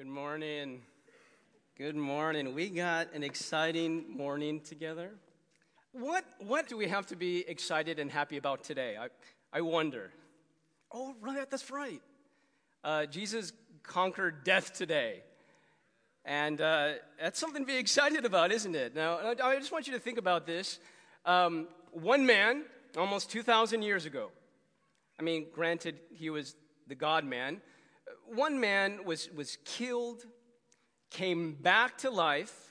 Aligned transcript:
Good 0.00 0.06
morning. 0.06 0.80
Good 1.76 1.94
morning. 1.94 2.54
We 2.54 2.70
got 2.70 3.12
an 3.12 3.22
exciting 3.22 4.06
morning 4.08 4.60
together. 4.60 5.10
What, 5.92 6.24
what 6.38 6.68
do 6.68 6.78
we 6.78 6.88
have 6.88 7.06
to 7.08 7.16
be 7.16 7.46
excited 7.46 7.98
and 7.98 8.10
happy 8.10 8.38
about 8.38 8.64
today? 8.64 8.96
I, 8.98 9.08
I 9.52 9.60
wonder. 9.60 10.10
Oh, 10.90 11.14
right, 11.20 11.50
that's 11.50 11.70
right. 11.70 12.00
Uh, 12.82 13.04
Jesus 13.04 13.52
conquered 13.82 14.42
death 14.42 14.72
today. 14.72 15.22
And 16.24 16.62
uh, 16.62 16.92
that's 17.20 17.38
something 17.38 17.60
to 17.60 17.70
be 17.70 17.76
excited 17.76 18.24
about, 18.24 18.52
isn't 18.52 18.74
it? 18.74 18.94
Now, 18.94 19.18
I 19.44 19.56
just 19.58 19.70
want 19.70 19.86
you 19.86 19.92
to 19.92 20.00
think 20.00 20.16
about 20.16 20.46
this. 20.46 20.78
Um, 21.26 21.68
one 21.92 22.24
man, 22.24 22.62
almost 22.96 23.30
2,000 23.30 23.82
years 23.82 24.06
ago, 24.06 24.30
I 25.18 25.22
mean, 25.22 25.48
granted, 25.54 25.98
he 26.10 26.30
was 26.30 26.56
the 26.86 26.94
God 26.94 27.26
man. 27.26 27.60
One 28.34 28.60
man 28.60 29.04
was, 29.04 29.30
was 29.32 29.58
killed, 29.64 30.24
came 31.10 31.54
back 31.54 31.98
to 31.98 32.10
life, 32.10 32.70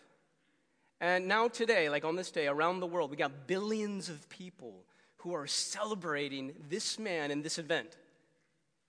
and 1.01 1.27
now 1.27 1.47
today, 1.47 1.89
like 1.89 2.03
on 2.03 2.15
this 2.15 2.31
day, 2.31 2.47
around 2.47 2.79
the 2.79 2.87
world, 2.87 3.09
we 3.09 3.17
got 3.17 3.47
billions 3.47 4.09
of 4.09 4.27
people 4.29 4.83
who 5.17 5.33
are 5.33 5.47
celebrating 5.47 6.53
this 6.69 6.99
man 6.99 7.31
and 7.31 7.43
this 7.43 7.57
event. 7.57 7.97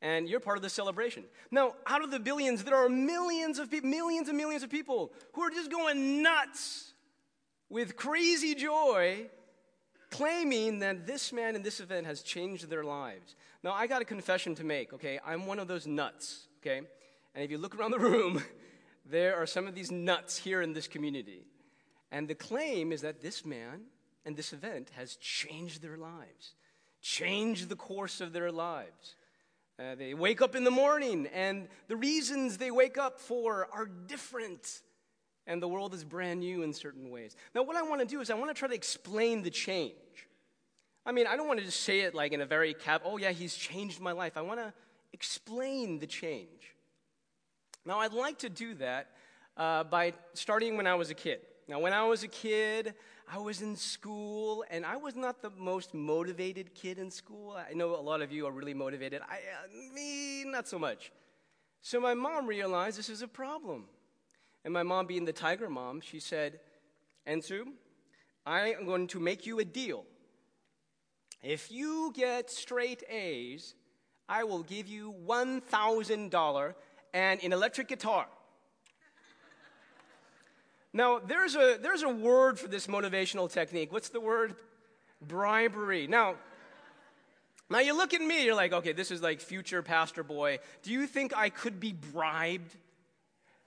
And 0.03 0.29
you're 0.29 0.41
part 0.41 0.57
of 0.57 0.63
the 0.63 0.71
celebration. 0.71 1.25
Now, 1.51 1.75
out 1.87 2.03
of 2.03 2.11
the 2.11 2.19
billions, 2.19 2.65
there 2.65 2.77
are 2.77 2.89
millions 2.89 3.59
of 3.59 3.71
people, 3.71 3.91
millions 3.91 4.29
and 4.29 4.37
millions 4.39 4.63
of 4.63 4.71
people 4.71 5.13
who 5.35 5.43
are 5.43 5.51
just 5.51 5.71
going 5.71 6.23
nuts 6.23 6.95
with 7.69 7.97
crazy 7.97 8.55
joy, 8.55 9.27
claiming 10.11 10.81
that 10.81 11.07
this 11.07 11.33
man 11.33 11.55
and 11.55 11.65
this 11.65 11.81
event 11.81 12.07
has 12.07 12.23
changed 12.23 12.69
their 12.69 12.83
lives. 12.83 13.37
Now, 13.63 13.73
I 13.73 13.87
got 13.87 14.03
a 14.03 14.07
confession 14.07 14.55
to 14.57 14.65
make, 14.65 14.93
okay? 14.95 15.21
I'm 15.25 15.47
one 15.47 15.59
of 15.59 15.69
those 15.69 15.87
nuts, 15.87 16.49
okay? 16.63 16.83
And 17.35 17.45
if 17.45 17.51
you 17.51 17.59
look 17.59 17.75
around 17.75 17.93
the 17.93 17.99
room, 17.99 18.43
there 19.07 19.37
are 19.37 19.47
some 19.47 19.67
of 19.67 19.75
these 19.75 19.91
nuts 19.91 20.37
here 20.37 20.63
in 20.63 20.73
this 20.73 20.89
community. 20.89 21.47
And 22.11 22.29
the 22.29 22.35
claim 22.35 22.93
is 22.93 23.03
that 23.03 23.21
this 23.21 23.45
man 23.45 23.83
and 24.25 24.37
this 24.37 24.53
event 24.53 24.91
has 24.97 25.17
changed 25.17 25.83
their 25.83 25.97
lives, 25.97 26.55
changed 27.01 27.69
the 27.69 27.77
course 27.77 28.21
of 28.21 28.33
their 28.33 28.51
lives. 28.51 29.17
Uh, 29.79 29.95
they 29.95 30.13
wake 30.13 30.43
up 30.43 30.55
in 30.55 30.65
the 30.65 30.71
morning, 30.71 31.27
and 31.33 31.69
the 31.89 31.97
reasons 31.97 32.59
they 32.59 32.71
wake 32.71 32.99
up 32.99 33.19
for 33.19 33.67
are 33.73 33.87
different. 33.87 34.83
And 35.47 35.63
the 35.63 35.69
world 35.69 35.95
is 35.95 36.05
brand 36.05 36.41
new 36.41 36.63
in 36.63 36.75
certain 36.75 37.11
ways. 37.11 37.35
Now, 37.55 37.63
what 37.63 37.77
I 37.77 37.83
want 37.83 38.03
to 38.03 38.07
do 38.07 38.21
is 38.21 38.31
I 38.31 38.35
want 38.35 38.51
to 38.51 38.55
try 38.55 38.69
to 38.69 38.75
explain 38.75 39.43
the 39.43 39.51
change. 39.51 39.95
I 41.07 41.13
mean, 41.13 41.27
I 41.27 41.35
don't 41.35 41.49
want 41.49 41.61
to 41.61 41.65
just 41.65 41.81
say 41.81 42.01
it 42.01 42.15
like 42.15 42.33
in 42.33 42.43
a 42.43 42.47
very 42.47 42.75
cap, 42.75 43.03
oh, 43.05 43.17
yeah, 43.17 43.31
he's 43.31 43.55
changed 43.55 44.01
my 44.01 44.13
life. 44.13 44.37
I 44.37 44.43
want 44.43 44.61
to 44.61 44.75
explain 45.13 45.99
the 45.99 46.07
change. 46.07 46.75
Now, 47.85 48.01
I'd 48.01 48.13
like 48.13 48.39
to 48.39 48.49
do 48.49 48.75
that 48.75 49.09
uh, 49.57 49.85
by 49.85 50.13
starting 50.35 50.77
when 50.77 50.87
I 50.87 50.95
was 50.95 51.11
a 51.11 51.15
kid. 51.15 51.41
Now, 51.69 51.79
when 51.81 51.93
I 51.93 52.03
was 52.05 52.25
a 52.25 52.29
kid, 52.29 52.95
I 53.33 53.39
was 53.39 53.63
in 53.63 53.77
school, 53.77 54.65
and 54.71 54.85
I 54.85 54.97
was 54.97 55.15
not 55.15 55.41
the 55.41 55.51
most 55.51 55.95
motivated 55.95 56.75
kid 56.75 56.99
in 56.99 57.11
school. 57.11 57.57
I 57.57 57.75
know 57.75 57.95
a 57.95 58.03
lot 58.03 58.23
of 58.23 58.33
you 58.33 58.47
are 58.47 58.53
really 58.53 58.75
motivated. 58.75 59.23
I, 59.23 59.37
uh, 59.37 59.95
me, 59.95 60.45
not 60.45 60.67
so 60.67 60.79
much. 60.79 61.13
So 61.81 62.01
my 62.01 62.15
mom 62.15 62.47
realized 62.47 62.99
this 62.99 63.09
is 63.09 63.23
a 63.23 63.29
problem. 63.29 63.85
And 64.65 64.75
my 64.75 64.83
mom, 64.83 65.07
being 65.07 65.25
the 65.25 65.33
tiger 65.33 65.71
mom, 65.71 66.01
she 66.01 66.21
said, 66.21 66.61
Ensu, 67.27 67.67
I 68.45 68.73
am 68.73 68.85
going 68.85 69.07
to 69.09 69.21
make 69.21 69.47
you 69.47 69.61
a 69.61 69.65
deal. 69.65 70.05
If 71.43 71.71
you 71.71 72.13
get 72.15 72.51
straight 72.51 73.03
A's, 73.09 73.75
I 74.31 74.45
will 74.45 74.63
give 74.63 74.87
you 74.87 75.13
$1,000 75.27 76.75
and 77.13 77.43
an 77.43 77.53
electric 77.53 77.89
guitar. 77.89 78.27
Now, 80.93 81.19
there's 81.19 81.57
a, 81.57 81.79
there's 81.83 82.05
a 82.05 82.09
word 82.09 82.59
for 82.59 82.69
this 82.69 82.87
motivational 82.87 83.51
technique. 83.51 83.93
What's 83.93 84.09
the 84.11 84.21
word? 84.21 84.55
Bribery. 85.21 86.07
Now, 86.07 86.37
now 87.69 87.81
you 87.81 87.97
look 87.97 88.15
at 88.15 88.21
me, 88.21 88.45
you're 88.45 88.55
like, 88.55 88.73
okay, 88.73 88.93
this 88.93 89.11
is 89.11 89.21
like 89.21 89.41
future 89.41 89.83
pastor 89.83 90.23
boy. 90.23 90.61
Do 90.83 90.93
you 90.93 91.09
think 91.09 91.37
I 91.37 91.49
could 91.49 91.81
be 91.81 91.93
bribed? 91.93 92.77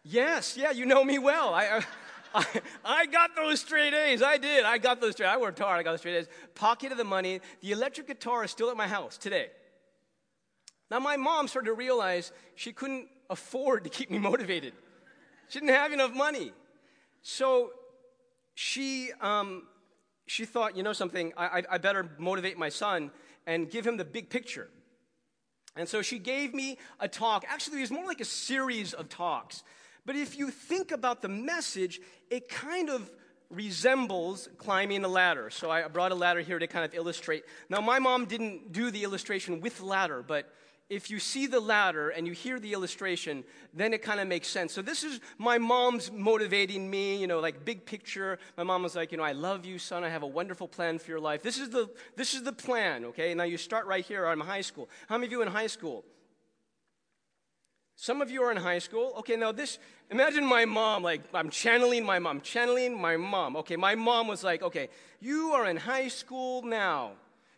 Yes, 0.03 0.57
yeah, 0.57 0.71
you 0.71 0.85
know 0.85 1.03
me 1.03 1.19
well. 1.19 1.53
I, 1.53 1.67
uh, 1.67 1.81
I, 2.35 2.45
I 2.83 3.05
got 3.05 3.35
those 3.35 3.59
straight 3.59 3.93
A's. 3.93 4.21
I 4.21 4.37
did. 4.37 4.63
I 4.63 4.77
got 4.77 5.01
those 5.01 5.11
straight. 5.11 5.27
I 5.27 5.37
worked 5.37 5.59
hard. 5.59 5.77
I 5.77 5.83
got 5.83 5.91
those 5.91 5.99
straight 5.99 6.17
A's. 6.17 6.27
Pocketed 6.55 6.97
the 6.97 7.03
money. 7.03 7.41
The 7.61 7.73
electric 7.73 8.07
guitar 8.07 8.45
is 8.45 8.51
still 8.51 8.69
at 8.69 8.77
my 8.77 8.87
house 8.87 9.17
today. 9.17 9.49
Now 10.93 10.99
my 10.99 11.17
mom 11.17 11.47
started 11.47 11.69
to 11.69 11.73
realize 11.73 12.31
she 12.53 12.71
couldn't 12.71 13.07
afford 13.27 13.85
to 13.85 13.89
keep 13.89 14.11
me 14.11 14.19
motivated. 14.19 14.73
She 15.49 15.59
didn't 15.59 15.73
have 15.73 15.91
enough 15.91 16.13
money. 16.13 16.53
So 17.23 17.71
she, 18.53 19.09
um, 19.19 19.63
she 20.27 20.45
thought, 20.45 20.77
you 20.77 20.83
know 20.83 20.93
something, 20.93 21.33
I, 21.35 21.63
I 21.67 21.79
better 21.79 22.11
motivate 22.19 22.59
my 22.59 22.69
son 22.69 23.09
and 23.47 23.71
give 23.71 23.87
him 23.87 23.97
the 23.97 24.05
big 24.05 24.29
picture. 24.29 24.69
And 25.75 25.89
so 25.89 26.03
she 26.03 26.19
gave 26.19 26.53
me 26.53 26.77
a 26.99 27.07
talk. 27.07 27.43
Actually, 27.49 27.79
it 27.79 27.81
was 27.81 27.91
more 27.91 28.05
like 28.05 28.21
a 28.21 28.25
series 28.25 28.93
of 28.93 29.09
talks. 29.09 29.63
But 30.05 30.15
if 30.15 30.37
you 30.37 30.51
think 30.51 30.91
about 30.91 31.23
the 31.23 31.27
message, 31.27 32.01
it 32.29 32.49
kind 32.49 32.91
of 32.91 33.09
resembles 33.49 34.47
climbing 34.59 35.03
a 35.03 35.07
ladder. 35.07 35.49
So 35.49 35.71
I 35.71 35.87
brought 35.87 36.11
a 36.11 36.15
ladder 36.15 36.41
here 36.41 36.59
to 36.59 36.67
kind 36.67 36.85
of 36.85 36.93
illustrate. 36.93 37.45
Now, 37.67 37.81
my 37.81 37.97
mom 37.97 38.25
didn't 38.25 38.71
do 38.71 38.91
the 38.91 39.03
illustration 39.03 39.59
with 39.59 39.81
ladder, 39.81 40.21
but 40.21 40.53
if 40.89 41.09
you 41.09 41.19
see 41.19 41.47
the 41.47 41.59
ladder 41.59 42.09
and 42.09 42.27
you 42.27 42.33
hear 42.33 42.59
the 42.59 42.73
illustration, 42.73 43.43
then 43.73 43.93
it 43.93 44.01
kind 44.01 44.19
of 44.19 44.27
makes 44.27 44.47
sense. 44.47 44.73
So 44.73 44.81
this 44.81 45.03
is 45.03 45.19
my 45.37 45.57
mom's 45.57 46.11
motivating 46.11 46.89
me, 46.89 47.19
you 47.19 47.27
know, 47.27 47.39
like 47.39 47.65
big 47.65 47.85
picture. 47.85 48.37
My 48.57 48.63
mom 48.63 48.83
was 48.83 48.95
like, 48.95 49.11
you 49.11 49.17
know, 49.17 49.23
I 49.23 49.31
love 49.31 49.65
you, 49.65 49.79
son. 49.79 50.03
I 50.03 50.09
have 50.09 50.23
a 50.23 50.27
wonderful 50.27 50.67
plan 50.67 50.99
for 50.99 51.09
your 51.09 51.19
life. 51.19 51.41
This 51.41 51.57
is 51.57 51.69
the 51.69 51.89
this 52.15 52.33
is 52.33 52.43
the 52.43 52.53
plan, 52.53 53.05
okay? 53.05 53.33
Now 53.33 53.43
you 53.43 53.57
start 53.57 53.87
right 53.87 54.05
here. 54.05 54.25
I'm 54.25 54.41
in 54.41 54.47
high 54.47 54.61
school. 54.61 54.89
How 55.07 55.17
many 55.17 55.27
of 55.27 55.31
you 55.31 55.41
in 55.41 55.47
high 55.47 55.67
school? 55.67 56.03
Some 57.95 58.21
of 58.21 58.31
you 58.31 58.43
are 58.43 58.51
in 58.51 58.57
high 58.57 58.79
school. 58.79 59.13
Okay, 59.19 59.35
now 59.35 59.51
this, 59.51 59.77
imagine 60.09 60.45
my 60.45 60.65
mom, 60.65 61.03
like, 61.03 61.21
I'm 61.33 61.49
channeling 61.49 62.03
my 62.03 62.19
mom, 62.19 62.41
channeling 62.41 62.99
my 62.99 63.17
mom. 63.17 63.55
Okay, 63.57 63.75
my 63.75 63.95
mom 63.95 64.27
was 64.27 64.43
like, 64.43 64.63
okay, 64.63 64.89
you 65.19 65.51
are 65.51 65.69
in 65.69 65.77
high 65.77 66.07
school 66.07 66.63
now. 66.63 67.11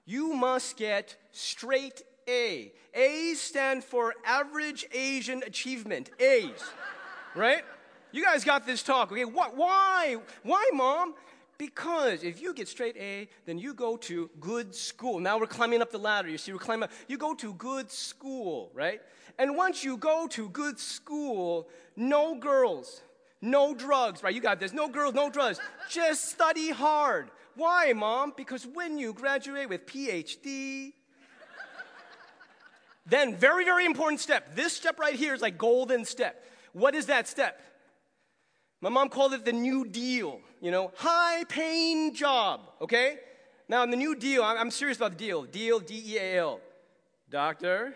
You 0.06 0.34
must 0.34 0.78
get 0.78 1.16
straight 1.32 2.04
a. 2.28 2.72
A's 2.94 3.42
stand 3.42 3.84
for 3.84 4.14
Average 4.26 4.86
Asian 4.94 5.44
Achievement. 5.44 6.12
A's. 6.20 6.64
right? 7.36 7.64
You 8.12 8.24
guys 8.24 8.46
got 8.46 8.66
this 8.66 8.82
talk, 8.82 9.12
okay? 9.12 9.26
What, 9.26 9.58
why? 9.58 10.18
Why, 10.44 10.70
mom? 10.74 11.16
Because 11.58 12.24
if 12.24 12.42
you 12.42 12.54
get 12.54 12.68
straight 12.68 12.98
A, 12.98 13.30
then 13.46 13.58
you 13.58 13.74
go 13.74 13.98
to 13.98 14.30
good 14.40 14.76
school. 14.76 15.20
Now 15.20 15.40
we're 15.40 15.48
climbing 15.48 15.82
up 15.82 15.92
the 15.92 15.98
ladder. 15.98 16.30
You 16.30 16.38
see, 16.38 16.52
we're 16.52 16.60
climbing 16.60 16.84
up. 16.84 16.92
You 17.08 17.18
go 17.18 17.34
to 17.36 17.54
good 17.54 17.92
school, 17.92 18.72
right? 18.74 19.02
And 19.38 19.56
once 19.56 19.84
you 19.84 19.98
go 19.98 20.28
to 20.28 20.50
good 20.50 20.80
school, 20.80 21.70
no 21.96 22.36
girls, 22.36 23.02
no 23.42 23.74
drugs, 23.74 24.24
right? 24.24 24.34
You 24.34 24.42
got 24.42 24.60
this. 24.60 24.74
No 24.74 24.88
girls, 24.90 25.14
no 25.14 25.30
drugs. 25.30 25.60
Just 25.90 26.30
study 26.30 26.72
hard. 26.72 27.32
Why, 27.56 27.94
mom? 27.94 28.34
Because 28.36 28.66
when 28.66 28.98
you 28.98 29.14
graduate 29.14 29.70
with 29.70 29.86
PhD, 29.86 30.94
then, 33.06 33.36
very, 33.36 33.64
very 33.66 33.86
important 33.86 34.20
step. 34.20 34.56
This 34.56 34.74
step 34.74 35.00
right 35.00 35.16
here 35.16 35.34
is 35.34 35.42
like 35.42 35.58
golden 35.58 36.06
step. 36.06 36.44
What 36.74 36.96
is 36.96 37.06
that 37.06 37.28
step? 37.28 37.62
My 38.82 38.90
mom 38.90 39.10
called 39.10 39.34
it 39.34 39.46
the 39.46 39.54
New 39.54 39.86
Deal, 39.86 40.42
you 40.62 40.72
know, 40.72 40.92
high 40.98 41.44
paying 41.46 42.14
job, 42.14 42.62
okay? 42.82 43.18
Now, 43.68 43.84
in 43.84 43.90
the 43.90 43.98
New 43.98 44.16
Deal, 44.16 44.44
I'm 44.44 44.70
serious 44.70 44.98
about 44.98 45.12
the 45.12 45.18
deal. 45.18 45.44
Deal, 45.44 45.80
D 45.80 46.04
E 46.06 46.18
A 46.18 46.38
L. 46.40 46.60
Doctor, 47.30 47.96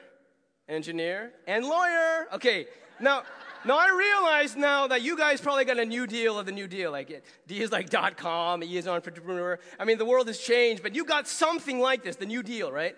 engineer, 0.68 1.31
and 1.46 1.66
lawyer. 1.66 2.28
Okay, 2.34 2.68
now, 3.00 3.24
now 3.66 3.78
I 3.78 3.90
realize 3.90 4.56
now 4.56 4.88
that 4.88 5.01
you 5.01 5.16
guys 5.18 5.42
probably 5.42 5.66
got 5.66 5.78
a 5.78 5.86
new 5.86 6.07
deal 6.07 6.39
of 6.39 6.45
the 6.45 6.51
new 6.51 6.68
deal. 6.68 6.92
Like 6.92 7.12
it, 7.12 7.24
D 7.45 7.62
is 7.62 7.72
like 7.72 7.89
dot 7.89 8.18
com, 8.18 8.63
E 8.63 8.78
is 8.78 8.88
entrepreneur. 8.88 9.60
I 9.80 9.86
mean, 9.86 9.98
the 9.98 10.06
world 10.06 10.28
has 10.28 10.39
changed, 10.39 10.81
but 10.81 10.95
you 10.95 11.06
got 11.06 11.28
something 11.28 11.80
like 11.80 12.04
this, 12.04 12.16
the 12.16 12.25
new 12.25 12.42
deal, 12.42 12.72
right? 12.72 12.95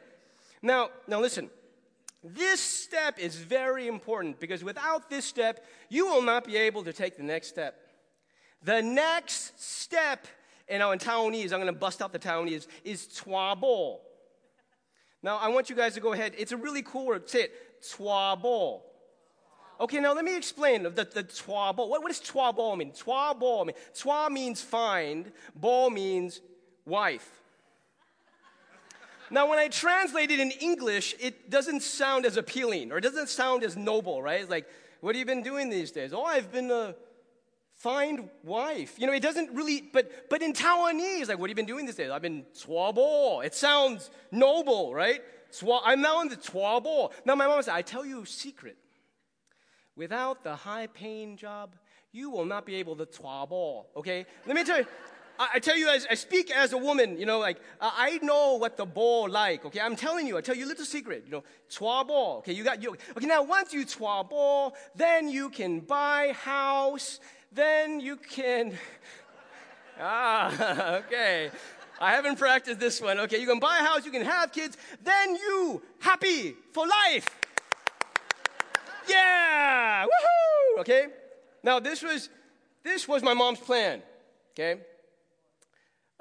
Now, 0.61 0.89
now 1.07 1.19
listen. 1.19 1.49
This 2.23 2.59
step 2.59 3.17
is 3.17 3.35
very 3.35 3.87
important 3.87 4.39
because 4.39 4.63
without 4.63 5.09
this 5.09 5.25
step, 5.25 5.65
you 5.89 6.05
will 6.05 6.21
not 6.21 6.45
be 6.45 6.55
able 6.55 6.83
to 6.83 6.93
take 6.93 7.17
the 7.17 7.23
next 7.23 7.47
step. 7.47 7.79
The 8.63 8.81
next 8.81 9.59
step, 9.59 10.27
you 10.69 10.77
know, 10.77 10.91
in 10.91 10.99
Taiwanese, 10.99 11.45
I'm 11.45 11.59
going 11.59 11.65
to 11.65 11.73
bust 11.73 12.01
out 12.01 12.13
the 12.13 12.19
Taiwanese, 12.19 12.67
is 12.83 13.07
"twa 13.07 13.55
tuabo. 13.55 13.99
Now, 15.23 15.37
I 15.37 15.47
want 15.47 15.69
you 15.69 15.75
guys 15.75 15.95
to 15.95 15.99
go 15.99 16.13
ahead. 16.13 16.33
It's 16.37 16.51
a 16.51 16.57
really 16.57 16.83
cool 16.83 17.07
word. 17.07 17.27
Say 17.27 17.43
it, 17.43 17.81
tuabo. 17.81 18.81
Okay, 19.79 19.99
now 19.99 20.13
let 20.13 20.23
me 20.23 20.37
explain 20.37 20.83
the, 20.83 20.91
the 20.91 21.23
tuabo. 21.23 21.89
What, 21.89 22.03
what 22.03 22.09
does 22.09 22.19
twa 22.19 22.53
tuabo 22.53 22.77
mean? 22.77 22.91
Twa 22.91 23.33
Tuabo 23.35 23.65
mean, 23.65 23.75
twa 23.95 24.29
means 24.29 24.61
find, 24.61 25.31
bo 25.55 25.89
means 25.89 26.39
wife. 26.85 27.40
Now, 29.31 29.49
when 29.49 29.57
I 29.57 29.69
translate 29.69 30.29
it 30.29 30.39
in 30.39 30.51
English, 30.51 31.15
it 31.19 31.49
doesn't 31.49 31.81
sound 31.81 32.25
as 32.25 32.37
appealing 32.37 32.91
or 32.91 32.97
it 32.97 33.01
doesn't 33.01 33.29
sound 33.29 33.63
as 33.63 33.75
noble, 33.77 34.21
right? 34.21 34.41
It's 34.41 34.49
like 34.49 34.67
what 35.01 35.15
have 35.15 35.19
you 35.19 35.25
been 35.25 35.43
doing 35.43 35.69
these 35.69 35.91
days? 35.91 36.13
Oh, 36.13 36.23
I've 36.23 36.51
been 36.51 36.69
a 36.69 36.95
find 37.73 38.29
wife. 38.43 38.99
You 38.99 39.07
know, 39.07 39.13
it 39.13 39.23
doesn't 39.23 39.51
really, 39.51 39.81
but 39.81 40.29
but 40.29 40.43
in 40.43 40.53
Taiwanese, 40.53 41.27
like, 41.27 41.39
what 41.39 41.49
have 41.49 41.49
you 41.49 41.55
been 41.55 41.65
doing 41.65 41.87
these 41.87 41.95
days? 41.95 42.11
I've 42.11 42.21
been 42.21 42.45
twa 42.59 42.93
bo. 42.93 43.41
It 43.41 43.55
sounds 43.55 44.11
noble, 44.31 44.93
right? 44.93 45.21
Twa, 45.57 45.81
I'm 45.83 46.01
now 46.01 46.21
in 46.21 46.29
the 46.29 46.35
twa 46.35 46.79
bo. 46.79 47.11
Now 47.25 47.35
my 47.35 47.47
mom 47.47 47.61
said, 47.63 47.73
I 47.73 47.81
tell 47.81 48.05
you 48.05 48.21
a 48.21 48.25
secret. 48.25 48.77
Without 49.95 50.43
the 50.43 50.55
high 50.55 50.87
paying 50.87 51.35
job, 51.35 51.75
you 52.11 52.29
will 52.29 52.45
not 52.45 52.65
be 52.65 52.75
able 52.75 52.95
to 52.97 53.07
twa 53.07 53.47
bo. 53.47 53.87
Okay? 53.97 54.25
Let 54.45 54.55
me 54.55 54.63
tell 54.63 54.77
you. 54.77 54.85
I, 55.39 55.59
tell 55.59 55.77
you, 55.77 55.89
as 55.89 56.05
I 56.09 56.15
speak 56.15 56.51
as 56.51 56.73
a 56.73 56.77
woman, 56.77 57.17
you 57.17 57.25
know, 57.25 57.39
like 57.39 57.57
I 57.79 58.19
know 58.21 58.55
what 58.55 58.77
the 58.77 58.85
ball 58.85 59.29
like. 59.29 59.65
Okay, 59.65 59.79
I'm 59.79 59.95
telling 59.95 60.27
you. 60.27 60.37
I 60.37 60.41
tell 60.41 60.55
you 60.55 60.65
a 60.65 60.67
little 60.67 60.85
secret. 60.85 61.23
You 61.25 61.31
know, 61.31 61.43
chua 61.69 62.07
ball. 62.07 62.39
Okay, 62.39 62.53
you 62.53 62.63
got 62.63 62.81
you. 62.81 62.95
Okay, 63.17 63.25
now 63.25 63.43
once 63.43 63.73
you 63.73 63.85
chua 63.85 64.29
ball, 64.29 64.75
then 64.95 65.29
you 65.29 65.49
can 65.49 65.79
buy 65.79 66.33
house. 66.43 67.19
Then 67.51 67.99
you 67.99 68.17
can. 68.17 68.77
ah, 69.99 70.97
okay. 70.97 71.51
I 71.99 72.11
haven't 72.11 72.37
practiced 72.37 72.79
this 72.79 72.99
one. 72.99 73.19
Okay, 73.19 73.39
you 73.39 73.45
can 73.45 73.59
buy 73.59 73.77
a 73.79 73.83
house, 73.83 74.05
you 74.05 74.11
can 74.11 74.25
have 74.25 74.51
kids, 74.51 74.75
then 75.03 75.35
you 75.35 75.81
happy 75.99 76.55
for 76.73 76.87
life. 76.87 77.27
Yeah, 79.07 80.05
woohoo! 80.05 80.79
Okay. 80.81 81.07
Now 81.63 81.79
this 81.79 82.01
was 82.01 82.29
this 82.83 83.07
was 83.07 83.21
my 83.21 83.33
mom's 83.33 83.59
plan. 83.59 84.01
Okay. 84.53 84.81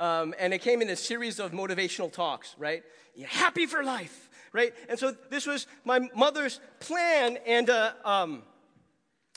Um, 0.00 0.34
and 0.38 0.54
it 0.54 0.62
came 0.62 0.80
in 0.80 0.88
a 0.88 0.96
series 0.96 1.38
of 1.38 1.52
motivational 1.52 2.10
talks, 2.10 2.56
right? 2.58 2.82
You're 3.14 3.28
happy 3.28 3.66
for 3.66 3.84
life, 3.84 4.30
right? 4.50 4.72
And 4.88 4.98
so 4.98 5.14
this 5.28 5.46
was 5.46 5.66
my 5.84 6.08
mother's 6.16 6.58
plan. 6.80 7.36
And, 7.46 7.68
uh, 7.68 7.92
um, 8.02 8.42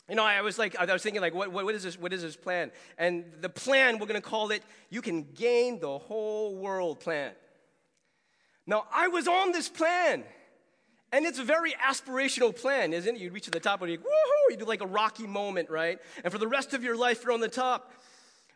you 0.08 0.14
know, 0.14 0.24
I 0.24 0.40
was 0.40 0.58
like, 0.58 0.74
I 0.74 0.90
was 0.90 1.02
thinking, 1.02 1.20
like, 1.20 1.34
what, 1.34 1.52
what, 1.52 1.74
is 1.74 1.82
this, 1.82 1.98
what 1.98 2.14
is 2.14 2.22
this 2.22 2.34
plan? 2.34 2.72
And 2.96 3.26
the 3.42 3.50
plan, 3.50 3.98
we're 3.98 4.06
going 4.06 4.20
to 4.20 4.26
call 4.26 4.52
it, 4.52 4.62
you 4.88 5.02
can 5.02 5.24
gain 5.34 5.80
the 5.80 5.98
whole 5.98 6.56
world 6.56 6.98
plan. 6.98 7.32
Now, 8.66 8.86
I 8.90 9.08
was 9.08 9.28
on 9.28 9.52
this 9.52 9.68
plan. 9.68 10.24
And 11.12 11.26
it's 11.26 11.38
a 11.38 11.44
very 11.44 11.74
aspirational 11.74 12.56
plan, 12.56 12.92
isn't 12.92 13.14
it? 13.14 13.20
You 13.20 13.30
reach 13.30 13.44
to 13.44 13.50
the 13.52 13.60
top 13.60 13.82
and 13.82 13.92
you, 13.92 13.98
woohoo, 13.98 14.50
you 14.50 14.56
do 14.56 14.64
like 14.64 14.80
a 14.80 14.86
rocky 14.86 15.28
moment, 15.28 15.70
right? 15.70 16.00
And 16.24 16.32
for 16.32 16.38
the 16.38 16.48
rest 16.48 16.74
of 16.74 16.82
your 16.82 16.96
life, 16.96 17.22
you're 17.22 17.32
on 17.32 17.38
the 17.38 17.48
top. 17.48 17.92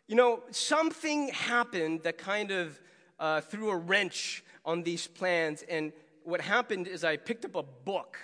You 0.09 0.17
know, 0.17 0.43
something 0.51 1.29
happened 1.29 2.03
that 2.05 2.17
kind 2.17 2.51
of 2.51 2.81
uh, 3.21 3.43
threw 3.43 3.69
a 3.69 3.77
wrench 3.77 4.43
on 4.65 4.83
these 4.83 5.07
plans. 5.07 5.63
And 5.69 5.93
what 6.25 6.41
happened 6.41 6.89
is 6.89 7.05
I 7.05 7.19
picked 7.19 7.45
up 7.45 7.55
a 7.55 7.63
book 7.63 8.17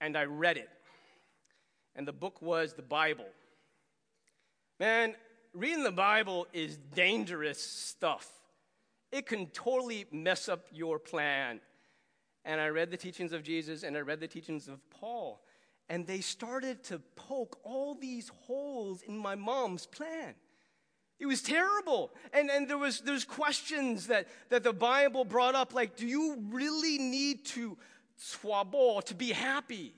and 0.00 0.16
I 0.16 0.24
read 0.24 0.56
it. 0.56 0.70
And 1.96 2.06
the 2.06 2.12
book 2.12 2.40
was 2.40 2.74
the 2.74 2.82
Bible. 2.82 3.26
Man, 4.78 5.14
reading 5.52 5.82
the 5.82 5.92
Bible 5.92 6.46
is 6.52 6.76
dangerous 6.76 7.60
stuff. 7.60 8.28
It 9.10 9.26
can 9.26 9.46
totally 9.48 10.06
mess 10.12 10.48
up 10.48 10.66
your 10.72 11.00
plan. 11.00 11.60
And 12.44 12.60
I 12.60 12.68
read 12.68 12.92
the 12.92 12.96
teachings 12.96 13.32
of 13.32 13.42
Jesus 13.42 13.82
and 13.82 13.96
I 13.96 14.00
read 14.00 14.20
the 14.20 14.28
teachings 14.28 14.68
of 14.68 14.78
Paul. 14.90 15.40
And 15.88 16.06
they 16.06 16.20
started 16.20 16.84
to 16.84 17.00
poke 17.16 17.58
all 17.64 17.94
these 17.94 18.28
holes 18.28 19.02
in 19.02 19.16
my 19.16 19.34
mom's 19.34 19.86
plan. 19.86 20.34
It 21.24 21.26
was 21.26 21.40
terrible. 21.40 22.12
And, 22.34 22.50
and 22.50 22.68
there 22.68 22.76
was 22.76 23.00
there's 23.00 23.24
questions 23.24 24.08
that, 24.08 24.28
that 24.50 24.62
the 24.62 24.74
Bible 24.74 25.24
brought 25.24 25.54
up, 25.54 25.72
like, 25.72 25.96
do 25.96 26.06
you 26.06 26.36
really 26.50 26.98
need 26.98 27.46
to 27.46 27.78
swabo 28.20 29.02
to 29.04 29.14
be 29.14 29.32
happy? 29.32 29.94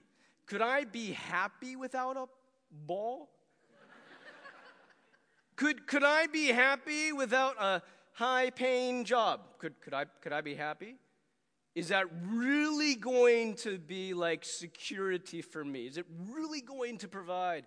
Could 0.47 0.63
I 0.63 0.85
be 0.85 1.11
happy 1.11 1.75
without 1.75 2.17
a 2.17 2.27
ball? 2.71 3.29
could, 5.57 5.89
could 5.89 6.05
I 6.05 6.29
be 6.29 6.47
happy 6.47 7.11
without 7.13 7.61
a 7.61 7.83
high 8.13 8.51
paying 8.51 9.05
job? 9.05 9.41
Could, 9.59 9.81
could, 9.81 9.95
I, 9.95 10.05
could 10.23 10.33
I 10.33 10.43
be 10.43 10.55
happy? 10.55 10.95
Is 11.75 11.89
that 11.89 12.07
really 12.25 12.95
going 12.95 13.55
to 13.55 13.79
be 13.79 14.15
like 14.15 14.45
security 14.45 15.43
for 15.43 15.65
me? 15.65 15.89
Is 15.89 15.97
it 15.97 16.07
really 16.31 16.61
going 16.61 16.99
to 16.99 17.09
provide? 17.09 17.67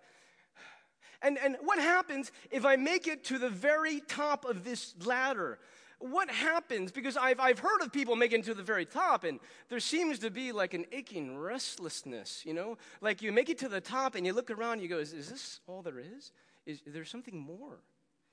And, 1.21 1.37
and 1.37 1.57
what 1.61 1.79
happens 1.79 2.31
if 2.49 2.65
I 2.65 2.75
make 2.75 3.07
it 3.07 3.23
to 3.25 3.37
the 3.37 3.49
very 3.49 4.01
top 4.01 4.45
of 4.45 4.63
this 4.63 4.95
ladder? 5.05 5.59
What 5.99 6.29
happens? 6.29 6.93
Because 6.93 7.17
I've, 7.17 7.41
I've 7.41 7.59
heard 7.59 7.81
of 7.81 7.91
people 7.91 8.15
making 8.15 8.39
it 8.39 8.45
to 8.45 8.53
the 8.53 8.63
very 8.63 8.85
top, 8.85 9.25
and 9.25 9.39
there 9.67 9.81
seems 9.81 10.19
to 10.19 10.31
be 10.31 10.53
like 10.53 10.73
an 10.73 10.85
aching 10.93 11.37
restlessness, 11.37 12.43
you 12.45 12.53
know? 12.53 12.77
Like 13.01 13.21
you 13.21 13.33
make 13.33 13.49
it 13.49 13.57
to 13.59 13.69
the 13.69 13.81
top 13.81 14.15
and 14.15 14.25
you 14.25 14.31
look 14.31 14.49
around 14.49 14.73
and 14.73 14.81
you 14.81 14.87
go, 14.87 14.99
is, 14.99 15.11
is 15.11 15.29
this 15.29 15.59
all 15.67 15.81
there 15.81 15.99
is? 15.99 16.31
Is, 16.65 16.81
there 16.85 17.03
something 17.03 17.37
more? 17.37 17.79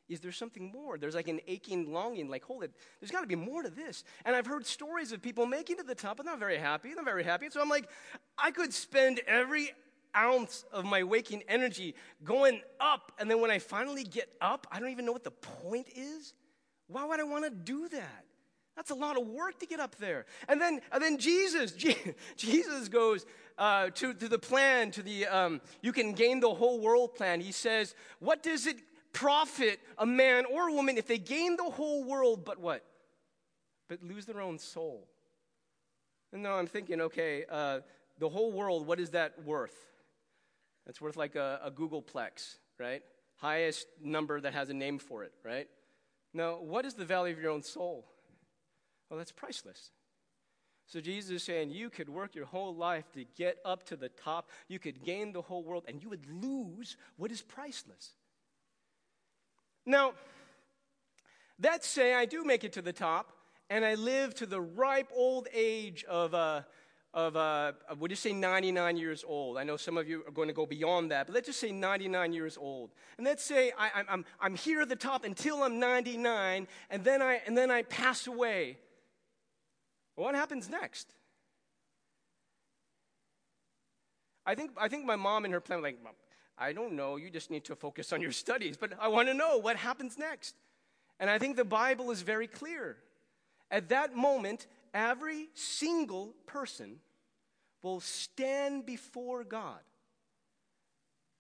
Is 0.09 0.21
there 0.21 0.31
something 0.31 0.71
more? 0.71 0.99
There's 0.99 1.17
like 1.17 1.27
an 1.27 1.41
aching 1.49 1.93
longing, 1.93 2.29
like, 2.29 2.45
hold 2.45 2.63
it, 2.63 2.71
there's 3.01 3.11
got 3.11 3.23
to 3.23 3.27
be 3.27 3.35
more 3.35 3.63
to 3.63 3.71
this. 3.71 4.05
And 4.25 4.37
I've 4.37 4.47
heard 4.47 4.65
stories 4.65 5.11
of 5.11 5.21
people 5.21 5.47
making 5.47 5.77
it 5.77 5.81
to 5.81 5.87
the 5.87 5.95
top, 5.97 6.19
but 6.19 6.27
not 6.27 6.39
very 6.39 6.59
happy, 6.59 6.91
not 6.95 7.05
very 7.05 7.25
happy. 7.25 7.49
So 7.51 7.61
I'm 7.61 7.69
like, 7.69 7.89
I 8.39 8.53
could 8.53 8.73
spend 8.73 9.21
every 9.27 9.73
ounce 10.17 10.65
of 10.73 10.85
my 10.85 11.03
waking 11.03 11.43
energy 11.49 11.95
going 12.25 12.61
up. 12.81 13.13
And 13.19 13.31
then 13.31 13.41
when 13.41 13.51
I 13.51 13.59
finally 13.59 14.05
get 14.05 14.29
up, 14.41 14.67
I 14.71 14.81
don't 14.81 14.91
even 14.91 15.05
know 15.05 15.13
what 15.13 15.25
the 15.25 15.31
point 15.31 15.89
is. 15.95 16.35
Why 16.89 17.05
would 17.05 17.21
I 17.21 17.25
want 17.25 17.45
to 17.45 17.51
do 17.51 17.89
that? 17.89 18.25
That's 18.77 18.91
a 18.91 18.95
lot 18.95 19.19
of 19.19 19.27
work 19.27 19.59
to 19.61 19.67
get 19.67 19.81
up 19.81 19.97
there. 19.97 20.27
And 20.49 20.61
then, 20.61 20.81
and 20.93 21.03
then 21.03 21.19
Jesus, 21.19 21.73
Jesus 22.37 22.89
goes 22.89 23.25
uh, 23.57 23.89
to, 23.91 24.13
to 24.15 24.29
the 24.29 24.39
plan, 24.39 24.91
to 24.93 25.03
the 25.03 25.27
um, 25.27 25.61
you 25.81 25.93
can 25.93 26.13
gain 26.13 26.41
the 26.41 26.53
whole 26.53 26.81
world 26.81 27.15
plan. 27.15 27.41
He 27.41 27.53
says, 27.53 27.95
What 28.19 28.43
does 28.43 28.67
it 28.67 28.77
profit 29.13 29.81
a 29.97 30.05
man 30.05 30.45
or 30.45 30.69
a 30.69 30.73
woman 30.73 30.99
if 30.99 31.07
they 31.07 31.17
gain 31.17 31.57
the 31.57 31.65
whole 31.65 32.05
world, 32.05 32.45
but 32.45 32.61
what? 32.61 32.85
But 33.89 34.03
lose 34.03 34.27
their 34.27 34.43
own 34.43 34.59
soul? 34.59 35.09
And 36.33 36.43
now 36.43 36.57
I'm 36.57 36.67
thinking, 36.67 37.01
okay, 37.01 37.47
uh, 37.51 37.81
the 38.19 38.29
whole 38.29 38.53
world, 38.53 38.87
what 38.87 39.01
is 39.01 39.11
that 39.11 39.43
worth? 39.45 39.75
It's 40.87 41.01
worth 41.01 41.17
like 41.17 41.35
a, 41.35 41.61
a 41.65 41.71
googolplex, 41.71 42.57
right? 42.79 43.03
Highest 43.37 43.87
number 44.03 44.41
that 44.41 44.55
has 44.55 44.71
a 44.71 44.75
name 44.75 44.99
for 44.99 45.25
it, 45.25 45.33
right? 45.45 45.69
Now, 46.33 46.59
what 46.61 46.85
is 46.85 46.95
the 46.95 47.05
value 47.05 47.35
of 47.35 47.41
your 47.41 47.51
own 47.51 47.63
soul? 47.63 48.07
Well, 49.11 49.19
that's 49.19 49.33
priceless. 49.33 49.91
So 50.87 51.01
Jesus 51.01 51.31
is 51.31 51.43
saying 51.43 51.71
you 51.71 51.91
could 51.91 52.09
work 52.09 52.35
your 52.35 52.47
whole 52.47 52.75
life 52.75 53.11
to 53.15 53.25
get 53.37 53.59
up 53.65 53.85
to 53.87 53.97
the 53.97 54.09
top, 54.09 54.51
you 54.69 54.79
could 54.79 55.03
gain 55.03 55.33
the 55.33 55.43
whole 55.43 55.65
world, 55.65 55.85
and 55.89 56.01
you 56.01 56.09
would 56.09 56.27
lose 56.31 56.97
what 57.17 57.33
is 57.33 57.43
priceless. 57.43 58.13
Now, 59.85 60.13
let's 61.61 61.89
say 61.89 62.15
I 62.15 62.25
do 62.25 62.45
make 62.45 62.63
it 62.63 62.73
to 62.75 62.83
the 62.83 62.93
top, 62.93 63.33
and 63.69 63.85
I 63.85 63.95
live 63.95 64.35
to 64.37 64.47
the 64.47 64.61
ripe 64.61 65.11
old 65.15 65.49
age 65.53 66.05
of, 66.05 66.35
uh, 66.35 66.63
of, 67.17 67.35
uh, 67.35 67.73
we'll 67.99 68.09
just 68.09 68.23
say 68.23 68.35
99 68.35 68.99
years 68.99 69.25
old. 69.27 69.57
I 69.57 69.65
know 69.65 69.79
some 69.79 69.97
of 69.97 70.07
you 70.07 70.23
are 70.29 70.31
going 70.31 70.49
to 70.49 70.55
go 70.55 70.67
beyond 70.67 71.11
that, 71.11 71.27
but 71.27 71.35
let's 71.35 71.47
just 71.47 71.59
say 71.59 71.73
99 71.73 72.35
years 72.35 72.59
old. 72.59 72.91
And 73.17 73.27
let's 73.27 73.43
say 73.43 73.73
I, 73.77 73.87
am 74.01 74.07
I'm, 74.09 74.25
I'm 74.39 74.55
here 74.55 74.83
at 74.83 74.91
the 74.91 74.97
top 74.97 75.25
until 75.25 75.63
I'm 75.63 75.81
99, 75.81 76.69
and 76.91 77.05
then 77.05 77.23
I, 77.23 77.41
and 77.47 77.57
then 77.57 77.71
I 77.71 77.83
pass 77.83 78.27
away. 78.27 78.77
What 80.15 80.35
happens 80.35 80.69
next? 80.69 81.15
I 84.45 84.55
think, 84.55 84.73
I 84.79 84.89
think 84.89 85.07
my 85.07 85.17
mom 85.17 85.47
and 85.47 85.55
her 85.55 85.61
plan, 85.61 85.81
like, 85.81 85.99
I 86.59 86.75
don't 86.75 86.93
know, 86.93 87.17
you 87.17 87.31
just 87.31 87.51
need 87.51 87.65
to 87.65 87.75
focus 87.75 88.13
on 88.13 88.21
your 88.21 88.33
studies, 88.45 88.77
but 88.77 88.93
I 89.01 89.09
want 89.09 89.29
to 89.29 89.35
know 89.35 89.57
what 89.57 89.77
happens 89.77 90.19
next. 90.19 90.55
And 91.19 91.31
I 91.31 91.39
think 91.39 91.57
the 91.57 91.65
Bible 91.65 92.11
is 92.11 92.21
very 92.21 92.47
clear. 92.47 92.99
At 93.71 93.89
that 93.89 94.15
moment, 94.15 94.67
every 94.93 95.49
single 95.55 96.35
person 96.47 97.01
will 97.83 98.01
stand 98.01 98.87
before 98.87 99.45
God. 99.45 99.81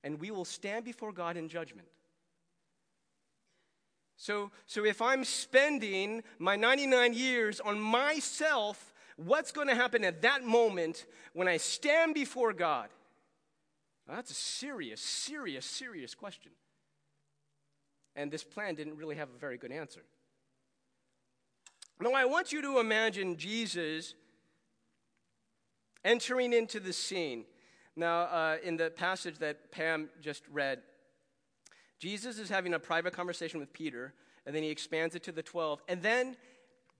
And 0.04 0.20
we 0.20 0.30
will 0.30 0.44
stand 0.44 0.84
before 0.84 1.12
God 1.12 1.36
in 1.36 1.48
judgment. 1.48 1.88
So, 4.16 4.50
so 4.66 4.84
if 4.84 5.02
I'm 5.02 5.24
spending 5.24 6.22
my 6.38 6.56
99 6.56 7.12
years 7.12 7.60
on 7.60 7.78
myself, 7.80 8.94
what's 9.16 9.52
going 9.52 9.68
to 9.68 9.74
happen 9.74 10.04
at 10.04 10.22
that 10.22 10.44
moment 10.44 11.06
when 11.32 11.48
I 11.48 11.58
stand 11.58 12.14
before 12.14 12.52
God? 12.52 12.88
Well, 14.06 14.16
that's 14.16 14.30
a 14.30 14.34
serious, 14.34 15.00
serious, 15.00 15.66
serious 15.66 16.14
question. 16.14 16.52
And 18.14 18.30
this 18.30 18.44
plan 18.44 18.74
didn't 18.74 18.96
really 18.96 19.16
have 19.16 19.28
a 19.28 19.38
very 19.38 19.58
good 19.58 19.72
answer. 19.72 20.02
Now, 22.00 22.12
I 22.12 22.24
want 22.24 22.52
you 22.52 22.62
to 22.62 22.78
imagine 22.78 23.36
Jesus 23.36 24.14
entering 26.04 26.52
into 26.52 26.80
the 26.80 26.92
scene. 26.92 27.44
Now, 27.96 28.22
uh, 28.22 28.56
in 28.62 28.76
the 28.76 28.90
passage 28.90 29.38
that 29.38 29.70
Pam 29.72 30.10
just 30.20 30.42
read, 30.52 30.80
Jesus 31.98 32.38
is 32.38 32.50
having 32.50 32.74
a 32.74 32.78
private 32.78 33.14
conversation 33.14 33.58
with 33.58 33.72
Peter, 33.72 34.12
and 34.44 34.54
then 34.54 34.62
he 34.62 34.70
expands 34.70 35.14
it 35.14 35.22
to 35.24 35.32
the 35.32 35.42
12. 35.42 35.82
And 35.88 36.02
then 36.02 36.36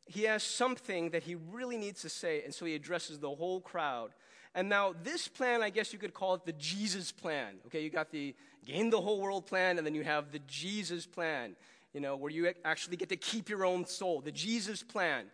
he 0.07 0.23
has 0.23 0.43
something 0.43 1.11
that 1.11 1.25
he 1.25 1.35
really 1.35 1.77
needs 1.77 2.01
to 2.03 2.09
say, 2.09 2.43
and 2.45 2.55
so 2.55 2.65
he 2.65 2.75
addresses 2.75 3.19
the 3.19 3.31
whole 3.31 3.61
crowd. 3.61 4.13
And 4.55 4.71
now, 4.71 4.95
this 5.03 5.29
plan, 5.29 5.63
I 5.63 5.69
guess 5.69 5.93
you 5.93 5.99
could 5.99 6.15
call 6.15 6.35
it 6.35 6.47
the 6.47 6.55
Jesus 6.55 7.13
plan. 7.13 7.57
Okay, 7.67 7.83
you 7.83 7.91
got 7.91 8.11
the 8.11 8.35
gain 8.65 8.89
the 8.89 9.01
whole 9.01 9.21
world 9.21 9.47
plan, 9.47 9.77
and 9.77 9.87
then 9.87 9.95
you 9.95 10.03
have 10.03 10.33
the 10.33 10.39
Jesus 10.47 11.05
plan, 11.05 11.57
you 11.93 12.01
know, 12.01 12.17
where 12.17 12.31
you 12.31 12.51
actually 12.65 12.97
get 12.97 13.11
to 13.11 13.17
keep 13.17 13.51
your 13.51 13.67
own 13.67 13.85
soul, 13.85 14.23
the 14.23 14.33
Jesus 14.33 14.83
plan. 14.83 15.27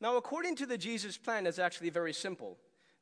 Now, 0.00 0.16
according 0.16 0.56
to 0.56 0.66
the 0.66 0.78
Jesus 0.78 1.18
plan, 1.18 1.46
it's 1.46 1.58
actually 1.58 1.90
very 1.90 2.14
simple. 2.14 2.56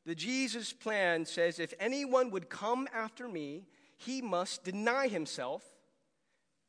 The 0.06 0.14
Jesus 0.14 0.72
plan 0.72 1.26
says 1.26 1.58
if 1.58 1.75
anyone 1.80 2.30
would 2.30 2.48
come 2.48 2.88
after 2.94 3.28
me, 3.28 3.66
he 3.98 4.22
must 4.22 4.62
deny 4.62 5.08
himself, 5.08 5.64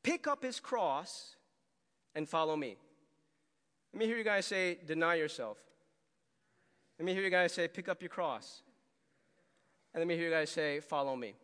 pick 0.01 0.27
up 0.27 0.43
his 0.43 0.59
cross, 0.59 1.35
and 2.15 2.27
follow 2.27 2.55
me. 2.55 2.77
Let 3.93 3.99
me 3.99 4.05
hear 4.07 4.17
you 4.17 4.23
guys 4.23 4.47
say, 4.47 4.79
deny 4.85 5.15
yourself. 5.15 5.57
Let 6.97 7.05
me 7.05 7.13
hear 7.13 7.21
you 7.21 7.29
guys 7.29 7.53
say, 7.53 7.67
pick 7.67 7.87
up 7.87 8.01
your 8.01 8.09
cross. 8.09 8.63
And 9.93 10.01
let 10.01 10.07
me 10.07 10.15
hear 10.15 10.25
you 10.25 10.33
guys 10.33 10.49
say, 10.49 10.79
follow 10.79 11.15
me. 11.15 11.35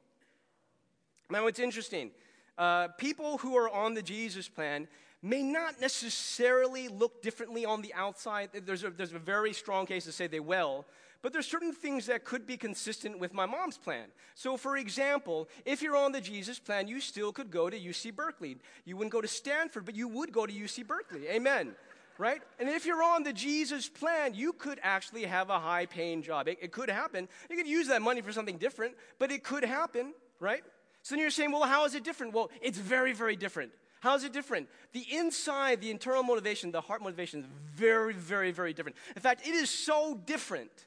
Now, 1.29 1.45
it's 1.45 1.59
interesting. 1.59 2.09
Uh, 2.57 2.87
people 2.89 3.37
who 3.37 3.55
are 3.55 3.69
on 3.69 3.93
the 3.93 4.01
Jesus 4.01 4.49
plan 4.49 4.87
may 5.21 5.43
not 5.43 5.79
necessarily 5.79 6.87
look 6.87 7.21
differently 7.21 7.65
on 7.65 7.81
the 7.81 7.93
outside. 7.93 8.49
There's 8.65 8.83
a, 8.83 8.89
there's 8.89 9.13
a 9.13 9.19
very 9.19 9.53
strong 9.53 9.85
case 9.85 10.05
to 10.05 10.11
say 10.11 10.27
they 10.27 10.39
will, 10.39 10.85
but 11.23 11.33
there's 11.33 11.47
certain 11.47 11.73
things 11.73 12.05
that 12.05 12.25
could 12.25 12.45
be 12.45 12.57
consistent 12.57 13.17
with 13.17 13.33
my 13.33 13.45
mom's 13.45 13.77
plan. 13.77 14.07
So, 14.35 14.57
for 14.57 14.77
example, 14.77 15.47
if 15.65 15.81
you're 15.81 15.95
on 15.95 16.11
the 16.11 16.21
Jesus 16.21 16.59
plan, 16.59 16.87
you 16.87 16.99
still 16.99 17.31
could 17.31 17.49
go 17.49 17.69
to 17.69 17.79
UC 17.79 18.13
Berkeley. 18.13 18.57
You 18.83 18.97
wouldn't 18.97 19.13
go 19.13 19.21
to 19.21 19.27
Stanford, 19.27 19.85
but 19.85 19.95
you 19.95 20.09
would 20.09 20.33
go 20.33 20.45
to 20.45 20.53
UC 20.53 20.85
Berkeley. 20.85 21.27
Amen 21.29 21.75
right? 22.19 22.43
And 22.59 22.69
if 22.69 22.85
you're 22.85 23.01
on 23.01 23.23
the 23.23 23.33
Jesus 23.33 23.89
plan, 23.89 24.35
you 24.35 24.53
could 24.53 24.79
actually 24.83 25.25
have 25.25 25.49
a 25.49 25.59
high 25.59 25.87
paying 25.87 26.21
job. 26.21 26.47
It, 26.47 26.59
it, 26.61 26.71
could 26.71 26.87
happen. 26.87 27.27
You 27.49 27.57
could 27.57 27.67
use 27.67 27.87
that 27.87 28.03
money 28.03 28.21
for 28.21 28.31
something 28.31 28.57
different, 28.57 28.93
but 29.17 29.31
it 29.31 29.43
could 29.43 29.65
happen, 29.65 30.13
right? 30.39 30.63
So 31.01 31.15
then 31.15 31.21
you're 31.21 31.31
saying, 31.31 31.51
well, 31.51 31.63
how 31.63 31.85
is 31.85 31.95
it 31.95 32.03
different? 32.03 32.33
Well, 32.33 32.51
it's 32.61 32.77
very, 32.77 33.13
very 33.13 33.35
different. 33.35 33.71
How 33.99 34.15
is 34.15 34.23
it 34.23 34.31
different? 34.31 34.69
The 34.91 35.05
inside, 35.11 35.81
the 35.81 35.89
internal 35.89 36.23
motivation, 36.23 36.71
the 36.71 36.81
heart 36.81 37.01
motivation 37.01 37.39
is 37.39 37.45
very, 37.73 38.13
very, 38.13 38.51
very 38.51 38.73
different. 38.73 38.97
In 39.15 39.21
fact, 39.21 39.47
it 39.47 39.55
is 39.55 39.69
so 39.69 40.13
different 40.25 40.85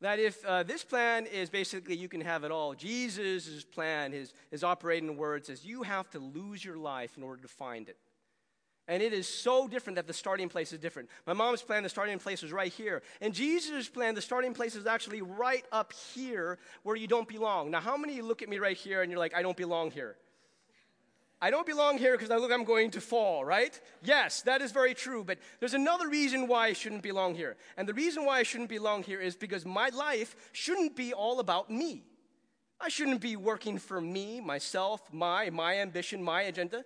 that 0.00 0.18
if 0.18 0.44
uh, 0.44 0.62
this 0.62 0.84
plan 0.84 1.26
is 1.26 1.48
basically 1.48 1.96
you 1.96 2.08
can 2.08 2.20
have 2.20 2.44
it 2.44 2.50
all, 2.50 2.74
Jesus' 2.74 3.64
plan, 3.64 4.12
his, 4.12 4.32
his 4.50 4.62
operating 4.62 5.08
in 5.10 5.16
words, 5.16 5.48
is 5.48 5.64
you 5.64 5.82
have 5.82 6.10
to 6.10 6.18
lose 6.18 6.64
your 6.64 6.76
life 6.76 7.16
in 7.16 7.22
order 7.22 7.42
to 7.42 7.48
find 7.48 7.88
it. 7.88 7.96
And 8.88 9.02
it 9.02 9.12
is 9.12 9.26
so 9.26 9.66
different 9.66 9.96
that 9.96 10.06
the 10.06 10.12
starting 10.12 10.48
place 10.48 10.72
is 10.72 10.78
different. 10.78 11.08
My 11.26 11.32
mom's 11.32 11.62
plan, 11.62 11.82
the 11.82 11.88
starting 11.88 12.18
place 12.20 12.42
was 12.42 12.52
right 12.52 12.72
here. 12.72 13.02
And 13.20 13.34
Jesus' 13.34 13.88
plan, 13.88 14.14
the 14.14 14.22
starting 14.22 14.54
place 14.54 14.76
is 14.76 14.86
actually 14.86 15.22
right 15.22 15.64
up 15.72 15.92
here 16.14 16.58
where 16.84 16.94
you 16.94 17.08
don't 17.08 17.26
belong. 17.26 17.72
Now, 17.72 17.80
how 17.80 17.96
many 17.96 18.20
look 18.20 18.42
at 18.42 18.48
me 18.48 18.58
right 18.58 18.76
here 18.76 19.02
and 19.02 19.10
you're 19.10 19.18
like, 19.18 19.34
I 19.34 19.42
don't 19.42 19.56
belong 19.56 19.90
here? 19.90 20.16
I 21.46 21.50
don't 21.50 21.64
belong 21.64 21.96
here 21.96 22.10
because 22.10 22.32
I 22.32 22.38
look 22.38 22.50
I'm 22.50 22.64
going 22.64 22.90
to 22.90 23.00
fall, 23.00 23.44
right? 23.44 23.80
Yes, 24.02 24.42
that 24.42 24.60
is 24.60 24.72
very 24.72 24.94
true, 24.94 25.22
but 25.22 25.38
there's 25.60 25.74
another 25.74 26.08
reason 26.08 26.48
why 26.48 26.66
I 26.66 26.72
shouldn't 26.72 27.04
belong 27.04 27.36
here. 27.36 27.56
And 27.76 27.88
the 27.88 27.94
reason 27.94 28.24
why 28.24 28.40
I 28.40 28.42
shouldn't 28.42 28.68
belong 28.68 29.04
here 29.04 29.20
is 29.20 29.36
because 29.36 29.64
my 29.64 29.90
life 29.90 30.34
shouldn't 30.50 30.96
be 30.96 31.14
all 31.14 31.38
about 31.38 31.70
me. 31.70 32.02
I 32.80 32.88
shouldn't 32.88 33.20
be 33.20 33.36
working 33.36 33.78
for 33.78 34.00
me, 34.00 34.40
myself, 34.40 35.00
my 35.12 35.50
my 35.50 35.78
ambition, 35.78 36.20
my 36.20 36.42
agenda. 36.42 36.84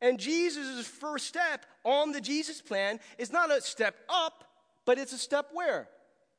And 0.00 0.18
Jesus' 0.18 0.88
first 0.88 1.28
step 1.28 1.64
on 1.84 2.10
the 2.10 2.20
Jesus 2.20 2.60
plan 2.60 2.98
is 3.18 3.30
not 3.30 3.52
a 3.52 3.60
step 3.60 3.94
up, 4.08 4.50
but 4.84 4.98
it's 4.98 5.12
a 5.12 5.18
step 5.18 5.46
where? 5.52 5.88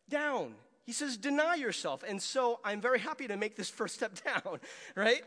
Down. 0.10 0.56
He 0.84 0.92
says, 0.92 1.16
deny 1.16 1.56
yourself. 1.56 2.04
And 2.06 2.22
so 2.22 2.60
I'm 2.66 2.82
very 2.82 3.00
happy 3.00 3.30
to 3.30 3.38
make 3.38 3.56
this 3.56 3.70
first 3.70 3.96
step 3.96 4.20
down, 4.26 4.60
right? 4.96 5.24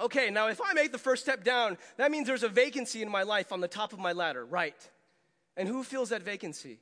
Okay, 0.00 0.30
now 0.30 0.48
if 0.48 0.60
I 0.64 0.72
make 0.72 0.92
the 0.92 0.98
first 0.98 1.22
step 1.22 1.44
down, 1.44 1.76
that 1.98 2.10
means 2.10 2.26
there's 2.26 2.42
a 2.42 2.48
vacancy 2.48 3.02
in 3.02 3.10
my 3.10 3.22
life 3.22 3.52
on 3.52 3.60
the 3.60 3.68
top 3.68 3.92
of 3.92 3.98
my 3.98 4.12
ladder, 4.12 4.44
right? 4.44 4.88
And 5.56 5.68
who 5.68 5.84
fills 5.84 6.08
that 6.08 6.22
vacancy? 6.22 6.78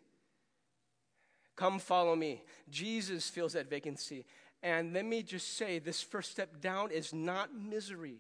Come 1.56 1.80
follow 1.80 2.14
me. 2.14 2.42
Jesus 2.70 3.28
fills 3.28 3.54
that 3.54 3.68
vacancy. 3.68 4.25
And 4.62 4.92
let 4.92 5.04
me 5.04 5.25
just 5.25 5.56
say 5.56 5.80
this 5.80 6.00
first 6.00 6.30
step 6.30 6.60
down 6.60 6.92
is 6.92 7.12
not 7.12 7.52
misery. 7.52 8.18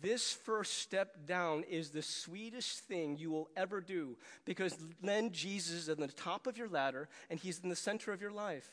This 0.00 0.32
first 0.32 0.78
step 0.78 1.26
down 1.26 1.64
is 1.64 1.90
the 1.90 2.02
sweetest 2.02 2.80
thing 2.80 3.16
you 3.16 3.30
will 3.30 3.48
ever 3.56 3.80
do 3.80 4.16
because 4.44 4.76
then 5.02 5.32
Jesus 5.32 5.74
is 5.74 5.88
at 5.88 5.98
the 5.98 6.08
top 6.08 6.46
of 6.46 6.56
your 6.56 6.68
ladder 6.68 7.08
and 7.30 7.40
he's 7.40 7.58
in 7.58 7.68
the 7.68 7.76
center 7.76 8.12
of 8.12 8.20
your 8.20 8.30
life. 8.30 8.68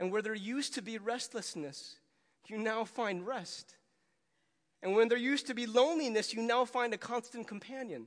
And 0.00 0.10
where 0.10 0.22
there 0.22 0.34
used 0.34 0.74
to 0.74 0.82
be 0.82 0.96
restlessness, 0.98 1.96
you 2.46 2.58
now 2.58 2.84
find 2.84 3.26
rest. 3.26 3.75
And 4.82 4.94
when 4.94 5.08
there 5.08 5.18
used 5.18 5.46
to 5.46 5.54
be 5.54 5.66
loneliness, 5.66 6.34
you 6.34 6.42
now 6.42 6.64
find 6.64 6.92
a 6.94 6.98
constant 6.98 7.48
companion. 7.48 8.06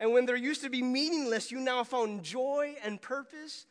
And 0.00 0.12
when 0.12 0.26
there 0.26 0.36
used 0.36 0.62
to 0.62 0.70
be 0.70 0.82
meaningless, 0.82 1.50
you 1.50 1.60
now 1.60 1.84
found 1.84 2.24
joy 2.24 2.74
and 2.84 3.00
purpose. 3.00 3.66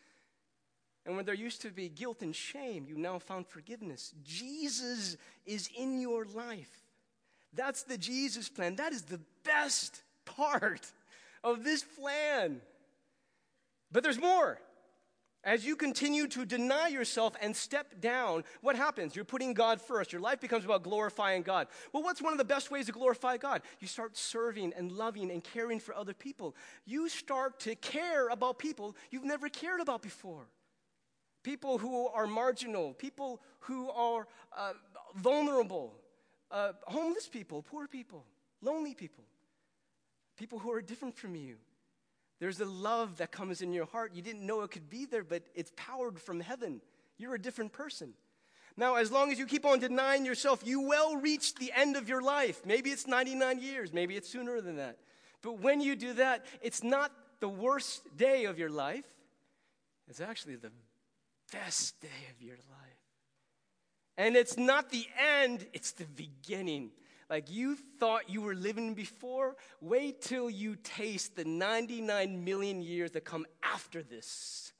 And 1.05 1.15
when 1.15 1.25
there 1.25 1.35
used 1.35 1.61
to 1.61 1.69
be 1.69 1.89
guilt 1.89 2.21
and 2.21 2.35
shame, 2.35 2.85
you 2.87 2.97
now 2.97 3.19
found 3.19 3.47
forgiveness. 3.47 4.13
Jesus 4.23 5.17
is 5.45 5.69
in 5.77 5.99
your 5.99 6.25
life. 6.25 6.71
That's 7.53 7.83
the 7.83 7.97
Jesus 7.97 8.49
plan. 8.49 8.77
That 8.77 8.93
is 8.93 9.03
the 9.03 9.19
best 9.43 10.01
part 10.25 10.87
of 11.43 11.63
this 11.63 11.83
plan. 11.83 12.61
But 13.91 14.03
there's 14.03 14.19
more. 14.19 14.59
As 15.45 15.65
you 15.65 15.75
continue 15.75 16.27
to 16.27 16.45
deny 16.45 16.87
yourself 16.87 17.35
and 17.41 17.53
step 17.53 17.99
down, 17.99 18.45
what 18.61 18.77
happens? 18.77 19.13
You're 19.13 19.25
putting 19.25 19.53
God 19.53 19.81
first. 19.81 20.13
Your 20.13 20.21
life 20.21 20.39
becomes 20.39 20.63
about 20.63 20.83
glorifying 20.83 21.41
God. 21.41 21.67
Well, 21.91 22.01
what's 22.01 22.21
one 22.21 22.31
of 22.31 22.37
the 22.37 22.45
best 22.45 22.71
ways 22.71 22.85
to 22.85 22.93
glorify 22.93 23.35
God? 23.35 23.61
You 23.81 23.87
start 23.87 24.15
serving 24.15 24.71
and 24.77 24.89
loving 24.89 25.29
and 25.31 25.43
caring 25.43 25.81
for 25.81 25.93
other 25.95 26.13
people. 26.13 26.55
You 26.85 27.09
start 27.09 27.59
to 27.61 27.75
care 27.75 28.29
about 28.29 28.57
people 28.57 28.95
you've 29.11 29.25
never 29.25 29.49
cared 29.49 29.81
about 29.81 30.01
before. 30.01 30.47
People 31.43 31.77
who 31.77 32.07
are 32.07 32.25
marginal, 32.25 32.93
people 32.93 33.41
who 33.59 33.89
are 33.89 34.27
uh, 34.57 34.71
vulnerable, 35.15 35.93
uh, 36.51 36.71
homeless 36.83 37.27
people, 37.27 37.61
poor 37.61 37.85
people, 37.85 38.23
lonely 38.61 38.93
people, 38.93 39.25
people 40.37 40.57
who 40.57 40.71
are 40.71 40.81
different 40.81 41.17
from 41.17 41.35
you. 41.35 41.57
There's 42.43 42.59
a 42.59 42.65
love 42.65 43.19
that 43.19 43.31
comes 43.31 43.61
in 43.61 43.71
your 43.71 43.85
heart. 43.85 44.11
You 44.13 44.21
didn't 44.21 44.45
know 44.45 44.63
it 44.63 44.71
could 44.71 44.89
be 44.89 45.05
there, 45.05 45.23
but 45.23 45.43
it's 45.55 45.71
powered 45.77 46.19
from 46.19 46.41
heaven. 46.41 46.81
You're 47.17 47.35
a 47.35 47.41
different 47.41 47.71
person. 47.71 48.15
Now, 48.75 48.95
as 48.95 49.13
long 49.13 49.31
as 49.31 49.39
you 49.39 49.45
keep 49.45 49.65
on 49.65 49.79
denying 49.79 50.25
yourself, 50.25 50.61
you 50.65 50.81
will 50.81 51.15
reach 51.15 51.55
the 51.55 51.71
end 51.73 51.95
of 51.95 52.09
your 52.09 52.21
life. 52.21 52.65
Maybe 52.65 52.89
it's 52.89 53.07
99 53.07 53.61
years, 53.61 53.93
maybe 53.93 54.17
it's 54.17 54.27
sooner 54.27 54.59
than 54.59 54.75
that. 54.75 54.97
But 55.41 55.61
when 55.61 55.79
you 55.79 55.95
do 55.95 56.11
that, 56.15 56.45
it's 56.61 56.83
not 56.83 57.13
the 57.39 57.47
worst 57.47 58.01
day 58.17 58.43
of 58.43 58.59
your 58.59 58.69
life, 58.69 59.07
it's 60.09 60.19
actually 60.19 60.57
the 60.57 60.73
best 61.53 62.01
day 62.01 62.27
of 62.29 62.45
your 62.45 62.57
life. 62.57 62.99
And 64.17 64.35
it's 64.35 64.57
not 64.57 64.89
the 64.89 65.05
end, 65.17 65.65
it's 65.71 65.93
the 65.93 66.07
beginning. 66.07 66.91
Like 67.33 67.49
you 67.49 67.75
thought 67.99 68.29
you 68.29 68.43
were 68.43 68.53
living 68.53 68.93
before, 68.93 69.55
wait 69.81 70.21
till 70.21 70.51
you 70.51 70.75
taste 70.75 71.35
the 71.35 71.43
99 71.43 72.45
million 72.45 72.79
years 72.79 73.09
that 73.13 73.25
come 73.25 73.47
after 73.63 74.03
this. 74.03 74.71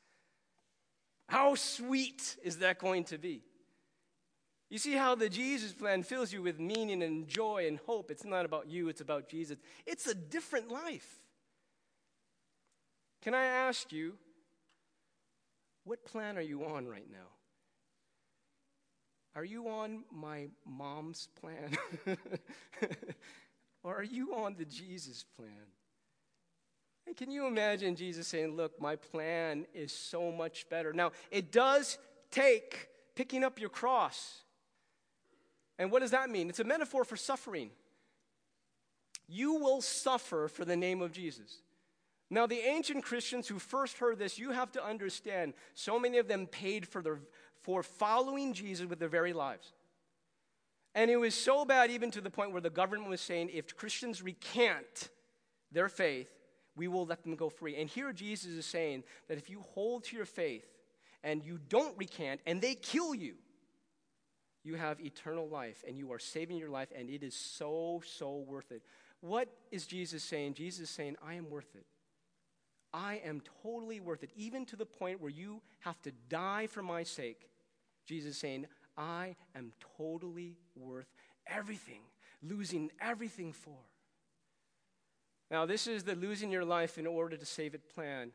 How 1.28 1.56
sweet 1.56 2.38
is 2.44 2.60
that 2.60 2.78
going 2.78 3.06
to 3.06 3.18
be? 3.18 3.42
You 4.70 4.78
see 4.78 4.94
how 4.94 5.16
the 5.16 5.30
Jesus 5.30 5.74
plan 5.74 6.04
fills 6.04 6.32
you 6.32 6.44
with 6.44 6.60
meaning 6.60 7.02
and 7.02 7.28
joy 7.28 7.66
and 7.68 7.80
hope. 7.88 8.12
It's 8.12 8.24
not 8.24 8.46
about 8.46 8.70
you, 8.70 8.88
it's 8.88 9.02
about 9.02 9.30
Jesus. 9.30 9.58
It's 9.88 10.06
a 10.06 10.14
different 10.14 10.70
life. 10.72 11.24
Can 13.24 13.34
I 13.34 13.46
ask 13.46 13.92
you, 13.92 14.14
what 15.86 16.06
plan 16.06 16.38
are 16.38 16.42
you 16.42 16.66
on 16.66 16.86
right 16.86 17.10
now? 17.12 17.30
Are 19.36 19.44
you 19.44 19.68
on 19.68 20.04
my 20.12 20.48
mom's 20.66 21.28
plan? 21.40 21.76
or 23.84 23.96
are 23.96 24.04
you 24.04 24.36
on 24.36 24.56
the 24.56 24.66
Jesus 24.66 25.26
plan? 25.36 25.68
And 27.08 27.18
can 27.18 27.32
you 27.32 27.48
imagine 27.48 27.96
Jesus 27.96 28.28
saying, 28.28 28.56
Look, 28.56 28.80
my 28.80 28.96
plan 28.96 29.66
is 29.74 29.92
so 29.92 30.32
much 30.32 30.70
better? 30.70 30.94
Now, 30.94 31.12
it 31.32 31.52
does 31.52 31.98
take 32.32 32.90
picking 33.16 33.44
up 33.44 33.60
your 33.60 33.70
cross. 33.70 34.42
And 35.80 35.92
what 35.92 36.02
does 36.02 36.12
that 36.12 36.30
mean? 36.30 36.50
It's 36.50 36.60
a 36.60 36.64
metaphor 36.64 37.04
for 37.04 37.18
suffering. 37.18 37.72
You 39.28 39.56
will 39.56 39.82
suffer 39.82 40.48
for 40.48 40.66
the 40.66 40.76
name 40.76 41.02
of 41.02 41.12
Jesus. 41.12 41.62
Now, 42.30 42.48
the 42.48 42.60
ancient 42.60 43.04
Christians 43.04 43.48
who 43.48 43.60
first 43.60 43.98
heard 43.98 44.18
this, 44.18 44.40
you 44.40 44.52
have 44.52 44.72
to 44.74 44.84
understand, 44.84 45.54
so 45.76 46.00
many 46.00 46.18
of 46.18 46.28
them 46.28 46.48
paid 46.48 46.88
for 46.88 47.02
their 47.02 47.20
for 47.64 47.82
following 47.84 48.54
Jesus 48.54 48.86
with 48.86 49.00
their 49.00 49.10
very 49.10 49.34
lives. 49.34 49.74
And 50.96 51.10
it 51.10 51.18
was 51.18 51.34
so 51.34 51.66
bad, 51.66 51.90
even 51.90 52.12
to 52.12 52.22
the 52.22 52.30
point 52.30 52.52
where 52.52 52.62
the 52.62 52.70
government 52.70 53.10
was 53.10 53.22
saying 53.22 53.50
if 53.52 53.76
Christians 53.76 54.22
recant 54.22 55.10
their 55.72 55.90
faith, 55.90 56.30
we 56.76 56.88
will 56.88 57.06
let 57.06 57.24
them 57.24 57.36
go 57.36 57.50
free. 57.50 57.76
And 57.76 57.90
here 57.90 58.14
Jesus 58.14 58.52
is 58.52 58.66
saying 58.66 59.04
that 59.28 59.38
if 59.38 59.50
you 59.50 59.62
hold 59.74 60.04
to 60.06 60.16
your 60.16 60.26
faith 60.26 60.68
and 61.24 61.44
you 61.44 61.60
don't 61.70 61.98
recant 61.98 62.42
and 62.46 62.62
they 62.62 62.76
kill 62.76 63.16
you, 63.16 63.36
you 64.64 64.76
have 64.76 65.02
eternal 65.02 65.48
life 65.48 65.84
and 65.88 65.98
you 65.98 66.12
are 66.14 66.20
saving 66.20 66.58
your 66.58 66.70
life, 66.70 66.90
and 66.96 67.10
it 67.10 67.24
is 67.24 67.36
so, 67.36 68.02
so 68.06 68.38
worth 68.38 68.72
it. 68.72 68.82
What 69.20 69.50
is 69.72 69.86
Jesus 69.86 70.24
saying? 70.24 70.54
Jesus 70.54 70.90
is 70.90 70.90
saying, 70.90 71.18
I 71.26 71.36
am 71.36 71.50
worth 71.50 71.76
it. 71.76 71.86
I 72.94 73.22
am 73.26 73.42
totally 73.64 74.00
worth 74.00 74.24
it, 74.24 74.30
even 74.36 74.66
to 74.68 74.76
the 74.76 74.86
point 74.86 75.20
where 75.20 75.32
you 75.32 75.62
have 75.80 76.02
to 76.04 76.12
die 76.30 76.68
for 76.68 76.84
my 76.84 77.04
sake. 77.04 77.50
Jesus 78.06 78.38
saying, 78.38 78.68
I 78.98 79.36
am 79.56 79.74
totally 79.98 80.58
worth 80.76 81.14
everything, 81.48 82.02
losing 82.42 82.92
everything 83.02 83.54
for. 83.54 83.78
Now, 85.50 85.66
this 85.66 85.88
is 85.88 86.04
the 86.04 86.16
losing 86.16 86.52
your 86.52 86.66
life 86.66 86.98
in 86.98 87.06
order 87.06 87.38
to 87.38 87.46
save 87.46 87.76
it 87.76 87.94
plan. 87.94 88.32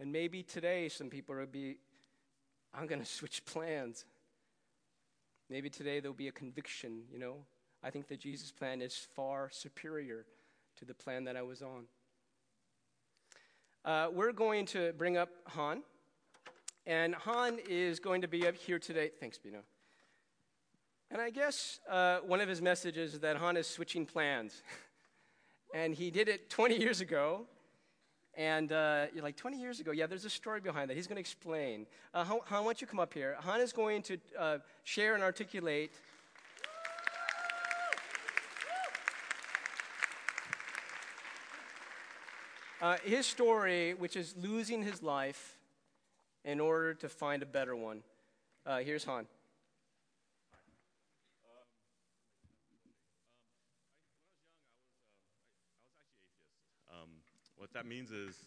And 0.00 0.12
maybe 0.12 0.42
today 0.42 0.88
some 0.88 1.08
people 1.08 1.34
will 1.34 1.46
be, 1.46 1.78
I'm 2.74 2.86
going 2.86 3.00
to 3.00 3.06
switch 3.06 3.44
plans. 3.44 4.04
Maybe 5.48 5.70
today 5.70 6.00
there'll 6.00 6.14
be 6.14 6.28
a 6.28 6.32
conviction, 6.32 7.02
you 7.12 7.18
know. 7.18 7.36
I 7.82 7.90
think 7.90 8.08
the 8.08 8.16
Jesus 8.16 8.50
plan 8.50 8.82
is 8.82 8.96
far 8.96 9.48
superior 9.52 10.26
to 10.76 10.84
the 10.84 10.94
plan 10.94 11.24
that 11.24 11.36
I 11.36 11.42
was 11.42 11.62
on. 11.62 11.84
Uh, 13.84 14.08
we're 14.12 14.32
going 14.32 14.66
to 14.66 14.92
bring 14.98 15.16
up 15.16 15.28
Han. 15.46 15.82
And 16.86 17.16
Han 17.16 17.58
is 17.68 17.98
going 17.98 18.22
to 18.22 18.28
be 18.28 18.46
up 18.46 18.54
here 18.54 18.78
today. 18.78 19.10
Thanks, 19.18 19.38
Bino. 19.38 19.58
And 21.10 21.20
I 21.20 21.30
guess 21.30 21.80
uh, 21.90 22.18
one 22.18 22.40
of 22.40 22.48
his 22.48 22.62
messages 22.62 23.14
is 23.14 23.20
that 23.20 23.36
Han 23.38 23.56
is 23.56 23.66
switching 23.66 24.06
plans. 24.06 24.62
and 25.74 25.92
he 25.92 26.12
did 26.12 26.28
it 26.28 26.48
20 26.48 26.76
years 26.78 27.00
ago. 27.00 27.46
And 28.34 28.70
uh, 28.70 29.06
you're 29.12 29.24
like, 29.24 29.36
20 29.36 29.58
years 29.58 29.80
ago? 29.80 29.90
Yeah, 29.90 30.06
there's 30.06 30.26
a 30.26 30.30
story 30.30 30.60
behind 30.60 30.88
that. 30.90 30.94
He's 30.94 31.08
going 31.08 31.16
to 31.16 31.20
explain. 31.20 31.86
Uh, 32.14 32.22
Han, 32.22 32.38
why 32.46 32.62
don't 32.62 32.80
you 32.80 32.86
come 32.86 33.00
up 33.00 33.12
here? 33.12 33.36
Han 33.40 33.60
is 33.60 33.72
going 33.72 34.02
to 34.02 34.18
uh, 34.38 34.58
share 34.84 35.14
and 35.14 35.24
articulate. 35.24 35.90
Uh, 42.80 42.96
his 43.02 43.26
story, 43.26 43.94
which 43.94 44.14
is 44.14 44.36
losing 44.40 44.82
his 44.82 45.02
life 45.02 45.55
in 46.46 46.60
order 46.60 46.94
to 46.94 47.08
find 47.08 47.42
a 47.42 47.46
better 47.46 47.74
one. 47.74 48.02
Uh, 48.64 48.78
here's 48.78 49.04
Han. 49.04 49.26
Um 49.26 49.26
when 51.42 51.50
I 51.50 51.50
was 51.50 51.66
young 51.74 52.78
I 52.78 52.86
was 52.86 53.10
I 56.78 57.02
was 57.02 57.18
actually 57.18 57.26
atheist. 57.26 57.50
What 57.58 57.72
that 57.74 57.84
means 57.84 58.10
is 58.12 58.38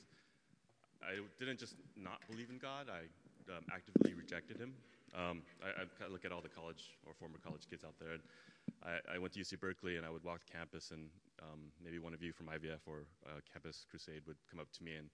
I 1.04 1.20
didn't 1.38 1.60
just 1.60 1.76
not 1.96 2.20
believe 2.32 2.50
in 2.50 2.58
God, 2.58 2.88
I 2.88 3.04
um, 3.52 3.66
actively 3.72 4.14
rejected 4.14 4.58
Him. 4.58 4.74
Um, 5.16 5.42
I, 5.64 5.84
I, 6.06 6.08
look 6.08 6.24
at 6.24 6.32
all 6.32 6.42
the 6.42 6.54
college 6.54 6.94
or 7.08 7.14
former 7.18 7.40
college 7.44 7.66
kids 7.68 7.84
out 7.84 7.98
there. 8.00 8.14
And 8.14 8.22
I, 8.86 9.16
I 9.16 9.18
went 9.18 9.34
to 9.34 9.40
UC 9.40 9.60
Berkeley 9.60 9.98
and 9.98 10.06
I 10.06 10.10
would 10.12 10.24
walk 10.24 10.42
campus, 10.46 10.92
and 10.92 11.10
um, 11.42 11.74
maybe 11.84 11.98
one 11.98 12.14
of 12.14 12.22
you 12.22 12.32
from 12.32 12.46
IVF 12.46 12.86
or 12.86 13.10
uh, 13.26 13.42
Campus 13.52 13.88
Crusade 13.90 14.22
would 14.28 14.38
come 14.52 14.60
up 14.60 14.70
to 14.78 14.84
me 14.84 14.94
and 15.02 15.10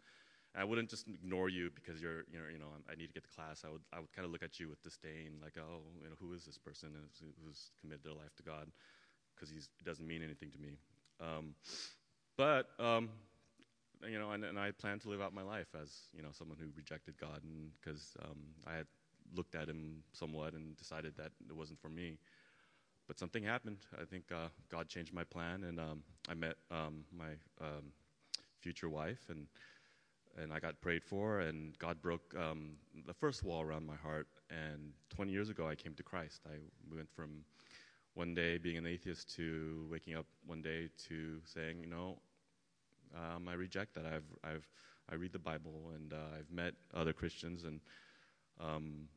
I 0.57 0.63
wouldn't 0.63 0.89
just 0.89 1.07
ignore 1.07 1.50
you 1.50 1.69
because 1.75 2.01
you're, 2.01 2.24
you 2.31 2.39
know, 2.39 2.45
you 2.51 2.59
know, 2.59 2.67
I 2.89 2.95
need 2.95 3.07
to 3.07 3.13
get 3.13 3.24
to 3.24 3.29
class. 3.29 3.63
I 3.65 3.71
would, 3.71 3.81
I 3.91 4.00
would 4.00 4.12
kind 4.13 4.25
of 4.25 4.31
look 4.31 4.43
at 4.43 4.59
you 4.59 4.69
with 4.69 4.81
disdain, 4.83 5.39
like, 5.41 5.57
oh, 5.57 5.81
you 6.01 6.09
know, 6.09 6.15
who 6.19 6.33
is 6.33 6.45
this 6.45 6.57
person 6.57 6.89
who's 7.43 7.71
committed 7.81 8.03
their 8.03 8.13
life 8.13 8.33
to 8.38 8.43
God? 8.43 8.67
Because 9.35 9.50
he 9.50 9.59
doesn't 9.83 10.07
mean 10.07 10.24
anything 10.24 10.51
to 10.51 10.57
me. 10.59 10.77
Um, 11.19 11.55
but 12.38 12.69
um, 12.79 13.09
you 14.07 14.19
know, 14.19 14.31
and, 14.31 14.43
and 14.43 14.59
I 14.59 14.71
plan 14.71 15.00
to 15.00 15.09
live 15.09 15.21
out 15.21 15.33
my 15.33 15.41
life 15.41 15.67
as 15.81 15.91
you 16.15 16.21
know 16.21 16.29
someone 16.31 16.57
who 16.59 16.67
rejected 16.75 17.15
God, 17.19 17.41
because 17.81 18.13
um, 18.24 18.38
I 18.67 18.75
had 18.75 18.88
looked 19.35 19.55
at 19.55 19.67
Him 19.67 20.03
somewhat 20.13 20.53
and 20.53 20.77
decided 20.77 21.13
that 21.17 21.31
it 21.50 21.55
wasn't 21.55 21.79
for 21.81 21.89
me. 21.89 22.17
But 23.07 23.19
something 23.19 23.43
happened. 23.43 23.77
I 24.01 24.05
think 24.05 24.24
uh, 24.31 24.47
God 24.69 24.88
changed 24.88 25.13
my 25.13 25.24
plan, 25.24 25.63
and 25.63 25.79
um, 25.79 26.03
I 26.27 26.33
met 26.33 26.55
um, 26.72 27.05
my 27.15 27.31
um, 27.61 27.91
future 28.61 28.89
wife, 28.89 29.25
and 29.29 29.48
and 30.41 30.51
I 30.51 30.59
got 30.59 30.79
prayed 30.81 31.03
for, 31.03 31.39
and 31.39 31.77
God 31.79 32.01
broke 32.01 32.33
um, 32.37 32.71
the 33.05 33.13
first 33.13 33.43
wall 33.43 33.61
around 33.61 33.85
my 33.85 33.95
heart. 33.95 34.27
And 34.50 34.91
20 35.09 35.31
years 35.31 35.50
ago, 35.50 35.67
I 35.67 35.75
came 35.75 35.93
to 35.95 36.03
Christ. 36.03 36.41
I 36.45 36.57
went 36.93 37.09
from 37.13 37.43
one 38.13 38.33
day 38.33 38.57
being 38.57 38.77
an 38.77 38.87
atheist 38.87 39.33
to 39.35 39.87
waking 39.91 40.15
up 40.15 40.25
one 40.45 40.61
day 40.61 40.89
to 41.07 41.39
saying, 41.43 41.79
you 41.81 41.87
know, 41.87 42.17
um, 43.15 43.48
I 43.48 43.53
reject 43.53 43.93
that. 43.95 44.05
I've, 44.05 44.25
I've, 44.43 44.67
I 45.09 45.15
read 45.15 45.31
the 45.31 45.39
Bible 45.39 45.91
and 45.95 46.13
uh, 46.13 46.37
I've 46.37 46.51
met 46.51 46.74
other 46.93 47.13
Christians 47.13 47.63
and, 47.63 47.79
um, 48.59 49.07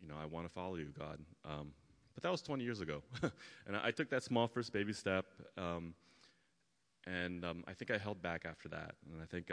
you 0.00 0.08
know, 0.08 0.14
I 0.20 0.26
want 0.26 0.46
to 0.46 0.52
follow 0.52 0.76
you, 0.76 0.92
God. 0.98 1.18
Um, 1.44 1.72
but 2.14 2.22
that 2.22 2.32
was 2.32 2.42
20 2.42 2.64
years 2.64 2.80
ago. 2.80 3.02
and 3.66 3.76
I, 3.76 3.88
I, 3.88 3.90
took 3.90 4.10
that 4.10 4.22
small 4.22 4.48
first 4.48 4.72
baby 4.72 4.92
step. 4.92 5.26
Um, 5.56 5.94
and 7.06 7.44
um, 7.44 7.64
I 7.66 7.72
think 7.74 7.90
I 7.90 7.98
held 7.98 8.20
back 8.22 8.44
after 8.44 8.68
that. 8.70 8.94
And 9.12 9.22
I 9.22 9.26
think 9.26 9.50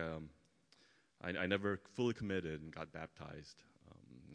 I, 1.24 1.30
I, 1.30 1.46
never 1.48 1.80
fully 1.96 2.14
committed 2.14 2.62
and 2.62 2.74
got 2.74 2.92
baptized. 2.92 3.64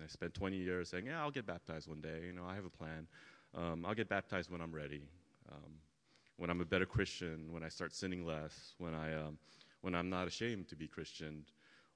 I 0.03 0.07
spent 0.07 0.33
20 0.33 0.57
years 0.57 0.89
saying, 0.89 1.07
yeah, 1.07 1.21
I'll 1.21 1.31
get 1.31 1.47
baptized 1.47 1.87
one 1.87 2.01
day. 2.01 2.23
You 2.27 2.33
know, 2.33 2.45
I 2.49 2.55
have 2.55 2.65
a 2.65 2.71
plan. 2.71 3.07
I'll 3.55 3.95
get 3.95 4.09
baptized 4.09 4.51
when 4.51 4.63
I'm 4.63 4.73
ready 4.73 5.03
when 6.41 6.49
I'm 6.49 6.63
a 6.63 6.65
better 6.65 6.87
Christian, 6.87 7.53
when 7.53 7.63
I 7.63 7.69
start 7.69 7.95
sinning 7.95 8.25
less, 8.25 8.73
when, 8.79 8.95
I, 8.95 9.15
um, 9.15 9.37
when 9.83 9.95
I'm 9.95 10.09
not 10.09 10.27
ashamed 10.27 10.69
to 10.69 10.75
be 10.75 10.89
Christian, 10.89 11.45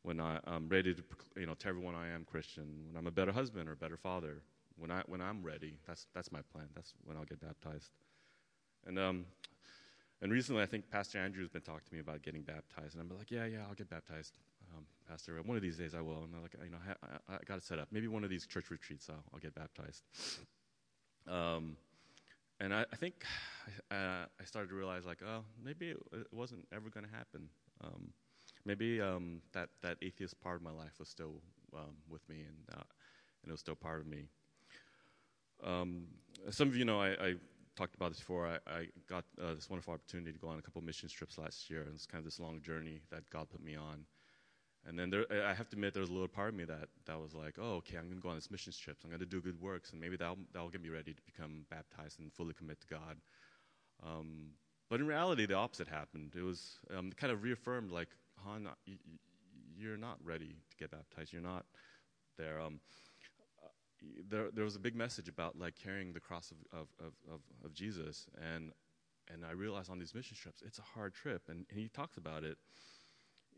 when 0.03 0.21
I, 0.21 0.39
am 0.47 0.69
ready 0.69 0.95
to 0.95 1.03
you 1.35 1.47
know, 1.47 1.55
tell 1.55 1.71
everyone 1.71 1.95
I 1.95 2.11
am 2.11 2.27
Christian, 2.27 2.85
when 2.87 2.97
I'm 2.99 3.07
a 3.07 3.11
better 3.11 3.33
husband 3.33 3.71
or 3.71 3.73
a 3.73 3.77
better 3.77 3.97
father, 3.97 4.43
when, 4.77 4.91
I, 4.91 5.03
when 5.07 5.23
I'm 5.23 5.43
ready, 5.43 5.79
that's, 5.87 6.09
that's 6.15 6.31
my 6.31 6.41
plan. 6.53 6.67
That's 6.75 6.93
when 7.05 7.17
I'll 7.17 7.25
get 7.25 7.41
baptized. 7.41 7.89
And, 8.87 8.99
um, 8.99 9.25
and 10.21 10.31
recently, 10.31 10.63
I 10.63 10.67
think 10.67 10.91
Pastor 10.91 11.19
Andrew's 11.19 11.49
been 11.49 11.63
talking 11.63 11.85
to 11.89 11.95
me 11.95 12.01
about 12.01 12.21
getting 12.21 12.43
baptized, 12.43 12.97
and 12.97 13.11
I'm 13.11 13.17
like, 13.17 13.31
yeah, 13.31 13.47
yeah, 13.47 13.61
I'll 13.67 13.75
get 13.75 13.89
baptized, 13.89 14.37
um, 14.77 14.85
Pastor. 15.09 15.41
One 15.43 15.57
of 15.57 15.63
these 15.63 15.77
days 15.77 15.95
I 15.95 16.01
will. 16.01 16.25
And 16.25 16.35
I'm 16.35 16.43
like, 16.43 16.55
you 16.65 16.71
know, 16.71 16.79
I, 16.87 17.33
I, 17.33 17.37
I 17.37 17.39
got 17.47 17.61
to 17.61 17.65
set 17.65 17.79
up. 17.79 17.89
Maybe 17.91 18.09
one 18.09 18.25
of 18.25 18.31
these 18.31 18.47
church 18.47 18.71
retreats, 18.71 19.09
I'll, 19.11 19.23
I'll 19.33 19.41
get 19.41 19.55
baptized. 19.55 20.03
Um, 21.29 21.77
and 22.61 22.75
I, 22.75 22.85
I 22.93 22.97
think 22.97 23.25
uh, 23.91 24.27
I 24.41 24.45
started 24.45 24.69
to 24.69 24.75
realize, 24.75 25.05
like, 25.05 25.23
oh, 25.27 25.45
maybe 25.63 25.91
it, 25.91 25.99
it 26.13 26.27
wasn't 26.33 26.67
ever 26.73 26.89
going 26.89 27.05
to 27.05 27.13
happen. 27.13 27.49
Um, 27.83 28.13
maybe 28.65 29.01
um, 29.01 29.41
that 29.53 29.69
that 29.83 29.97
atheist 30.03 30.41
part 30.41 30.57
of 30.57 30.63
my 30.63 30.71
life 30.71 30.99
was 30.99 31.09
still 31.09 31.41
um, 31.75 31.97
with 32.09 32.27
me, 32.29 32.37
and 32.47 32.79
uh, 32.79 32.85
and 33.43 33.51
it 33.51 33.53
was 33.53 33.61
still 33.61 33.75
part 33.75 34.01
of 34.01 34.07
me. 34.07 34.29
Um, 35.63 36.05
some 36.51 36.69
of 36.69 36.77
you 36.77 36.85
know 36.85 37.01
I, 37.01 37.11
I, 37.11 37.35
talked 37.77 37.97
about 37.97 38.11
this 38.11 38.21
before. 38.21 38.47
I, 38.47 38.71
I 38.71 38.87
got 39.09 39.25
uh, 39.43 39.55
this 39.55 39.69
wonderful 39.69 39.95
opportunity 39.95 40.33
to 40.33 40.39
go 40.39 40.47
on 40.47 40.59
a 40.59 40.63
couple 40.63 40.81
mission 40.83 41.09
trips 41.09 41.39
last 41.39 41.69
year, 41.69 41.83
and 41.83 41.95
it's 41.95 42.07
kind 42.07 42.21
of 42.21 42.25
this 42.25 42.39
long 42.39 42.61
journey 42.61 43.01
that 43.11 43.29
God 43.31 43.49
put 43.51 43.65
me 43.65 43.75
on. 43.75 44.05
And 44.87 44.99
then 44.99 45.09
there, 45.09 45.25
I 45.31 45.55
have 45.55 45.69
to 45.71 45.77
admit, 45.77 45.95
there 45.95 46.03
was 46.03 46.11
a 46.11 46.13
little 46.13 46.29
part 46.29 46.51
of 46.51 46.55
me 46.55 46.65
that, 46.65 46.89
that 47.07 47.19
was 47.19 47.35
like, 47.35 47.55
oh, 47.59 47.77
okay, 47.77 47.97
I'm 47.97 48.05
going 48.05 48.17
to 48.17 48.23
go 48.23 48.29
on 48.29 48.35
this 48.35 48.51
mission 48.51 48.73
trip. 48.79 48.99
I'm 49.03 49.11
going 49.11 49.21
to 49.21 49.27
do 49.27 49.41
good 49.41 49.61
works, 49.61 49.93
and 49.93 50.01
maybe 50.01 50.17
that'll, 50.17 50.39
that'll 50.53 50.69
get 50.69 50.83
me 50.83 50.91
ready 50.91 51.15
to 51.15 51.23
become 51.23 51.65
baptized 51.71 52.21
and 52.21 52.31
fully 52.33 52.53
commit 52.53 52.81
to 52.83 52.87
God. 52.87 53.17
Um, 54.05 54.51
but 54.91 55.01
in 55.01 55.07
reality, 55.07 55.47
the 55.47 55.55
opposite 55.55 55.89
happened. 55.89 56.35
It 56.37 56.43
was 56.43 56.79
um, 56.97 57.13
kind 57.17 57.33
of 57.33 57.43
reaffirmed, 57.43 57.93
like, 57.93 58.09
Han, 58.45 58.69
you're 59.77 59.97
not 59.97 60.19
ready 60.23 60.57
to 60.71 60.77
get 60.77 60.91
baptized. 60.91 61.33
You're 61.33 61.43
not 61.43 61.65
there. 62.37 62.61
Um, 62.61 62.81
uh, 63.63 63.69
there, 64.29 64.51
there 64.53 64.65
was 64.65 64.77
a 64.77 64.81
big 64.81 64.95
message 64.95 65.29
about 65.29 65.59
like 65.59 65.75
carrying 65.77 66.13
the 66.13 66.21
cross 66.21 66.51
of, 66.51 66.79
of, 66.79 66.89
of, 67.01 67.13
of, 67.33 67.41
of 67.65 67.73
Jesus, 67.73 68.27
and 68.55 68.73
and 69.33 69.45
I 69.45 69.53
realized 69.53 69.91
on 69.91 69.99
these 69.99 70.15
mission 70.15 70.37
trips, 70.37 70.63
it's 70.67 70.79
a 70.79 70.83
hard 70.83 71.15
trip, 71.15 71.45
and, 71.49 71.65
and 71.71 71.79
he 71.79 71.89
talks 71.89 72.19
about 72.19 72.45
it 72.45 72.59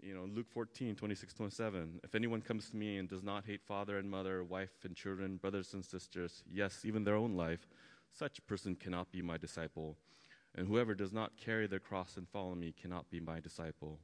you 0.02 0.14
know, 0.14 0.28
Luke 0.32 0.46
14, 0.50 0.94
26, 0.94 1.35
27. 1.35 2.00
If 2.04 2.14
anyone 2.14 2.40
comes 2.40 2.70
to 2.70 2.76
me 2.76 2.98
and 2.98 3.09
does 3.09 3.22
not 3.22 3.44
hate 3.44 3.62
father 3.62 3.98
and 3.98 4.11
mother, 4.11 4.44
wife 4.44 4.85
and 4.85 4.94
children, 4.94 5.37
brothers 5.37 5.74
and 5.74 5.85
sisters, 5.85 6.42
yes, 6.50 6.85
even 6.85 7.04
their 7.04 7.16
own 7.16 7.35
life, 7.35 7.66
such 8.12 8.44
person 8.46 8.74
cannot 8.74 9.11
be 9.12 9.22
my 9.22 9.37
disciple. 9.37 9.96
And 10.54 10.66
whoever 10.66 10.94
does 10.94 11.12
not 11.12 11.37
carry 11.37 11.66
their 11.66 11.80
cross 11.80 12.16
and 12.16 12.28
follow 12.28 12.54
me 12.54 12.72
cannot 12.72 13.11
be 13.11 13.20
my 13.20 13.40
disciple. 13.40 13.98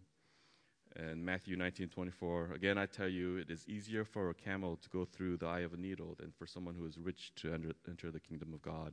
And 0.97 1.25
Matthew 1.25 1.57
19, 1.57 1.89
24. 1.89 2.51
Again, 2.55 2.77
I 2.77 2.85
tell 2.85 3.09
you, 3.09 3.37
it 3.39 3.51
is 3.51 3.67
easier 3.67 4.05
for 4.05 4.29
a 4.29 4.35
camel 4.35 4.77
to 4.77 4.89
go 4.91 5.07
through 5.07 5.39
the 5.39 5.47
eye 5.47 5.61
of 5.61 5.73
a 5.73 5.79
needle 5.79 6.15
than 6.19 6.33
for 6.37 6.47
someone 6.47 6.75
who 6.75 6.85
is 6.85 6.99
rich 6.99 7.33
to 7.37 7.55
enter, 7.55 7.73
enter 7.89 8.11
the 8.11 8.21
kingdom 8.21 8.53
of 8.53 8.61
God 8.61 8.93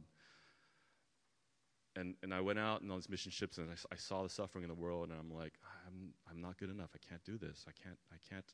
and, 1.95 2.15
and 2.23 2.33
I 2.33 2.41
went 2.41 2.59
out 2.59 2.81
on 2.81 2.89
these 2.89 3.09
mission 3.09 3.31
ships 3.31 3.57
and 3.57 3.69
I, 3.69 3.93
I, 3.93 3.97
saw 3.97 4.23
the 4.23 4.29
suffering 4.29 4.63
in 4.63 4.69
the 4.69 4.75
world 4.75 5.09
and 5.09 5.19
I'm 5.19 5.35
like, 5.35 5.53
I'm, 5.87 6.13
I'm 6.29 6.41
not 6.41 6.57
good 6.57 6.69
enough. 6.69 6.89
I 6.95 6.99
can't 7.07 7.23
do 7.23 7.37
this. 7.37 7.65
I 7.67 7.71
can't, 7.71 7.97
I 8.11 8.17
can't, 8.29 8.45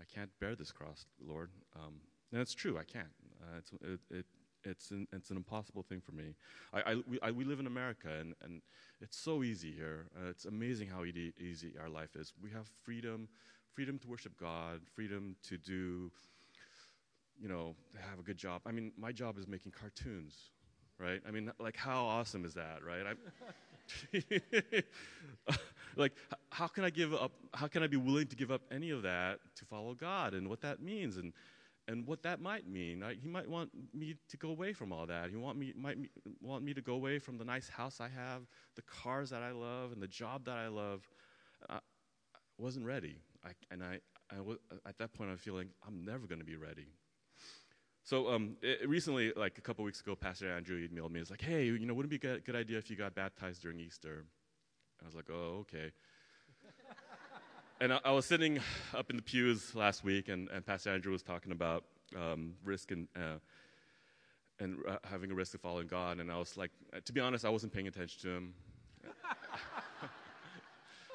I 0.00 0.04
can't 0.04 0.30
bear 0.40 0.54
this 0.54 0.72
cross, 0.72 1.06
Lord. 1.20 1.50
Um, 1.76 1.94
and 2.32 2.40
it's 2.40 2.54
true, 2.54 2.78
I 2.78 2.84
can't. 2.84 3.12
Uh, 3.42 3.58
it's, 3.58 3.72
it, 3.82 4.00
it, 4.10 4.26
it's, 4.62 4.90
an, 4.90 5.08
it's 5.12 5.30
an 5.30 5.36
impossible 5.36 5.82
thing 5.82 6.00
for 6.00 6.12
me. 6.12 6.34
I, 6.72 6.92
I, 6.92 6.94
we, 7.06 7.18
I, 7.22 7.30
we 7.30 7.44
live 7.44 7.60
in 7.60 7.66
America 7.66 8.08
and, 8.08 8.34
and 8.42 8.62
it's 9.00 9.18
so 9.18 9.42
easy 9.42 9.72
here. 9.72 10.06
Uh, 10.16 10.30
it's 10.30 10.44
amazing 10.44 10.88
how 10.88 11.04
easy, 11.04 11.32
easy 11.38 11.74
our 11.80 11.88
life 11.88 12.14
is. 12.14 12.32
We 12.42 12.50
have 12.50 12.68
freedom, 12.84 13.28
freedom 13.74 13.98
to 13.98 14.08
worship 14.08 14.38
God, 14.38 14.80
freedom 14.94 15.36
to 15.48 15.56
do 15.56 16.10
you 17.40 17.48
know, 17.48 17.74
have 18.10 18.18
a 18.18 18.22
good 18.22 18.36
job. 18.36 18.60
I 18.66 18.70
mean, 18.72 18.92
my 18.98 19.12
job 19.12 19.38
is 19.38 19.48
making 19.48 19.72
cartoons, 19.72 20.50
right? 21.00 21.20
I 21.26 21.30
mean, 21.30 21.50
like, 21.58 21.76
how 21.76 22.04
awesome 22.04 22.44
is 22.44 22.54
that, 22.54 22.80
right? 22.84 23.04
like, 25.96 26.12
how 26.50 26.66
can 26.66 26.84
I 26.84 26.90
give 26.90 27.14
up? 27.14 27.32
How 27.54 27.66
can 27.66 27.82
I 27.82 27.86
be 27.86 27.96
willing 27.96 28.26
to 28.28 28.36
give 28.36 28.50
up 28.50 28.62
any 28.70 28.90
of 28.90 29.02
that 29.02 29.40
to 29.56 29.64
follow 29.64 29.94
God 29.94 30.34
and 30.34 30.48
what 30.48 30.60
that 30.60 30.80
means 30.82 31.16
and 31.16 31.32
and 31.88 32.06
what 32.06 32.22
that 32.22 32.40
might 32.40 32.68
mean? 32.68 33.02
I, 33.02 33.14
he 33.14 33.28
might 33.28 33.48
want 33.48 33.70
me 33.92 34.14
to 34.28 34.36
go 34.36 34.50
away 34.50 34.72
from 34.72 34.92
all 34.92 35.06
that. 35.06 35.30
He 35.30 35.36
want 35.36 35.58
me 35.58 35.72
might 35.76 35.98
me, 35.98 36.08
want 36.40 36.62
me 36.62 36.74
to 36.74 36.82
go 36.82 36.94
away 36.94 37.18
from 37.18 37.38
the 37.38 37.44
nice 37.44 37.68
house 37.68 38.00
I 38.00 38.08
have, 38.08 38.42
the 38.76 38.82
cars 38.82 39.30
that 39.30 39.42
I 39.42 39.50
love, 39.50 39.92
and 39.92 40.02
the 40.02 40.08
job 40.08 40.44
that 40.44 40.56
I 40.56 40.68
love. 40.68 41.08
I 41.68 41.78
wasn't 42.58 42.86
ready, 42.86 43.16
I, 43.44 43.50
and 43.70 43.82
I, 43.82 44.00
I 44.30 44.36
w- 44.36 44.58
at 44.86 44.98
that 44.98 45.12
point 45.12 45.30
I'm 45.30 45.36
feeling 45.36 45.70
I'm 45.86 46.04
never 46.04 46.26
going 46.26 46.38
to 46.38 46.44
be 46.44 46.56
ready. 46.56 46.86
So 48.02 48.28
um, 48.28 48.56
it, 48.62 48.88
recently, 48.88 49.32
like 49.36 49.58
a 49.58 49.60
couple 49.60 49.84
weeks 49.84 50.00
ago, 50.00 50.14
Pastor 50.14 50.50
Andrew 50.50 50.86
emailed 50.88 51.10
me. 51.10 51.20
He's 51.20 51.30
like, 51.30 51.42
"Hey, 51.42 51.64
you 51.64 51.86
know, 51.86 51.94
wouldn't 51.94 52.12
it 52.12 52.20
be 52.20 52.28
a 52.28 52.32
good, 52.32 52.44
good 52.44 52.56
idea 52.56 52.78
if 52.78 52.90
you 52.90 52.96
got 52.96 53.14
baptized 53.14 53.62
during 53.62 53.78
Easter?" 53.78 54.24
I 55.02 55.06
was 55.06 55.14
like, 55.14 55.28
"Oh, 55.30 55.58
okay." 55.60 55.92
and 57.80 57.92
I, 57.92 58.00
I, 58.04 58.10
was 58.12 58.26
sitting 58.26 58.58
up 58.94 59.10
in 59.10 59.16
the 59.16 59.22
pews 59.22 59.74
last 59.74 60.02
week, 60.02 60.28
and, 60.28 60.48
and 60.48 60.64
Pastor 60.64 60.90
Andrew 60.90 61.12
was 61.12 61.22
talking 61.22 61.52
about 61.52 61.84
um, 62.16 62.54
risk 62.64 62.90
and 62.90 63.06
uh, 63.16 63.38
and 64.58 64.78
uh, 64.88 64.96
having 65.04 65.30
a 65.30 65.34
risk 65.34 65.54
of 65.54 65.60
following 65.60 65.86
God. 65.86 66.20
And 66.20 66.30
I 66.30 66.38
was 66.38 66.56
like, 66.56 66.70
to 67.04 67.12
be 67.12 67.20
honest, 67.20 67.44
I 67.44 67.48
wasn't 67.48 67.72
paying 67.72 67.88
attention 67.88 68.20
to 68.22 68.28
him. 68.28 68.54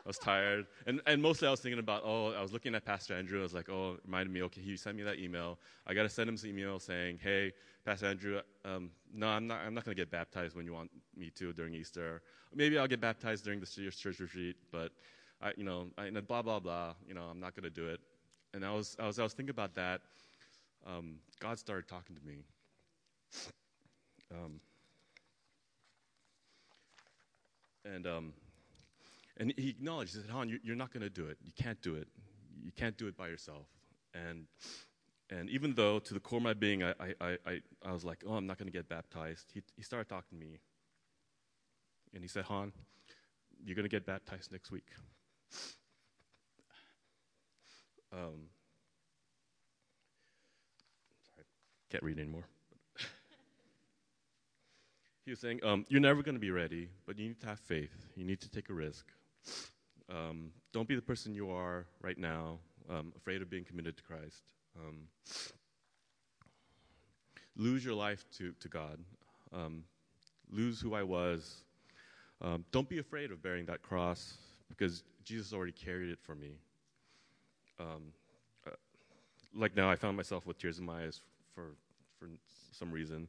I 0.05 0.09
was 0.09 0.17
tired. 0.19 0.67
And, 0.85 1.01
and 1.07 1.19
mostly 1.19 1.47
I 1.47 1.51
was 1.51 1.61
thinking 1.61 1.79
about, 1.79 2.03
oh, 2.05 2.31
I 2.33 2.41
was 2.41 2.53
looking 2.53 2.75
at 2.75 2.85
Pastor 2.85 3.15
Andrew. 3.15 3.39
I 3.39 3.43
was 3.43 3.55
like, 3.55 3.69
oh, 3.69 3.97
reminded 4.05 4.31
me, 4.31 4.43
okay, 4.43 4.61
he 4.61 4.77
sent 4.77 4.95
me 4.95 5.03
that 5.03 5.17
email. 5.17 5.57
I 5.87 5.95
got 5.95 6.03
to 6.03 6.09
send 6.09 6.29
him 6.29 6.37
some 6.37 6.51
email 6.51 6.79
saying, 6.79 7.19
hey, 7.23 7.53
Pastor 7.83 8.05
Andrew, 8.05 8.39
um, 8.63 8.91
no, 9.13 9.27
I'm 9.27 9.47
not, 9.47 9.61
I'm 9.65 9.73
not 9.73 9.83
going 9.83 9.95
to 9.95 10.01
get 10.01 10.11
baptized 10.11 10.55
when 10.55 10.65
you 10.65 10.73
want 10.73 10.91
me 11.17 11.31
to 11.35 11.53
during 11.53 11.73
Easter. 11.73 12.21
Maybe 12.53 12.77
I'll 12.77 12.87
get 12.87 13.01
baptized 13.01 13.43
during 13.43 13.59
the 13.59 13.65
church 13.65 14.19
retreat, 14.19 14.57
but, 14.71 14.91
I, 15.41 15.53
you 15.57 15.63
know, 15.63 15.87
I, 15.97 16.11
blah, 16.11 16.43
blah, 16.43 16.59
blah. 16.59 16.93
You 17.07 17.15
know, 17.15 17.23
I'm 17.23 17.39
not 17.39 17.55
going 17.55 17.63
to 17.63 17.69
do 17.71 17.87
it. 17.87 17.99
And 18.53 18.63
I 18.63 18.71
was, 18.73 18.95
I 18.99 19.07
was, 19.07 19.17
I 19.17 19.23
was 19.23 19.33
thinking 19.33 19.51
about 19.51 19.73
that. 19.73 20.01
Um, 20.85 21.15
God 21.39 21.57
started 21.57 21.87
talking 21.87 22.15
to 22.15 22.21
me. 22.25 22.43
Um, 24.31 24.59
and 27.83 28.07
um, 28.07 28.33
and 29.37 29.53
he 29.57 29.69
acknowledged, 29.69 30.15
he 30.15 30.21
said, 30.21 30.29
Han, 30.29 30.59
you're 30.63 30.75
not 30.75 30.93
going 30.93 31.03
to 31.03 31.09
do 31.09 31.25
it. 31.25 31.37
You 31.43 31.51
can't 31.61 31.81
do 31.81 31.95
it. 31.95 32.07
You 32.63 32.71
can't 32.71 32.97
do 32.97 33.07
it 33.07 33.17
by 33.17 33.27
yourself. 33.27 33.67
And, 34.13 34.45
and 35.29 35.49
even 35.49 35.73
though 35.73 35.99
to 35.99 36.13
the 36.13 36.19
core 36.19 36.37
of 36.37 36.43
my 36.43 36.53
being, 36.53 36.83
I, 36.83 36.93
I, 36.99 37.37
I, 37.45 37.59
I 37.85 37.91
was 37.91 38.05
like, 38.05 38.23
oh, 38.25 38.33
I'm 38.33 38.47
not 38.47 38.57
going 38.57 38.67
to 38.67 38.71
get 38.71 38.87
baptized, 38.87 39.51
he, 39.53 39.61
he 39.75 39.83
started 39.83 40.07
talking 40.07 40.39
to 40.39 40.45
me. 40.45 40.59
And 42.13 42.23
he 42.23 42.29
said, 42.29 42.45
Han, 42.45 42.71
you're 43.63 43.75
going 43.75 43.83
to 43.83 43.89
get 43.89 44.05
baptized 44.05 44.51
next 44.53 44.71
week. 44.71 44.87
Um, 48.13 48.47
sorry, 51.35 51.45
can't 51.91 52.03
read 52.03 52.17
anymore. 52.17 52.45
he 55.25 55.31
was 55.31 55.39
saying, 55.41 55.59
um, 55.63 55.85
You're 55.89 55.99
never 55.99 56.23
going 56.23 56.35
to 56.35 56.39
be 56.39 56.51
ready, 56.51 56.87
but 57.05 57.19
you 57.19 57.27
need 57.27 57.41
to 57.41 57.47
have 57.47 57.59
faith. 57.59 57.91
You 58.15 58.23
need 58.23 58.39
to 58.41 58.49
take 58.49 58.69
a 58.69 58.73
risk. 58.73 59.05
Um, 60.09 60.51
don't 60.71 60.87
be 60.87 60.95
the 60.95 61.01
person 61.01 61.33
you 61.33 61.49
are 61.49 61.85
right 62.01 62.17
now, 62.17 62.59
um, 62.89 63.13
afraid 63.15 63.41
of 63.41 63.49
being 63.49 63.63
committed 63.63 63.97
to 63.97 64.03
Christ. 64.03 64.43
Um, 64.77 65.07
lose 67.55 67.83
your 67.83 67.95
life 67.95 68.25
to, 68.37 68.53
to 68.59 68.67
God. 68.67 68.99
Um, 69.53 69.83
lose 70.51 70.79
who 70.79 70.93
I 70.93 71.03
was. 71.03 71.63
Um, 72.41 72.65
don't 72.71 72.89
be 72.89 72.99
afraid 72.99 73.31
of 73.31 73.41
bearing 73.41 73.65
that 73.65 73.81
cross 73.81 74.37
because 74.69 75.03
Jesus 75.23 75.53
already 75.53 75.71
carried 75.71 76.09
it 76.09 76.19
for 76.21 76.35
me. 76.35 76.57
Um, 77.79 78.13
uh, 78.67 78.71
like 79.55 79.75
now, 79.75 79.89
I 79.89 79.95
found 79.95 80.17
myself 80.17 80.45
with 80.45 80.57
tears 80.59 80.79
in 80.79 80.85
my 80.85 81.03
eyes 81.03 81.21
for, 81.53 81.75
for 82.19 82.27
some 82.71 82.91
reason. 82.91 83.27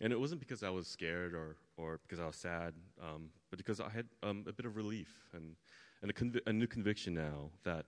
And 0.00 0.12
it 0.12 0.20
wasn't 0.20 0.40
because 0.40 0.62
I 0.62 0.70
was 0.70 0.86
scared 0.86 1.34
or, 1.34 1.56
or 1.76 2.00
because 2.02 2.20
I 2.20 2.26
was 2.26 2.36
sad, 2.36 2.74
um, 3.00 3.30
but 3.50 3.58
because 3.58 3.80
I 3.80 3.88
had 3.88 4.06
um, 4.22 4.44
a 4.48 4.52
bit 4.52 4.66
of 4.66 4.76
relief 4.76 5.08
and, 5.34 5.56
and 6.02 6.10
a, 6.10 6.50
a, 6.50 6.52
new 6.52 6.66
conviction 6.66 7.14
now 7.14 7.50
that 7.64 7.86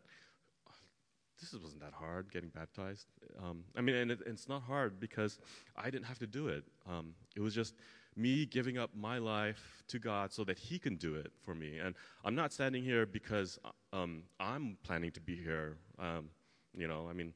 this 1.40 1.52
wasn't 1.60 1.82
that 1.82 1.92
hard 1.92 2.30
getting 2.32 2.48
baptized. 2.48 3.06
Um, 3.42 3.64
I 3.76 3.80
mean, 3.80 3.96
and 3.96 4.10
it, 4.10 4.20
it's 4.26 4.48
not 4.48 4.62
hard 4.62 5.00
because 5.00 5.38
I 5.76 5.90
didn't 5.90 6.06
have 6.06 6.18
to 6.20 6.26
do 6.26 6.48
it. 6.48 6.64
Um, 6.88 7.14
it 7.36 7.40
was 7.40 7.54
just 7.54 7.74
me 8.16 8.46
giving 8.46 8.78
up 8.78 8.90
my 8.94 9.18
life 9.18 9.82
to 9.88 9.98
God 9.98 10.32
so 10.32 10.44
that 10.44 10.58
He 10.58 10.78
can 10.78 10.96
do 10.96 11.16
it 11.16 11.32
for 11.42 11.54
me. 11.54 11.78
And 11.78 11.94
I'm 12.24 12.34
not 12.34 12.52
standing 12.52 12.82
here 12.82 13.06
because 13.06 13.58
um, 13.92 14.22
I'm 14.38 14.78
planning 14.84 15.10
to 15.12 15.20
be 15.20 15.36
here. 15.36 15.76
Um, 15.98 16.30
you 16.76 16.88
know, 16.88 17.06
I 17.08 17.12
mean, 17.12 17.32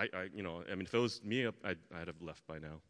I, 0.00 0.08
I, 0.16 0.28
you 0.34 0.42
know, 0.42 0.62
I 0.70 0.74
mean, 0.74 0.86
if 0.86 0.94
it 0.94 0.98
was 0.98 1.20
me, 1.22 1.46
I'd, 1.46 1.76
I'd 1.94 2.06
have 2.06 2.22
left 2.22 2.46
by 2.46 2.58
now. 2.58 2.80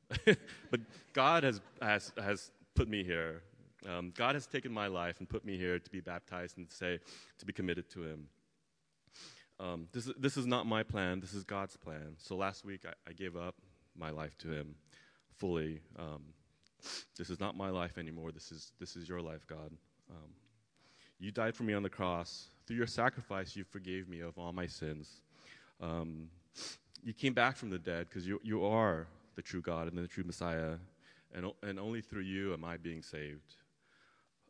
but 0.71 0.81
God 1.13 1.43
has, 1.43 1.61
has, 1.83 2.13
has 2.23 2.53
put 2.77 2.89
me 2.89 3.03
here. 3.03 3.43
Um, 3.89 4.13
God 4.17 4.37
has 4.37 4.47
taken 4.47 4.73
my 4.73 4.87
life 4.87 5.17
and 5.19 5.29
put 5.29 5.45
me 5.45 5.57
here 5.57 5.81
to 5.81 5.91
be 5.91 6.01
baptized 6.01 6.57
and 6.57 6.69
to 6.69 6.75
say, 6.75 7.01
to 7.39 7.47
be 7.47 7.53
committed 7.53 7.91
to 7.91 8.03
Him. 8.03 8.27
Um, 9.59 9.89
this, 9.93 10.07
is, 10.07 10.15
this 10.19 10.37
is 10.37 10.47
not 10.47 10.67
my 10.67 10.85
plan, 10.85 11.19
this 11.21 11.35
is 11.35 11.43
God's 11.43 11.77
plan. 11.77 12.15
So 12.19 12.37
last 12.37 12.65
week 12.65 12.83
I, 12.87 12.93
I 13.11 13.13
gave 13.13 13.37
up 13.37 13.57
my 13.97 14.11
life 14.11 14.39
to 14.39 14.49
Him 14.53 14.77
fully. 15.37 15.81
Um, 15.99 16.23
this 17.19 17.29
is 17.29 17.41
not 17.41 17.57
my 17.57 17.71
life 17.71 17.99
anymore, 17.99 18.31
this 18.31 18.53
is, 18.53 18.73
this 18.79 18.95
is 18.95 19.09
your 19.09 19.21
life, 19.21 19.47
God. 19.49 19.73
Um, 20.11 20.31
you 21.19 21.33
died 21.33 21.57
for 21.57 21.65
me 21.65 21.75
on 21.75 21.83
the 21.83 21.91
cross. 21.91 22.47
Through 22.67 22.77
your 22.77 22.87
sacrifice, 22.87 23.57
you 23.57 23.65
forgave 23.65 24.09
me 24.09 24.21
of 24.21 24.39
all 24.39 24.53
my 24.53 24.67
sins. 24.67 25.23
Um, 25.81 26.29
you 27.03 27.13
came 27.13 27.35
back 27.35 27.57
from 27.57 27.71
the 27.71 27.79
dead 27.79 28.07
because 28.09 28.27
you, 28.27 28.41
you 28.43 28.65
are 28.65 29.07
the 29.37 29.43
true 29.43 29.61
God 29.63 29.89
and 29.89 29.97
the 29.97 30.07
true 30.07 30.25
Messiah, 30.25 30.77
and, 31.35 31.51
and 31.63 31.79
only 31.79 32.01
through 32.01 32.23
you 32.23 32.53
am 32.53 32.65
I 32.65 32.77
being 32.77 33.03
saved. 33.03 33.57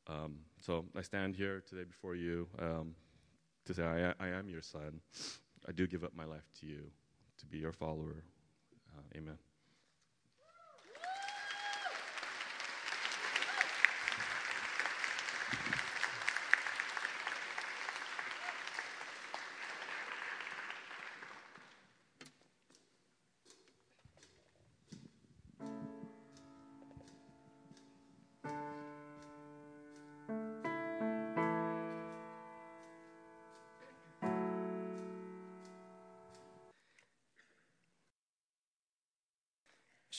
Um, 0.06 0.38
so 0.60 0.84
I 0.96 1.02
stand 1.02 1.36
here 1.36 1.62
today 1.68 1.84
before 1.84 2.16
you 2.16 2.48
um, 2.58 2.94
to 3.66 3.74
say, 3.74 3.84
I, 3.84 4.12
I, 4.18 4.28
am 4.28 4.48
your 4.48 4.62
son. 4.62 5.00
I 5.68 5.72
do 5.72 5.86
give 5.86 6.02
up 6.02 6.16
my 6.16 6.24
life 6.24 6.48
to 6.60 6.66
you 6.66 6.82
to 7.38 7.46
be 7.46 7.58
your 7.58 7.72
follower. 7.72 8.24
Uh, 8.96 9.18
amen. 9.18 9.38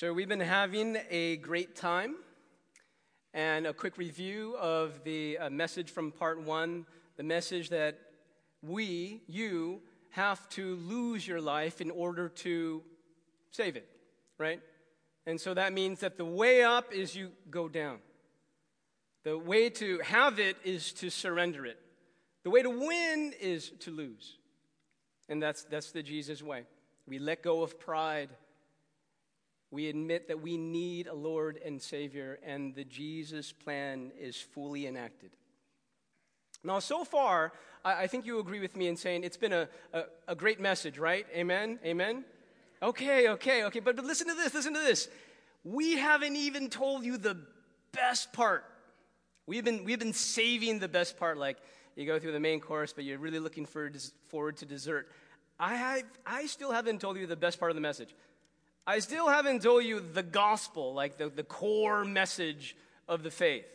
So, 0.02 0.12
we've 0.12 0.28
been 0.28 0.40
having 0.40 0.98
a 1.12 1.36
great 1.36 1.76
time. 1.76 2.16
And 3.36 3.68
a 3.68 3.72
quick 3.72 4.00
review 4.00 4.56
of 4.60 5.04
the 5.04 5.38
uh, 5.38 5.52
message 5.52 5.92
from 5.92 6.12
part 6.12 6.42
one 6.42 6.88
the 7.18 7.24
message 7.24 7.70
that 7.70 8.00
we, 8.64 9.22
you, 9.28 9.80
have 10.10 10.50
to 10.50 10.74
lose 10.78 11.28
your 11.28 11.40
life 11.40 11.82
in 11.82 11.92
order 11.92 12.30
to 12.30 12.82
save 13.52 13.76
it, 13.76 13.88
right? 14.40 14.60
And 15.28 15.40
so 15.40 15.54
that 15.54 15.72
means 15.72 16.00
that 16.00 16.18
the 16.18 16.26
way 16.26 16.64
up 16.64 16.92
is 16.92 17.16
you 17.16 17.30
go 17.52 17.70
down. 17.70 18.00
The 19.24 19.38
way 19.38 19.70
to 19.70 20.00
have 20.00 20.40
it 20.40 20.58
is 20.64 20.94
to 20.94 21.12
surrender 21.12 21.64
it. 21.64 21.78
The 22.42 22.50
way 22.50 22.64
to 22.64 22.72
win 22.72 23.36
is 23.40 23.70
to 23.82 23.92
lose. 23.92 24.38
And 25.30 25.40
that's, 25.44 25.64
that's 25.66 25.92
the 25.92 26.02
Jesus 26.02 26.42
way. 26.42 26.64
We 27.06 27.20
let 27.20 27.44
go 27.44 27.62
of 27.62 27.80
pride 27.80 28.30
we 29.72 29.88
admit 29.88 30.28
that 30.28 30.42
we 30.42 30.58
need 30.58 31.08
a 31.08 31.14
Lord 31.14 31.60
and 31.66 31.82
Savior, 31.82 32.40
and 32.46 32.76
the 32.76 32.84
Jesus 32.84 33.54
plan 33.54 34.12
is 34.20 34.36
fully 34.36 34.86
enacted. 34.86 35.32
Now, 36.64 36.80
so 36.80 37.06
far, 37.06 37.54
I, 37.84 38.06
think 38.06 38.26
you 38.26 38.40
agree 38.40 38.60
with 38.60 38.76
me 38.76 38.88
in 38.88 38.96
saying 38.96 39.24
it's 39.24 39.38
been 39.38 39.54
a, 39.54 39.68
a, 39.94 40.04
a 40.28 40.36
great 40.36 40.60
message, 40.60 41.00
right? 41.00 41.26
Amen? 41.34 41.80
Amen? 41.84 42.24
Okay, 42.84 43.30
okay, 43.30 43.64
okay. 43.64 43.80
But, 43.80 43.96
but 43.96 44.06
listen 44.06 44.28
to 44.28 44.36
this, 44.36 44.54
listen 44.54 44.74
to 44.74 44.80
this. 44.80 45.08
We 45.64 45.98
haven't 45.98 46.36
even 46.36 46.70
told 46.70 47.04
you 47.04 47.18
the 47.18 47.38
best 47.94 48.34
part. 48.34 48.66
We've 49.48 49.64
been, 49.64 49.86
we've 49.86 50.00
been 50.00 50.14
saving 50.14 50.80
the 50.80 50.88
best 50.88 51.18
part, 51.18 51.38
like 51.38 51.58
you 51.96 52.06
go 52.06 52.20
through 52.20 52.34
the 52.34 52.40
main 52.40 52.60
course, 52.60 52.94
but 52.94 53.06
you're 53.06 53.18
really 53.18 53.40
looking 53.40 53.66
for, 53.66 53.92
forward 54.28 54.58
to 54.58 54.66
dessert. 54.66 55.10
I, 55.60 55.76
have, 55.76 56.04
I 56.26 56.46
still 56.46 56.72
haven't 56.72 57.02
told 57.02 57.18
you 57.18 57.26
the 57.26 57.36
best 57.36 57.60
part 57.60 57.72
of 57.72 57.76
the 57.76 57.82
message. 57.82 58.14
I 58.86 59.00
still 59.00 59.30
haven't 59.30 59.62
told 59.62 59.84
you 59.84 60.00
the 60.00 60.24
gospel, 60.24 60.94
like 60.94 61.18
the, 61.18 61.30
the 61.30 61.44
core 61.44 62.04
message 62.04 62.76
of 63.08 63.24
the 63.24 63.32
faith. 63.32 63.66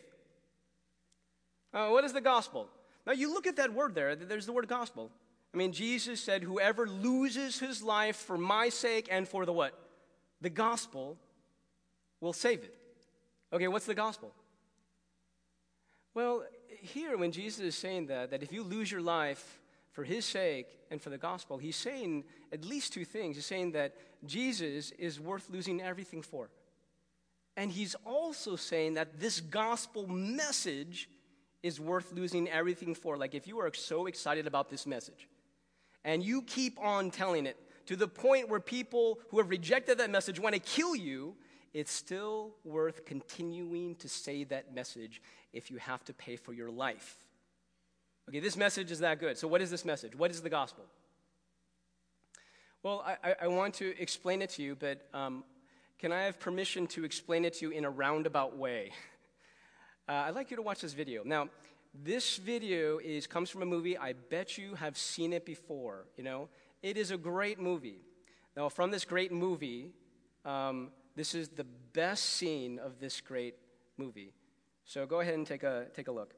Uh, 1.73 1.89
what 1.89 2.03
is 2.03 2.13
the 2.13 2.21
gospel? 2.21 2.67
Now, 3.05 3.13
you 3.13 3.33
look 3.33 3.47
at 3.47 3.55
that 3.55 3.73
word 3.73 3.95
there, 3.95 4.15
there's 4.15 4.45
the 4.45 4.51
word 4.51 4.67
gospel. 4.67 5.11
I 5.53 5.57
mean, 5.57 5.71
Jesus 5.71 6.19
said, 6.21 6.43
Whoever 6.43 6.87
loses 6.87 7.59
his 7.59 7.81
life 7.81 8.17
for 8.17 8.37
my 8.37 8.69
sake 8.69 9.07
and 9.09 9.27
for 9.27 9.45
the 9.45 9.53
what? 9.53 9.73
The 10.41 10.49
gospel 10.49 11.17
will 12.19 12.33
save 12.33 12.59
it. 12.59 12.75
Okay, 13.53 13.67
what's 13.67 13.85
the 13.85 13.95
gospel? 13.95 14.33
Well, 16.13 16.43
here, 16.81 17.17
when 17.17 17.31
Jesus 17.31 17.59
is 17.59 17.75
saying 17.75 18.07
that, 18.07 18.31
that 18.31 18.43
if 18.43 18.51
you 18.51 18.63
lose 18.63 18.91
your 18.91 19.01
life 19.01 19.59
for 19.97 20.03
his 20.03 20.25
sake 20.25 20.67
and 20.91 21.01
for 21.01 21.09
the 21.09 21.17
gospel, 21.17 21.57
he's 21.57 21.75
saying 21.75 22.23
at 22.53 22.63
least 22.63 22.93
two 22.93 23.03
things. 23.03 23.35
He's 23.35 23.47
saying 23.47 23.71
that 23.71 23.95
Jesus 24.27 24.91
is 24.91 25.19
worth 25.19 25.49
losing 25.49 25.81
everything 25.81 26.21
for. 26.21 26.51
And 27.55 27.71
he's 27.71 27.95
also 28.05 28.55
saying 28.55 28.93
that 28.93 29.19
this 29.19 29.41
gospel 29.41 30.05
message 30.05 31.09
is 31.63 31.79
worth 31.79 32.13
losing 32.13 32.47
everything 32.47 32.93
for. 32.93 33.17
Like, 33.17 33.33
if 33.33 33.47
you 33.47 33.57
are 33.57 33.73
so 33.73 34.05
excited 34.05 34.45
about 34.45 34.69
this 34.69 34.85
message 34.85 35.27
and 36.05 36.21
you 36.21 36.43
keep 36.43 36.79
on 36.79 37.09
telling 37.09 37.47
it 37.47 37.57
to 37.87 37.95
the 37.95 38.07
point 38.07 38.49
where 38.49 38.59
people 38.59 39.17
who 39.31 39.39
have 39.39 39.49
rejected 39.49 39.97
that 39.97 40.11
message 40.11 40.39
want 40.39 40.53
to 40.53 40.61
kill 40.61 40.95
you, 40.95 41.35
it's 41.73 41.91
still 41.91 42.53
worth 42.63 43.03
continuing 43.03 43.95
to 43.95 44.07
say 44.07 44.43
that 44.43 44.75
message 44.75 45.23
if 45.53 45.71
you 45.71 45.77
have 45.77 46.03
to 46.03 46.13
pay 46.13 46.35
for 46.35 46.53
your 46.53 46.69
life. 46.69 47.26
Okay, 48.29 48.39
this 48.41 48.57
message 48.57 48.91
is 48.91 48.99
that 48.99 49.19
good. 49.19 49.37
So, 49.37 49.47
what 49.47 49.61
is 49.61 49.71
this 49.71 49.85
message? 49.85 50.15
What 50.15 50.31
is 50.31 50.41
the 50.41 50.49
gospel? 50.49 50.83
Well, 52.83 53.03
I, 53.23 53.35
I 53.43 53.47
want 53.47 53.73
to 53.75 53.99
explain 53.99 54.41
it 54.41 54.49
to 54.51 54.61
you, 54.61 54.75
but 54.75 55.07
um, 55.13 55.43
can 55.97 56.11
I 56.11 56.23
have 56.23 56.39
permission 56.39 56.87
to 56.87 57.05
explain 57.05 57.45
it 57.45 57.53
to 57.55 57.65
you 57.65 57.71
in 57.71 57.85
a 57.85 57.89
roundabout 57.89 58.57
way? 58.57 58.91
Uh, 60.09 60.23
I'd 60.25 60.35
like 60.35 60.49
you 60.49 60.55
to 60.55 60.63
watch 60.63 60.79
this 60.79 60.93
video. 60.93 61.21
Now, 61.25 61.49
this 61.93 62.37
video 62.37 62.97
is, 62.97 63.27
comes 63.27 63.49
from 63.49 63.61
a 63.61 63.65
movie. 63.65 63.97
I 63.97 64.13
bet 64.13 64.57
you 64.57 64.75
have 64.75 64.97
seen 64.97 65.33
it 65.33 65.45
before. 65.45 66.05
You 66.15 66.23
know, 66.23 66.47
it 66.81 66.95
is 66.95 67.11
a 67.11 67.17
great 67.17 67.59
movie. 67.59 67.99
Now, 68.55 68.69
from 68.69 68.89
this 68.89 69.03
great 69.03 69.33
movie, 69.33 69.91
um, 70.45 70.91
this 71.17 71.35
is 71.35 71.49
the 71.49 71.65
best 71.91 72.23
scene 72.23 72.79
of 72.79 73.01
this 73.01 73.19
great 73.19 73.55
movie. 73.97 74.31
So 74.85 75.05
go 75.05 75.19
ahead 75.19 75.33
and 75.33 75.45
take 75.45 75.63
a, 75.63 75.87
take 75.93 76.07
a 76.07 76.13
look. 76.13 76.36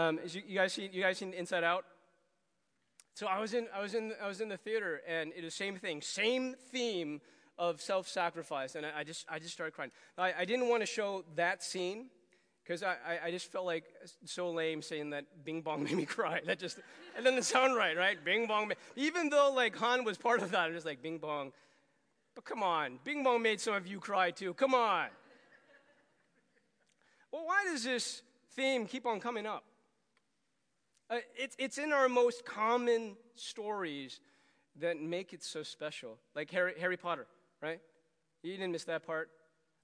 Um, 0.00 0.18
you, 0.26 0.42
you, 0.46 0.54
guys 0.54 0.72
seen 0.72 0.88
you 0.94 1.02
guys 1.02 1.18
seen 1.18 1.34
Inside 1.34 1.62
Out? 1.62 1.84
So 3.12 3.26
I 3.26 3.38
was 3.38 3.52
in 3.52 3.66
I 3.74 3.82
was 3.82 3.94
in 3.94 4.14
I 4.22 4.28
was 4.28 4.40
in 4.40 4.48
the 4.48 4.56
theater 4.56 5.02
and 5.06 5.30
it 5.36 5.44
was 5.44 5.54
same 5.54 5.76
thing, 5.76 6.00
same 6.00 6.54
theme 6.72 7.20
of 7.58 7.82
self-sacrifice, 7.82 8.76
and 8.76 8.86
I, 8.86 9.00
I 9.00 9.04
just 9.04 9.26
I 9.28 9.38
just 9.38 9.52
started 9.52 9.72
crying. 9.72 9.90
I, 10.16 10.32
I 10.38 10.44
didn't 10.46 10.70
want 10.70 10.82
to 10.82 10.86
show 10.86 11.24
that 11.36 11.62
scene 11.62 12.06
because 12.64 12.82
I, 12.82 12.96
I 13.26 13.30
just 13.30 13.52
felt 13.52 13.66
like 13.66 13.84
so 14.24 14.50
lame 14.50 14.80
saying 14.80 15.10
that 15.10 15.26
Bing 15.44 15.60
Bong 15.60 15.84
made 15.84 15.96
me 15.96 16.06
cry. 16.06 16.40
That 16.46 16.58
just 16.58 16.78
it 16.78 17.22
doesn't 17.22 17.42
sound 17.42 17.76
right, 17.76 17.94
right? 17.94 18.24
Bing 18.24 18.46
Bong. 18.46 18.72
Even 18.96 19.28
though 19.28 19.52
like 19.54 19.76
Han 19.76 20.04
was 20.04 20.16
part 20.16 20.40
of 20.40 20.52
that, 20.52 20.60
I'm 20.60 20.72
just 20.72 20.86
like 20.86 21.02
Bing 21.02 21.18
Bong. 21.18 21.52
But 22.34 22.46
come 22.46 22.62
on, 22.62 23.00
Bing 23.04 23.22
Bong 23.22 23.42
made 23.42 23.60
some 23.60 23.74
of 23.74 23.86
you 23.86 24.00
cry 24.00 24.30
too. 24.30 24.54
Come 24.54 24.74
on. 24.74 25.08
Well, 27.30 27.44
why 27.44 27.64
does 27.70 27.84
this 27.84 28.22
theme 28.52 28.86
keep 28.86 29.04
on 29.04 29.20
coming 29.20 29.44
up? 29.44 29.62
Uh, 31.10 31.16
it's, 31.36 31.56
it's 31.58 31.76
in 31.76 31.92
our 31.92 32.08
most 32.08 32.44
common 32.44 33.16
stories 33.34 34.20
that 34.76 35.00
make 35.00 35.32
it 35.32 35.42
so 35.42 35.62
special. 35.62 36.18
Like 36.36 36.50
Harry, 36.52 36.74
Harry 36.78 36.96
Potter, 36.96 37.26
right? 37.60 37.80
You 38.44 38.52
didn't 38.52 38.70
miss 38.70 38.84
that 38.84 39.04
part, 39.04 39.28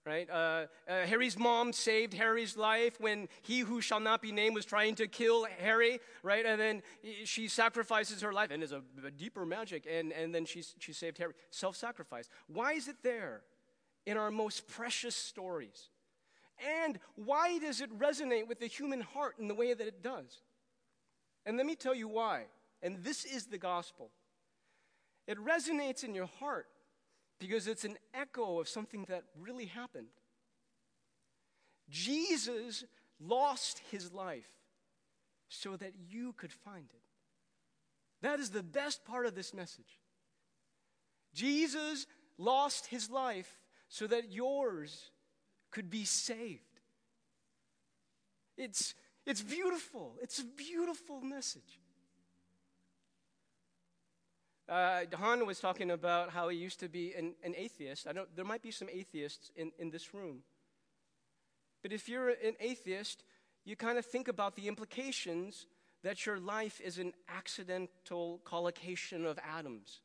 right? 0.06 0.30
Uh, 0.30 0.66
uh, 0.88 1.04
Harry's 1.06 1.36
mom 1.36 1.72
saved 1.72 2.14
Harry's 2.14 2.56
life 2.56 3.00
when 3.00 3.28
he 3.42 3.60
who 3.60 3.80
shall 3.80 3.98
not 3.98 4.22
be 4.22 4.30
named 4.30 4.54
was 4.54 4.64
trying 4.64 4.94
to 4.94 5.08
kill 5.08 5.46
Harry, 5.58 5.98
right? 6.22 6.46
And 6.46 6.60
then 6.60 6.82
she 7.24 7.48
sacrifices 7.48 8.22
her 8.22 8.32
life, 8.32 8.52
and 8.52 8.62
there's 8.62 8.72
a, 8.72 8.82
a 9.04 9.10
deeper 9.10 9.44
magic, 9.44 9.84
and, 9.90 10.12
and 10.12 10.32
then 10.32 10.44
she, 10.44 10.62
she 10.78 10.92
saved 10.92 11.18
Harry. 11.18 11.34
Self 11.50 11.74
sacrifice. 11.74 12.28
Why 12.46 12.74
is 12.74 12.86
it 12.86 12.96
there 13.02 13.42
in 14.06 14.16
our 14.16 14.30
most 14.30 14.68
precious 14.68 15.16
stories? 15.16 15.90
And 16.84 17.00
why 17.16 17.58
does 17.58 17.80
it 17.80 17.98
resonate 17.98 18.46
with 18.46 18.60
the 18.60 18.68
human 18.68 19.00
heart 19.00 19.34
in 19.40 19.48
the 19.48 19.54
way 19.54 19.74
that 19.74 19.86
it 19.86 20.02
does? 20.02 20.40
And 21.46 21.56
let 21.56 21.64
me 21.64 21.76
tell 21.76 21.94
you 21.94 22.08
why. 22.08 22.46
And 22.82 23.02
this 23.02 23.24
is 23.24 23.46
the 23.46 23.56
gospel. 23.56 24.10
It 25.26 25.38
resonates 25.38 26.04
in 26.04 26.14
your 26.14 26.26
heart 26.26 26.66
because 27.38 27.66
it's 27.66 27.84
an 27.84 27.96
echo 28.12 28.60
of 28.60 28.68
something 28.68 29.06
that 29.08 29.24
really 29.40 29.66
happened. 29.66 30.08
Jesus 31.88 32.84
lost 33.20 33.80
his 33.90 34.12
life 34.12 34.48
so 35.48 35.76
that 35.76 35.92
you 36.10 36.32
could 36.32 36.52
find 36.52 36.90
it. 36.92 37.02
That 38.22 38.40
is 38.40 38.50
the 38.50 38.62
best 38.62 39.04
part 39.04 39.26
of 39.26 39.34
this 39.34 39.54
message. 39.54 40.00
Jesus 41.32 42.06
lost 42.38 42.86
his 42.86 43.10
life 43.10 43.60
so 43.88 44.06
that 44.06 44.32
yours 44.32 45.10
could 45.70 45.90
be 45.90 46.04
saved. 46.04 46.62
It's 48.56 48.94
it's 49.26 49.42
beautiful. 49.42 50.14
It's 50.22 50.38
a 50.38 50.44
beautiful 50.44 51.20
message. 51.20 51.80
Uh, 54.68 55.02
Han 55.14 55.46
was 55.46 55.60
talking 55.60 55.90
about 55.90 56.30
how 56.30 56.48
he 56.48 56.56
used 56.56 56.80
to 56.80 56.88
be 56.88 57.14
an, 57.14 57.34
an 57.44 57.54
atheist. 57.56 58.06
I 58.08 58.12
know 58.12 58.26
there 58.34 58.44
might 58.44 58.62
be 58.62 58.72
some 58.72 58.88
atheists 58.90 59.50
in, 59.54 59.72
in 59.78 59.90
this 59.90 60.12
room. 60.12 60.42
But 61.82 61.92
if 61.92 62.08
you're 62.08 62.30
an 62.30 62.54
atheist, 62.58 63.22
you 63.64 63.76
kind 63.76 63.98
of 63.98 64.04
think 64.04 64.26
about 64.26 64.56
the 64.56 64.66
implications 64.66 65.66
that 66.02 66.26
your 66.26 66.38
life 66.38 66.80
is 66.80 66.98
an 66.98 67.12
accidental 67.28 68.40
collocation 68.44 69.24
of 69.24 69.38
atoms. 69.38 70.00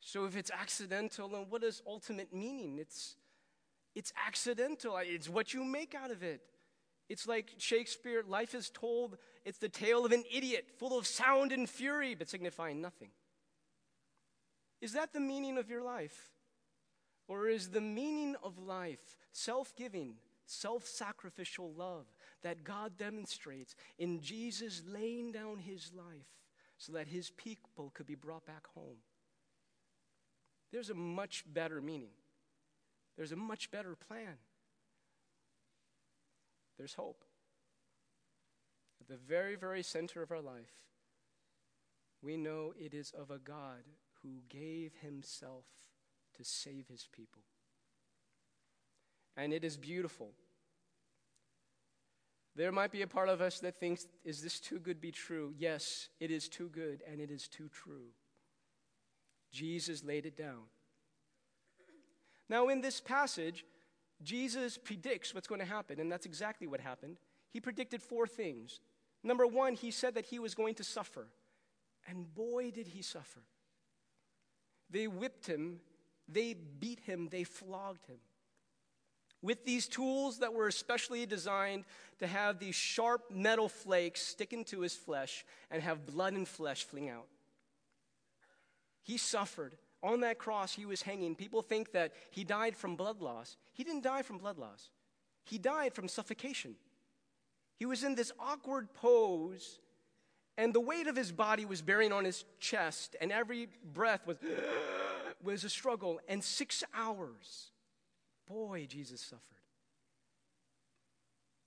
So 0.00 0.26
if 0.26 0.36
it's 0.36 0.50
accidental, 0.50 1.28
then 1.28 1.46
what 1.48 1.62
is 1.62 1.82
ultimate 1.86 2.34
meaning? 2.34 2.78
It's, 2.78 3.16
it's 3.94 4.12
accidental. 4.26 4.98
It's 5.00 5.28
what 5.28 5.54
you 5.54 5.64
make 5.64 5.94
out 5.94 6.10
of 6.10 6.22
it. 6.22 6.42
It's 7.14 7.28
like 7.28 7.54
Shakespeare, 7.58 8.24
life 8.26 8.56
is 8.56 8.70
told, 8.70 9.18
it's 9.44 9.58
the 9.58 9.68
tale 9.68 10.04
of 10.04 10.10
an 10.10 10.24
idiot, 10.34 10.66
full 10.80 10.98
of 10.98 11.06
sound 11.06 11.52
and 11.52 11.70
fury, 11.70 12.16
but 12.16 12.28
signifying 12.28 12.80
nothing. 12.80 13.10
Is 14.80 14.94
that 14.94 15.12
the 15.12 15.20
meaning 15.20 15.56
of 15.56 15.70
your 15.70 15.80
life? 15.80 16.32
Or 17.28 17.46
is 17.46 17.68
the 17.68 17.80
meaning 17.80 18.34
of 18.42 18.58
life 18.58 19.16
self 19.30 19.76
giving, 19.76 20.14
self 20.44 20.88
sacrificial 20.88 21.72
love 21.72 22.06
that 22.42 22.64
God 22.64 22.96
demonstrates 22.98 23.76
in 23.96 24.20
Jesus 24.20 24.82
laying 24.84 25.30
down 25.30 25.60
his 25.60 25.92
life 25.96 26.34
so 26.78 26.94
that 26.94 27.06
his 27.06 27.30
people 27.30 27.92
could 27.94 28.06
be 28.06 28.16
brought 28.16 28.44
back 28.44 28.66
home? 28.74 28.98
There's 30.72 30.90
a 30.90 30.94
much 30.94 31.44
better 31.46 31.80
meaning, 31.80 32.16
there's 33.16 33.30
a 33.30 33.36
much 33.36 33.70
better 33.70 33.94
plan 33.94 34.34
there's 36.78 36.94
hope. 36.94 37.24
At 39.00 39.08
the 39.08 39.16
very, 39.16 39.56
very 39.56 39.82
center 39.82 40.22
of 40.22 40.30
our 40.30 40.40
life, 40.40 40.72
we 42.22 42.36
know 42.36 42.72
it 42.78 42.94
is 42.94 43.12
of 43.16 43.30
a 43.30 43.38
God 43.38 43.84
who 44.22 44.40
gave 44.48 44.92
himself 45.02 45.66
to 46.36 46.44
save 46.44 46.86
his 46.88 47.06
people. 47.12 47.42
And 49.36 49.52
it 49.52 49.64
is 49.64 49.76
beautiful. 49.76 50.30
There 52.56 52.72
might 52.72 52.92
be 52.92 53.02
a 53.02 53.06
part 53.06 53.28
of 53.28 53.40
us 53.40 53.58
that 53.60 53.78
thinks, 53.78 54.06
is 54.24 54.40
this 54.40 54.60
too 54.60 54.78
good 54.78 54.98
to 54.98 55.00
be 55.00 55.10
true? 55.10 55.52
Yes, 55.58 56.08
it 56.20 56.30
is 56.30 56.48
too 56.48 56.68
good 56.68 57.02
and 57.10 57.20
it 57.20 57.30
is 57.30 57.48
too 57.48 57.68
true. 57.68 58.12
Jesus 59.50 60.04
laid 60.04 60.24
it 60.24 60.36
down. 60.36 60.62
Now, 62.48 62.68
in 62.68 62.80
this 62.80 63.00
passage, 63.00 63.64
Jesus 64.22 64.78
predicts 64.78 65.34
what's 65.34 65.46
going 65.46 65.60
to 65.60 65.66
happen, 65.66 66.00
and 66.00 66.10
that's 66.10 66.26
exactly 66.26 66.66
what 66.66 66.80
happened. 66.80 67.18
He 67.50 67.60
predicted 67.60 68.02
four 68.02 68.26
things. 68.26 68.80
Number 69.22 69.46
one, 69.46 69.74
he 69.74 69.90
said 69.90 70.14
that 70.14 70.26
he 70.26 70.38
was 70.38 70.54
going 70.54 70.74
to 70.76 70.84
suffer. 70.84 71.26
And 72.06 72.34
boy, 72.34 72.70
did 72.70 72.88
he 72.88 73.02
suffer. 73.02 73.40
They 74.90 75.06
whipped 75.06 75.46
him, 75.46 75.80
they 76.28 76.54
beat 76.54 77.00
him, 77.00 77.28
they 77.30 77.44
flogged 77.44 78.06
him. 78.06 78.18
With 79.42 79.64
these 79.64 79.88
tools 79.88 80.38
that 80.38 80.54
were 80.54 80.68
especially 80.68 81.26
designed 81.26 81.84
to 82.18 82.26
have 82.26 82.58
these 82.58 82.74
sharp 82.74 83.30
metal 83.30 83.68
flakes 83.68 84.22
stick 84.22 84.52
into 84.52 84.80
his 84.80 84.94
flesh 84.94 85.44
and 85.70 85.82
have 85.82 86.06
blood 86.06 86.32
and 86.32 86.48
flesh 86.48 86.84
fling 86.84 87.10
out. 87.10 87.26
He 89.02 89.18
suffered. 89.18 89.74
On 90.04 90.20
that 90.20 90.38
cross, 90.38 90.74
he 90.74 90.84
was 90.84 91.00
hanging. 91.00 91.34
People 91.34 91.62
think 91.62 91.92
that 91.92 92.12
he 92.30 92.44
died 92.44 92.76
from 92.76 92.94
blood 92.94 93.22
loss. 93.22 93.56
He 93.72 93.82
didn't 93.82 94.04
die 94.04 94.20
from 94.20 94.36
blood 94.36 94.58
loss, 94.58 94.90
he 95.44 95.58
died 95.58 95.94
from 95.94 96.06
suffocation. 96.06 96.76
He 97.76 97.86
was 97.86 98.04
in 98.04 98.14
this 98.14 98.30
awkward 98.38 98.94
pose, 98.94 99.80
and 100.56 100.72
the 100.72 100.80
weight 100.80 101.08
of 101.08 101.16
his 101.16 101.32
body 101.32 101.64
was 101.64 101.82
bearing 101.82 102.12
on 102.12 102.24
his 102.24 102.44
chest, 102.60 103.16
and 103.20 103.32
every 103.32 103.68
breath 103.92 104.24
was, 104.26 104.36
was 105.42 105.64
a 105.64 105.68
struggle. 105.68 106.20
And 106.28 106.44
six 106.44 106.84
hours, 106.94 107.72
boy, 108.46 108.86
Jesus 108.88 109.22
suffered. 109.22 109.42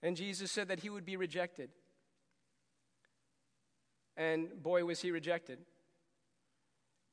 And 0.01 0.15
Jesus 0.15 0.51
said 0.51 0.69
that 0.69 0.79
he 0.79 0.89
would 0.89 1.05
be 1.05 1.17
rejected. 1.17 1.71
And 4.15 4.61
boy, 4.63 4.85
was 4.85 5.01
he 5.01 5.11
rejected. 5.11 5.59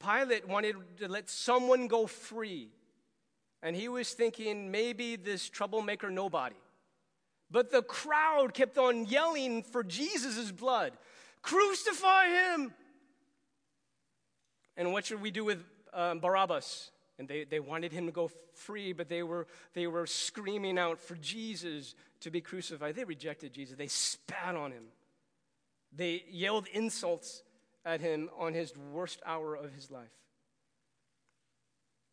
Pilate 0.05 0.47
wanted 0.47 0.77
to 0.99 1.09
let 1.09 1.29
someone 1.29 1.87
go 1.87 2.07
free. 2.07 2.69
And 3.63 3.75
he 3.75 3.89
was 3.89 4.13
thinking 4.13 4.71
maybe 4.71 5.17
this 5.17 5.49
troublemaker 5.49 6.11
nobody. 6.11 6.57
But 7.51 7.71
the 7.71 7.83
crowd 7.83 8.53
kept 8.53 8.77
on 8.79 9.07
yelling 9.07 9.63
for 9.63 9.83
Jesus' 9.83 10.51
blood 10.51 10.93
Crucify 11.43 12.29
him! 12.29 12.73
And 14.79 14.93
what 14.93 15.05
should 15.05 15.21
we 15.21 15.31
do 15.31 15.45
with 15.45 15.63
um, 15.93 16.19
Barabbas? 16.19 16.91
And 17.19 17.29
they, 17.29 17.45
they 17.45 17.61
wanted 17.61 17.93
him 17.93 18.07
to 18.07 18.13
go 18.13 18.31
free, 18.55 18.95
but 18.95 19.11
they 19.11 19.23
were, 19.23 19.47
they 19.75 19.87
were 19.87 20.07
screaming 20.07 20.79
out 20.79 20.99
for 20.99 21.17
Jesus 21.17 21.95
to 22.21 22.31
be 22.31 22.41
crucified. 22.41 22.97
They 22.97 23.05
rejected 23.05 23.53
Jesus. 23.53 23.77
They 23.77 23.87
spat 23.87 24.57
on 24.57 24.73
him. 24.73 24.85
They 25.95 26.25
yelled 26.31 26.67
insults 26.73 27.43
at 27.85 28.01
him 28.01 28.31
on 28.39 28.55
his 28.55 28.73
worst 28.93 29.21
hour 29.27 29.55
of 29.55 29.73
his 29.73 29.91
life. 29.91 30.09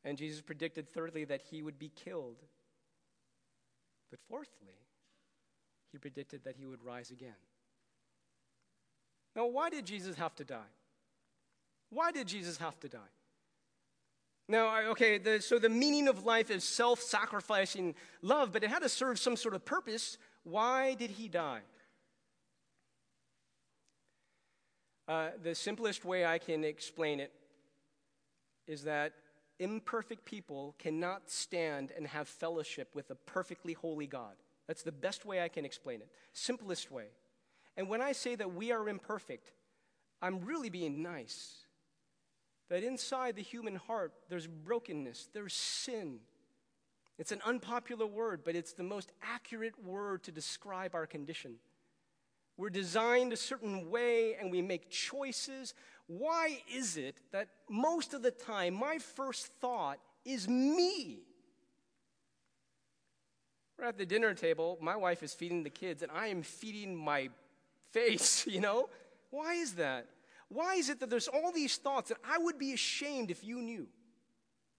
And 0.03 0.17
Jesus 0.17 0.41
predicted, 0.41 0.89
thirdly, 0.89 1.25
that 1.25 1.41
he 1.49 1.61
would 1.61 1.77
be 1.77 1.89
killed. 1.89 2.37
But 4.09 4.19
fourthly, 4.27 4.75
he 5.91 5.97
predicted 5.97 6.43
that 6.43 6.55
he 6.55 6.65
would 6.65 6.83
rise 6.83 7.11
again. 7.11 7.35
Now, 9.35 9.45
why 9.45 9.69
did 9.69 9.85
Jesus 9.85 10.17
have 10.17 10.35
to 10.35 10.43
die? 10.43 10.71
Why 11.89 12.11
did 12.11 12.27
Jesus 12.27 12.57
have 12.57 12.79
to 12.81 12.89
die? 12.89 12.99
Now, 14.47 14.81
okay, 14.89 15.17
the, 15.17 15.39
so 15.39 15.59
the 15.59 15.69
meaning 15.69 16.07
of 16.07 16.25
life 16.25 16.51
is 16.51 16.63
self 16.63 16.99
sacrificing 17.01 17.95
love, 18.21 18.51
but 18.51 18.63
it 18.63 18.69
had 18.69 18.81
to 18.81 18.89
serve 18.89 19.19
some 19.19 19.37
sort 19.37 19.53
of 19.53 19.63
purpose. 19.63 20.17
Why 20.43 20.95
did 20.95 21.11
he 21.11 21.29
die? 21.29 21.61
Uh, 25.07 25.29
the 25.41 25.55
simplest 25.55 26.05
way 26.05 26.25
I 26.25 26.37
can 26.37 26.63
explain 26.63 27.19
it 27.19 27.31
is 28.67 28.83
that 28.83 29.13
imperfect 29.59 30.25
people 30.25 30.75
cannot 30.79 31.29
stand 31.29 31.91
and 31.95 32.07
have 32.07 32.27
fellowship 32.27 32.89
with 32.95 33.09
a 33.09 33.15
perfectly 33.15 33.73
holy 33.73 34.07
God. 34.07 34.35
That's 34.67 34.83
the 34.83 34.91
best 34.91 35.25
way 35.25 35.41
I 35.41 35.49
can 35.49 35.65
explain 35.65 36.01
it. 36.01 36.09
Simplest 36.33 36.91
way. 36.91 37.07
And 37.77 37.89
when 37.89 38.01
I 38.01 38.11
say 38.11 38.35
that 38.35 38.53
we 38.53 38.71
are 38.71 38.87
imperfect, 38.87 39.51
I'm 40.21 40.45
really 40.45 40.69
being 40.69 41.01
nice. 41.01 41.65
That 42.69 42.83
inside 42.83 43.35
the 43.35 43.41
human 43.41 43.75
heart, 43.75 44.13
there's 44.29 44.47
brokenness, 44.47 45.29
there's 45.33 45.53
sin. 45.53 46.19
It's 47.17 47.31
an 47.31 47.41
unpopular 47.45 48.07
word, 48.07 48.41
but 48.45 48.55
it's 48.55 48.73
the 48.73 48.83
most 48.83 49.11
accurate 49.21 49.83
word 49.83 50.23
to 50.23 50.31
describe 50.31 50.95
our 50.95 51.05
condition. 51.05 51.55
We're 52.61 52.69
designed 52.69 53.33
a 53.33 53.37
certain 53.37 53.89
way 53.89 54.35
and 54.35 54.51
we 54.51 54.61
make 54.61 54.91
choices. 54.91 55.73
Why 56.05 56.61
is 56.71 56.95
it 56.95 57.17
that 57.31 57.47
most 57.67 58.13
of 58.13 58.21
the 58.21 58.29
time 58.29 58.75
my 58.75 58.99
first 58.99 59.47
thought 59.59 59.97
is 60.25 60.47
me? 60.47 61.23
We're 63.79 63.85
at 63.85 63.97
the 63.97 64.05
dinner 64.05 64.35
table, 64.35 64.77
my 64.79 64.95
wife 64.95 65.23
is 65.23 65.33
feeding 65.33 65.63
the 65.63 65.71
kids, 65.71 66.03
and 66.03 66.11
I 66.11 66.27
am 66.27 66.43
feeding 66.43 66.95
my 66.95 67.29
face, 67.93 68.45
you 68.45 68.59
know? 68.59 68.89
Why 69.31 69.55
is 69.55 69.73
that? 69.73 70.05
Why 70.47 70.75
is 70.75 70.91
it 70.91 70.99
that 70.99 71.09
there's 71.09 71.27
all 71.27 71.51
these 71.51 71.77
thoughts 71.77 72.09
that 72.09 72.19
I 72.23 72.37
would 72.37 72.59
be 72.59 72.73
ashamed 72.73 73.31
if 73.31 73.43
you 73.43 73.59
knew? 73.59 73.87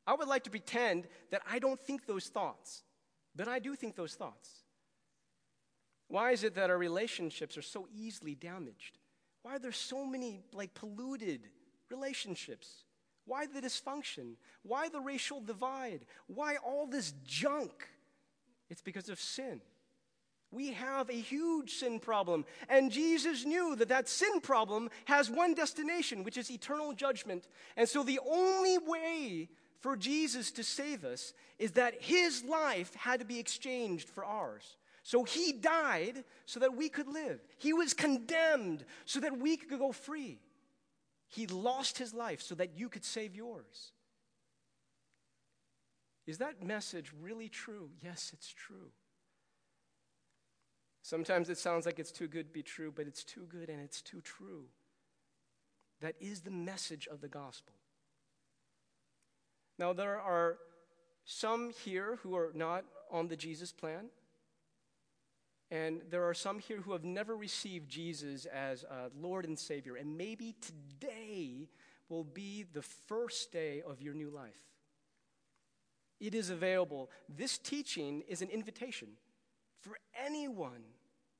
I 0.06 0.14
would 0.14 0.28
like 0.28 0.44
to 0.44 0.50
pretend 0.50 1.08
that 1.32 1.42
I 1.50 1.58
don't 1.58 1.80
think 1.80 2.06
those 2.06 2.28
thoughts, 2.28 2.84
but 3.34 3.48
I 3.48 3.58
do 3.58 3.74
think 3.74 3.96
those 3.96 4.14
thoughts. 4.14 4.61
Why 6.12 6.32
is 6.32 6.44
it 6.44 6.56
that 6.56 6.68
our 6.68 6.76
relationships 6.76 7.56
are 7.56 7.62
so 7.62 7.88
easily 7.90 8.34
damaged? 8.34 8.98
Why 9.40 9.54
are 9.54 9.58
there 9.58 9.72
so 9.72 10.04
many 10.04 10.42
like 10.52 10.74
polluted 10.74 11.48
relationships? 11.90 12.84
Why 13.24 13.46
the 13.46 13.62
dysfunction? 13.62 14.34
Why 14.62 14.90
the 14.90 15.00
racial 15.00 15.40
divide? 15.40 16.04
Why 16.26 16.56
all 16.56 16.86
this 16.86 17.14
junk? 17.24 17.88
It's 18.68 18.82
because 18.82 19.08
of 19.08 19.18
sin. 19.18 19.62
We 20.50 20.72
have 20.72 21.08
a 21.08 21.14
huge 21.14 21.76
sin 21.76 21.98
problem. 21.98 22.44
And 22.68 22.92
Jesus 22.92 23.46
knew 23.46 23.74
that 23.76 23.88
that 23.88 24.06
sin 24.06 24.42
problem 24.42 24.90
has 25.06 25.30
one 25.30 25.54
destination, 25.54 26.24
which 26.24 26.36
is 26.36 26.50
eternal 26.50 26.92
judgment. 26.92 27.48
And 27.74 27.88
so 27.88 28.02
the 28.02 28.20
only 28.30 28.76
way 28.76 29.48
for 29.80 29.96
Jesus 29.96 30.50
to 30.52 30.62
save 30.62 31.06
us 31.06 31.32
is 31.58 31.72
that 31.72 32.02
his 32.02 32.44
life 32.44 32.94
had 32.96 33.20
to 33.20 33.24
be 33.24 33.38
exchanged 33.38 34.10
for 34.10 34.26
ours. 34.26 34.76
So 35.02 35.24
he 35.24 35.52
died 35.52 36.24
so 36.46 36.60
that 36.60 36.76
we 36.76 36.88
could 36.88 37.08
live. 37.08 37.40
He 37.58 37.72
was 37.72 37.92
condemned 37.92 38.84
so 39.04 39.20
that 39.20 39.38
we 39.38 39.56
could 39.56 39.78
go 39.78 39.92
free. 39.92 40.38
He 41.26 41.46
lost 41.46 41.98
his 41.98 42.14
life 42.14 42.40
so 42.40 42.54
that 42.54 42.78
you 42.78 42.88
could 42.88 43.04
save 43.04 43.34
yours. 43.34 43.92
Is 46.26 46.38
that 46.38 46.62
message 46.62 47.12
really 47.20 47.48
true? 47.48 47.90
Yes, 48.00 48.30
it's 48.32 48.48
true. 48.48 48.92
Sometimes 51.02 51.48
it 51.48 51.58
sounds 51.58 51.84
like 51.84 51.98
it's 51.98 52.12
too 52.12 52.28
good 52.28 52.48
to 52.48 52.52
be 52.52 52.62
true, 52.62 52.92
but 52.94 53.08
it's 53.08 53.24
too 53.24 53.46
good 53.48 53.68
and 53.68 53.80
it's 53.80 54.00
too 54.00 54.20
true. 54.20 54.66
That 56.00 56.14
is 56.20 56.42
the 56.42 56.50
message 56.50 57.08
of 57.10 57.20
the 57.20 57.28
gospel. 57.28 57.74
Now, 59.78 59.92
there 59.92 60.20
are 60.20 60.58
some 61.24 61.70
here 61.70 62.18
who 62.22 62.36
are 62.36 62.52
not 62.54 62.84
on 63.10 63.28
the 63.28 63.36
Jesus 63.36 63.72
plan. 63.72 64.10
And 65.72 66.02
there 66.10 66.28
are 66.28 66.34
some 66.34 66.58
here 66.58 66.82
who 66.82 66.92
have 66.92 67.02
never 67.02 67.34
received 67.34 67.88
Jesus 67.88 68.44
as 68.44 68.84
uh, 68.84 69.08
Lord 69.18 69.46
and 69.46 69.58
Savior. 69.58 69.96
And 69.96 70.18
maybe 70.18 70.54
today 70.60 71.70
will 72.10 72.24
be 72.24 72.66
the 72.74 72.82
first 72.82 73.52
day 73.52 73.80
of 73.80 74.02
your 74.02 74.12
new 74.12 74.28
life. 74.28 74.52
It 76.20 76.34
is 76.34 76.50
available. 76.50 77.10
This 77.26 77.56
teaching 77.56 78.22
is 78.28 78.42
an 78.42 78.50
invitation 78.50 79.08
for 79.80 79.96
anyone 80.22 80.82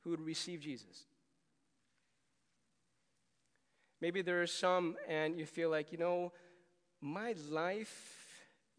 who 0.00 0.10
would 0.10 0.22
receive 0.22 0.60
Jesus. 0.60 1.04
Maybe 4.00 4.22
there 4.22 4.40
are 4.40 4.46
some, 4.46 4.96
and 5.06 5.38
you 5.38 5.44
feel 5.44 5.68
like, 5.68 5.92
you 5.92 5.98
know, 5.98 6.32
my 7.02 7.34
life, 7.50 8.21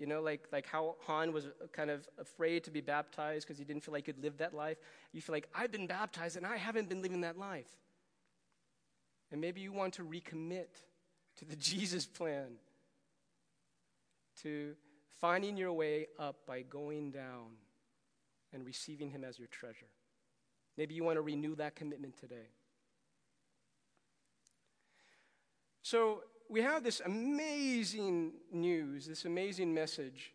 you 0.04 0.10
know, 0.10 0.22
like, 0.22 0.50
like 0.52 0.68
how 0.68 0.98
Han 1.08 1.32
was 1.32 1.48
kind 1.72 1.90
of 1.90 2.06
afraid 2.20 2.66
to 2.66 2.72
be 2.72 2.82
baptized 2.82 3.48
because 3.48 3.58
he 3.58 3.64
didn't 3.64 3.86
feel 3.86 3.94
like 3.94 4.06
he 4.06 4.12
could 4.12 4.22
live 4.22 4.36
that 4.40 4.54
life. 4.54 4.76
You 5.14 5.22
feel 5.22 5.32
like, 5.32 5.48
I've 5.56 5.72
been 5.72 5.88
baptized 5.88 6.36
and 6.36 6.46
I 6.46 6.58
haven't 6.58 6.90
been 6.90 7.02
living 7.02 7.22
that 7.22 7.38
life. 7.38 7.70
And 9.32 9.40
maybe 9.40 9.62
you 9.62 9.72
want 9.72 9.94
to 9.94 10.04
recommit 10.04 10.68
to 11.38 11.46
the 11.46 11.56
Jesus 11.72 12.06
plan, 12.06 12.56
to 14.42 14.76
finding 15.22 15.56
your 15.56 15.72
way 15.72 16.08
up 16.20 16.36
by 16.46 16.64
going 16.64 17.12
down 17.12 17.52
and 18.52 18.66
receiving 18.66 19.10
Him 19.10 19.24
as 19.24 19.40
your 19.40 19.48
treasure. 19.48 19.88
Maybe 20.76 20.96
you 20.96 21.06
want 21.06 21.16
to 21.16 21.22
renew 21.22 21.56
that 21.56 21.76
commitment 21.76 22.20
today. 22.20 22.50
So, 25.82 26.24
we 26.50 26.62
have 26.62 26.84
this 26.84 27.02
amazing 27.06 28.34
news, 28.52 29.08
this 29.08 29.26
amazing 29.26 29.74
message 29.74 30.34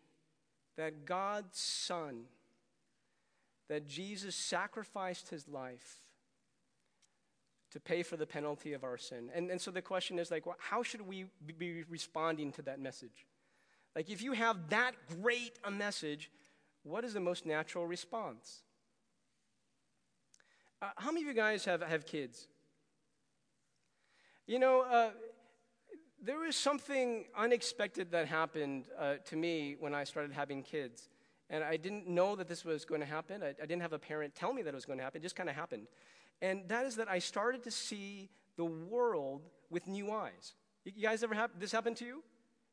that 0.77 1.05
God's 1.05 1.59
Son, 1.59 2.23
that 3.67 3.87
Jesus 3.87 4.35
sacrificed 4.35 5.29
his 5.29 5.47
life 5.47 6.01
to 7.71 7.79
pay 7.79 8.01
for 8.01 8.17
the 8.17 8.25
penalty 8.25 8.73
of 8.73 8.83
our 8.83 8.97
sin. 8.97 9.29
And, 9.33 9.51
and 9.51 9.61
so 9.61 9.71
the 9.71 9.81
question 9.81 10.17
is 10.17 10.31
like, 10.31 10.45
well, 10.45 10.55
how 10.59 10.81
should 10.81 11.01
we 11.01 11.25
be 11.57 11.83
responding 11.83 12.51
to 12.53 12.61
that 12.63 12.79
message? 12.79 13.27
Like, 13.95 14.09
if 14.09 14.21
you 14.21 14.33
have 14.33 14.69
that 14.69 14.93
great 15.21 15.59
a 15.63 15.71
message, 15.71 16.31
what 16.83 17.03
is 17.03 17.13
the 17.13 17.19
most 17.19 17.45
natural 17.45 17.85
response? 17.85 18.63
Uh, 20.81 20.89
how 20.95 21.11
many 21.11 21.21
of 21.21 21.27
you 21.27 21.33
guys 21.33 21.65
have, 21.65 21.81
have 21.81 22.05
kids? 22.05 22.47
You 24.47 24.57
know, 24.57 24.81
uh, 24.81 25.09
there 26.23 26.37
was 26.37 26.55
something 26.55 27.25
unexpected 27.35 28.11
that 28.11 28.27
happened 28.27 28.85
uh, 28.97 29.15
to 29.25 29.35
me 29.35 29.75
when 29.79 29.93
I 29.93 30.03
started 30.03 30.31
having 30.31 30.63
kids. 30.63 31.09
And 31.49 31.63
I 31.63 31.77
didn't 31.77 32.07
know 32.07 32.35
that 32.35 32.47
this 32.47 32.63
was 32.63 32.85
going 32.85 33.01
to 33.01 33.07
happen. 33.07 33.41
I, 33.41 33.49
I 33.49 33.65
didn't 33.65 33.81
have 33.81 33.93
a 33.93 33.99
parent 33.99 34.35
tell 34.35 34.53
me 34.53 34.61
that 34.61 34.69
it 34.69 34.75
was 34.75 34.85
going 34.85 34.99
to 34.99 35.03
happen. 35.03 35.21
It 35.21 35.23
just 35.23 35.35
kind 35.35 35.49
of 35.49 35.55
happened. 35.55 35.87
And 36.41 36.67
that 36.67 36.85
is 36.85 36.95
that 36.97 37.09
I 37.09 37.19
started 37.19 37.63
to 37.63 37.71
see 37.71 38.29
the 38.55 38.65
world 38.65 39.41
with 39.69 39.87
new 39.87 40.11
eyes. 40.11 40.53
You 40.85 41.01
guys 41.01 41.23
ever 41.23 41.35
have 41.35 41.51
this 41.59 41.71
happen 41.71 41.95
to 41.95 42.05
you? 42.05 42.23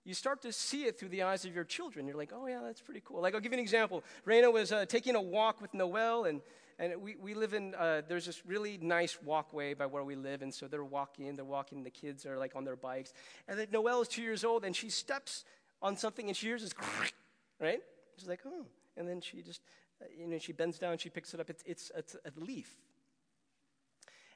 you 0.06 0.14
start 0.14 0.40
to 0.42 0.52
see 0.52 0.84
it 0.84 0.98
through 0.98 1.08
the 1.08 1.24
eyes 1.24 1.44
of 1.44 1.52
your 1.52 1.64
children. 1.64 2.06
You're 2.06 2.16
like, 2.16 2.30
oh, 2.32 2.46
yeah, 2.46 2.60
that's 2.62 2.80
pretty 2.80 3.02
cool. 3.04 3.20
Like, 3.20 3.34
I'll 3.34 3.40
give 3.40 3.50
you 3.50 3.58
an 3.58 3.62
example. 3.62 4.04
Raina 4.24 4.52
was 4.52 4.70
uh, 4.70 4.86
taking 4.86 5.16
a 5.16 5.20
walk 5.20 5.60
with 5.60 5.74
Noel, 5.74 6.26
and, 6.26 6.40
and 6.78 7.00
we, 7.00 7.16
we 7.16 7.34
live 7.34 7.54
in, 7.54 7.74
uh, 7.74 8.02
there's 8.06 8.26
this 8.26 8.44
really 8.44 8.78
nice 8.78 9.18
walkway 9.22 9.72
by 9.72 9.86
where 9.86 10.04
we 10.04 10.14
live, 10.14 10.42
and 10.42 10.52
so 10.52 10.68
they're 10.68 10.84
walking, 10.84 11.34
they're 11.34 11.44
walking, 11.44 11.82
the 11.82 11.90
kids 11.90 12.26
are 12.26 12.38
like 12.38 12.54
on 12.54 12.64
their 12.64 12.76
bikes. 12.76 13.14
And 13.48 13.58
then 13.58 13.68
Noel 13.72 14.02
is 14.02 14.08
two 14.08 14.22
years 14.22 14.44
old, 14.44 14.64
and 14.64 14.76
she 14.76 14.90
steps 14.90 15.44
on 15.80 15.96
something, 15.96 16.28
and 16.28 16.36
she 16.36 16.46
hears 16.48 16.62
this, 16.62 16.74
right? 17.60 17.80
She's 18.18 18.28
like, 18.28 18.40
oh. 18.46 18.66
And 18.96 19.08
then 19.08 19.20
she 19.20 19.40
just, 19.40 19.62
uh, 20.02 20.06
you 20.18 20.26
know, 20.26 20.38
she 20.38 20.52
bends 20.52 20.78
down, 20.78 20.98
she 20.98 21.08
picks 21.08 21.32
it 21.34 21.40
up. 21.40 21.48
It's, 21.48 21.62
it's, 21.66 21.90
it's 21.96 22.14
a 22.14 22.40
leaf. 22.40 22.76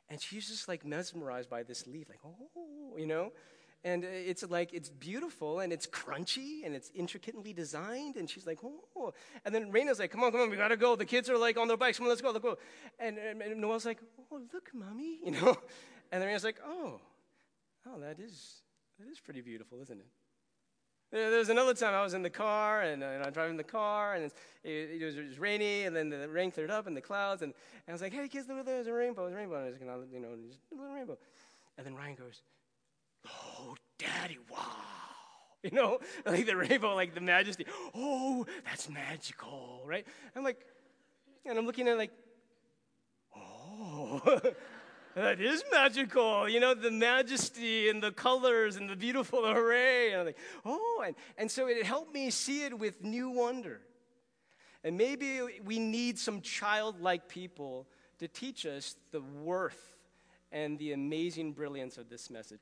And 0.09 0.21
she's 0.21 0.49
just 0.49 0.67
like 0.67 0.85
mesmerized 0.85 1.49
by 1.49 1.63
this 1.63 1.87
leaf, 1.87 2.09
like, 2.09 2.21
oh, 2.25 2.97
you 2.97 3.07
know? 3.07 3.33
And 3.83 4.05
it's 4.05 4.43
like 4.49 4.75
it's 4.75 4.91
beautiful 4.91 5.61
and 5.61 5.73
it's 5.73 5.87
crunchy 5.87 6.67
and 6.67 6.75
it's 6.75 6.91
intricately 6.95 7.53
designed. 7.53 8.17
And 8.17 8.29
she's 8.29 8.47
like 8.47 8.59
oh 8.63 9.13
and 9.45 9.55
then 9.55 9.73
Raina's 9.73 9.99
like 9.99 10.11
come 10.11 10.23
on 10.23 10.33
come 10.33 10.43
on 10.43 10.51
we 10.51 10.57
gotta 10.57 10.77
go. 10.77 10.97
The 10.97 11.07
kids 11.07 11.31
are 11.31 11.39
like 11.39 11.59
on 11.59 11.69
their 11.69 11.77
bikes 11.77 11.99
come 11.99 12.05
on 12.05 12.11
let's 12.11 12.21
go 12.21 12.31
let's 12.31 12.43
go. 12.43 12.59
And, 12.99 13.19
and, 13.19 13.61
Noel's 13.61 13.87
like 13.87 14.01
oh 14.31 14.41
look 14.53 14.71
mommy 14.75 15.19
you 15.25 15.33
know? 15.33 15.57
And 16.13 16.21
then 16.21 16.29
Raina's 16.29 16.45
like 16.45 16.61
oh 16.67 17.01
oh 17.87 18.01
that 18.01 18.21
is 18.21 18.63
that 18.99 19.09
is 19.09 19.19
pretty 19.19 19.41
beautiful 19.41 19.81
isn't 19.81 19.99
it? 19.99 20.07
There 21.13 21.39
was 21.39 21.49
another 21.49 21.75
time 21.75 21.93
I 21.93 22.03
was 22.03 22.15
in 22.15 22.23
the 22.23 22.31
car 22.31 22.83
and, 22.83 23.03
and 23.03 23.25
I'm 23.25 23.33
driving 23.33 23.57
the 23.57 23.65
car 23.65 24.15
and 24.15 24.27
it, 24.27 24.33
it, 24.63 25.05
was, 25.05 25.17
it, 25.17 25.27
was, 25.27 25.41
rainy 25.41 25.83
and 25.83 25.97
then 25.97 26.09
the 26.09 26.29
rain 26.29 26.53
cleared 26.53 26.71
up 26.71 26.87
and 26.87 26.97
the 26.97 27.01
clouds 27.01 27.43
and, 27.43 27.53
and 27.53 27.89
I 27.89 27.93
was 27.93 28.01
like, 28.01 28.13
hey 28.13 28.29
kids, 28.29 28.47
look, 28.47 28.65
there's 28.65 28.87
a 28.87 28.93
rainbow, 28.93 29.23
there's 29.23 29.35
a 29.35 29.39
rainbow. 29.39 29.57
And 29.57 29.91
I 29.91 29.97
was 29.97 30.07
gonna, 30.07 30.07
you 30.13 30.21
know, 30.21 30.37
just 30.47 30.61
a 30.71 30.77
little 30.77 30.95
rainbow. 30.95 31.19
And 31.77 31.85
then 31.85 31.97
Ryan 31.97 32.15
goes, 32.15 32.43
Oh, 33.27 33.75
daddy, 33.99 34.39
wow. 34.51 34.59
You 35.63 35.73
know, 35.73 35.99
like 36.25 36.47
the 36.47 36.57
rainbow, 36.57 36.95
like 36.95 37.15
the 37.15 37.21
majesty. 37.21 37.67
Oh, 37.95 38.47
that's 38.65 38.89
magical, 38.89 39.83
right? 39.85 40.07
I'm 40.35 40.43
like, 40.43 40.65
and 41.45 41.59
I'm 41.59 41.67
looking 41.67 41.87
at 41.87 41.99
like, 41.99 42.13
oh, 43.37 44.41
that 45.15 45.41
is 45.41 45.63
magical. 45.71 46.49
You 46.49 46.61
know, 46.61 46.75
the 46.75 46.91
majesty 46.91 47.91
and 47.91 48.03
the 48.03 48.11
colors 48.11 48.77
and 48.77 48.89
the 48.89 48.97
beautiful 48.97 49.47
array. 49.47 50.13
And 50.13 50.21
I'm 50.21 50.27
like, 50.27 50.39
oh, 50.65 51.03
and, 51.07 51.15
and 51.37 51.51
so 51.51 51.67
it 51.67 51.85
helped 51.85 52.15
me 52.15 52.31
see 52.31 52.65
it 52.65 52.79
with 52.79 53.05
new 53.05 53.29
wonder. 53.29 53.81
And 54.83 54.97
maybe 54.97 55.41
we 55.63 55.79
need 55.79 56.19
some 56.19 56.41
childlike 56.41 57.29
people 57.29 57.87
to 58.19 58.29
teach 58.29 58.65
us 58.65 58.97
the 59.13 59.21
worth 59.21 59.95
and 60.53 60.79
the 60.79 60.93
amazing 60.93 61.53
brilliance 61.53 61.99
of 61.99 62.09
this 62.09 62.31
message 62.31 62.61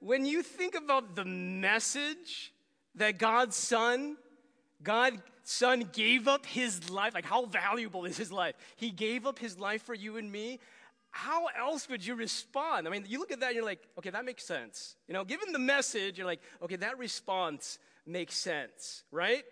when 0.00 0.24
you 0.24 0.42
think 0.42 0.74
about 0.74 1.16
the 1.16 1.24
message 1.24 2.52
that 2.94 3.18
God's 3.18 3.56
Son, 3.56 4.16
God's 4.82 5.22
Son 5.44 5.88
gave 5.92 6.28
up 6.28 6.46
his 6.46 6.90
life, 6.90 7.14
like 7.14 7.24
how 7.24 7.46
valuable 7.46 8.04
is 8.04 8.16
his 8.16 8.32
life? 8.32 8.54
He 8.76 8.90
gave 8.90 9.26
up 9.26 9.38
his 9.38 9.58
life 9.58 9.82
for 9.82 9.94
you 9.94 10.16
and 10.16 10.30
me. 10.30 10.60
How 11.10 11.46
else 11.58 11.88
would 11.88 12.04
you 12.04 12.14
respond? 12.14 12.86
I 12.86 12.90
mean, 12.90 13.04
you 13.08 13.18
look 13.18 13.32
at 13.32 13.40
that 13.40 13.46
and 13.46 13.56
you're 13.56 13.64
like, 13.64 13.86
okay, 13.98 14.10
that 14.10 14.24
makes 14.24 14.44
sense. 14.44 14.96
You 15.08 15.14
know, 15.14 15.24
given 15.24 15.52
the 15.52 15.58
message, 15.58 16.18
you're 16.18 16.26
like, 16.26 16.42
okay, 16.62 16.76
that 16.76 16.98
response 16.98 17.78
makes 18.04 18.36
sense, 18.36 19.02
right? 19.10 19.44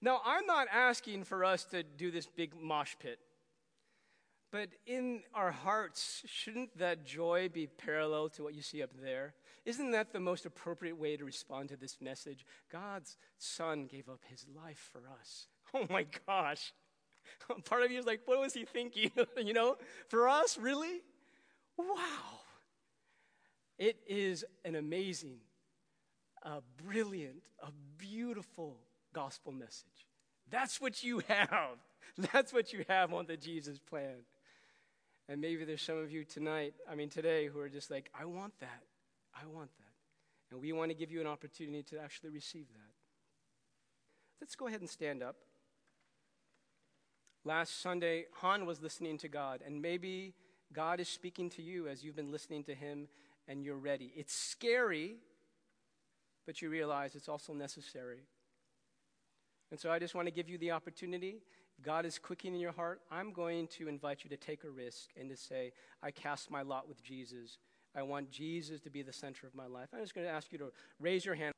Now, 0.00 0.20
I'm 0.24 0.46
not 0.46 0.68
asking 0.72 1.24
for 1.24 1.44
us 1.44 1.64
to 1.66 1.82
do 1.82 2.10
this 2.10 2.26
big 2.26 2.52
mosh 2.60 2.94
pit. 3.00 3.18
But 4.52 4.68
in 4.86 5.22
our 5.34 5.50
hearts, 5.50 6.22
shouldn't 6.26 6.78
that 6.78 7.04
joy 7.04 7.48
be 7.52 7.66
parallel 7.66 8.28
to 8.30 8.42
what 8.42 8.54
you 8.54 8.62
see 8.62 8.82
up 8.82 8.90
there? 9.02 9.34
Isn't 9.66 9.90
that 9.90 10.12
the 10.12 10.20
most 10.20 10.46
appropriate 10.46 10.96
way 10.96 11.16
to 11.16 11.24
respond 11.24 11.68
to 11.70 11.76
this 11.76 11.96
message? 12.00 12.46
God's 12.70 13.16
Son 13.36 13.86
gave 13.86 14.08
up 14.08 14.20
his 14.28 14.46
life 14.64 14.90
for 14.92 15.02
us. 15.20 15.48
Oh 15.74 15.84
my 15.90 16.06
gosh. 16.26 16.72
Part 17.64 17.82
of 17.82 17.90
you 17.90 17.98
is 17.98 18.06
like, 18.06 18.20
what 18.24 18.38
was 18.38 18.54
he 18.54 18.64
thinking? 18.64 19.10
you 19.36 19.52
know, 19.52 19.76
for 20.08 20.28
us, 20.28 20.56
really? 20.56 21.02
Wow. 21.76 22.40
It 23.76 23.98
is 24.06 24.44
an 24.64 24.76
amazing, 24.76 25.38
a 26.44 26.62
brilliant, 26.82 27.42
a 27.60 27.72
beautiful 27.98 28.78
gospel 29.12 29.52
message. 29.52 30.06
That's 30.50 30.80
what 30.80 31.02
you 31.02 31.20
have. 31.28 31.78
That's 32.32 32.52
what 32.52 32.72
you 32.72 32.84
have 32.88 33.12
on 33.12 33.26
the 33.26 33.36
Jesus 33.36 33.80
plan. 33.80 34.24
And 35.28 35.40
maybe 35.40 35.64
there's 35.64 35.82
some 35.82 35.98
of 35.98 36.12
you 36.12 36.24
tonight, 36.24 36.74
I 36.88 36.94
mean, 36.94 37.10
today, 37.10 37.48
who 37.48 37.58
are 37.58 37.68
just 37.68 37.90
like, 37.90 38.08
I 38.18 38.24
want 38.24 38.58
that. 38.60 38.84
I 39.40 39.46
want 39.46 39.70
that. 39.78 39.84
And 40.50 40.60
we 40.60 40.72
want 40.72 40.90
to 40.90 40.96
give 40.96 41.10
you 41.10 41.20
an 41.20 41.26
opportunity 41.26 41.82
to 41.84 41.98
actually 41.98 42.30
receive 42.30 42.66
that. 42.68 42.92
Let's 44.40 44.54
go 44.54 44.68
ahead 44.68 44.80
and 44.80 44.90
stand 44.90 45.22
up. 45.22 45.36
Last 47.44 47.80
Sunday, 47.80 48.26
Han 48.40 48.66
was 48.66 48.82
listening 48.82 49.18
to 49.18 49.28
God, 49.28 49.60
and 49.64 49.80
maybe 49.80 50.34
God 50.72 51.00
is 51.00 51.08
speaking 51.08 51.48
to 51.50 51.62
you 51.62 51.88
as 51.88 52.02
you've 52.02 52.16
been 52.16 52.32
listening 52.32 52.64
to 52.64 52.74
Him 52.74 53.08
and 53.48 53.62
you're 53.62 53.76
ready. 53.76 54.12
It's 54.16 54.34
scary, 54.34 55.16
but 56.44 56.60
you 56.60 56.68
realize 56.68 57.14
it's 57.14 57.28
also 57.28 57.52
necessary. 57.52 58.24
And 59.70 59.78
so 59.78 59.90
I 59.90 59.98
just 59.98 60.14
want 60.14 60.26
to 60.26 60.32
give 60.32 60.48
you 60.48 60.58
the 60.58 60.72
opportunity. 60.72 61.42
God 61.82 62.06
is 62.06 62.18
quickening 62.18 62.60
your 62.60 62.72
heart. 62.72 63.00
I'm 63.10 63.32
going 63.32 63.68
to 63.78 63.88
invite 63.88 64.24
you 64.24 64.30
to 64.30 64.36
take 64.36 64.64
a 64.64 64.70
risk 64.70 65.10
and 65.18 65.28
to 65.30 65.36
say, 65.36 65.72
I 66.02 66.10
cast 66.10 66.50
my 66.50 66.62
lot 66.62 66.88
with 66.88 67.02
Jesus. 67.02 67.58
I 67.96 68.02
want 68.02 68.30
Jesus 68.30 68.80
to 68.82 68.90
be 68.90 69.02
the 69.02 69.12
center 69.12 69.46
of 69.46 69.54
my 69.54 69.66
life. 69.66 69.88
I'm 69.92 70.00
just 70.00 70.14
going 70.14 70.26
to 70.26 70.32
ask 70.32 70.52
you 70.52 70.58
to 70.58 70.72
raise 71.00 71.24
your 71.24 71.34
hand. 71.34 71.54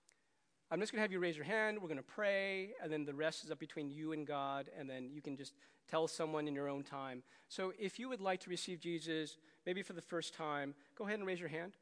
I'm 0.71 0.81
just 0.81 0.93
going 0.93 0.99
to 0.99 1.03
have 1.03 1.11
you 1.11 1.19
raise 1.19 1.37
your 1.37 1.47
hand. 1.47 1.79
We're 1.81 1.89
going 1.89 1.97
to 1.97 2.03
pray, 2.03 2.71
and 2.83 2.93
then 2.93 3.05
the 3.05 3.15
rest 3.15 3.45
is 3.45 3.51
up 3.51 3.59
between 3.59 3.91
you 3.91 4.13
and 4.13 4.27
God, 4.27 4.71
and 4.79 4.89
then 4.89 5.11
you 5.11 5.21
can 5.21 5.37
just 5.37 5.55
tell 5.91 6.07
someone 6.07 6.47
in 6.47 6.55
your 6.55 6.69
own 6.69 6.85
time. 6.85 7.23
So 7.49 7.73
if 7.79 7.99
you 7.99 8.09
would 8.09 8.21
like 8.21 8.41
to 8.41 8.51
receive 8.51 8.79
Jesus, 8.79 9.39
maybe 9.67 9.83
for 9.83 9.95
the 9.95 10.03
first 10.03 10.35
time, 10.35 10.75
go 10.97 11.07
ahead 11.07 11.19
and 11.19 11.27
raise 11.27 11.41
your 11.41 11.49
hand. 11.49 11.73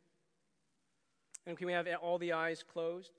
And 1.46 1.58
can 1.58 1.66
we 1.66 1.72
have 1.72 1.86
all 2.00 2.16
the 2.16 2.32
eyes 2.32 2.62
closed? 2.62 3.10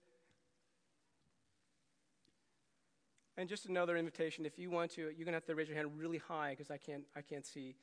And 3.38 3.48
just 3.48 3.68
another 3.68 3.96
invitation, 3.98 4.46
if 4.46 4.58
you 4.58 4.72
want 4.72 4.92
to, 4.92 5.02
you're 5.02 5.14
going 5.14 5.28
to 5.28 5.34
have 5.34 5.46
to 5.46 5.56
raise 5.56 5.68
your 5.68 5.78
hand 5.78 5.92
really 5.98 6.18
high 6.18 6.52
because 6.52 6.72
I 6.72 6.78
can't, 6.78 7.04
I 7.16 7.22
can't 7.22 7.46
see. 7.46 7.76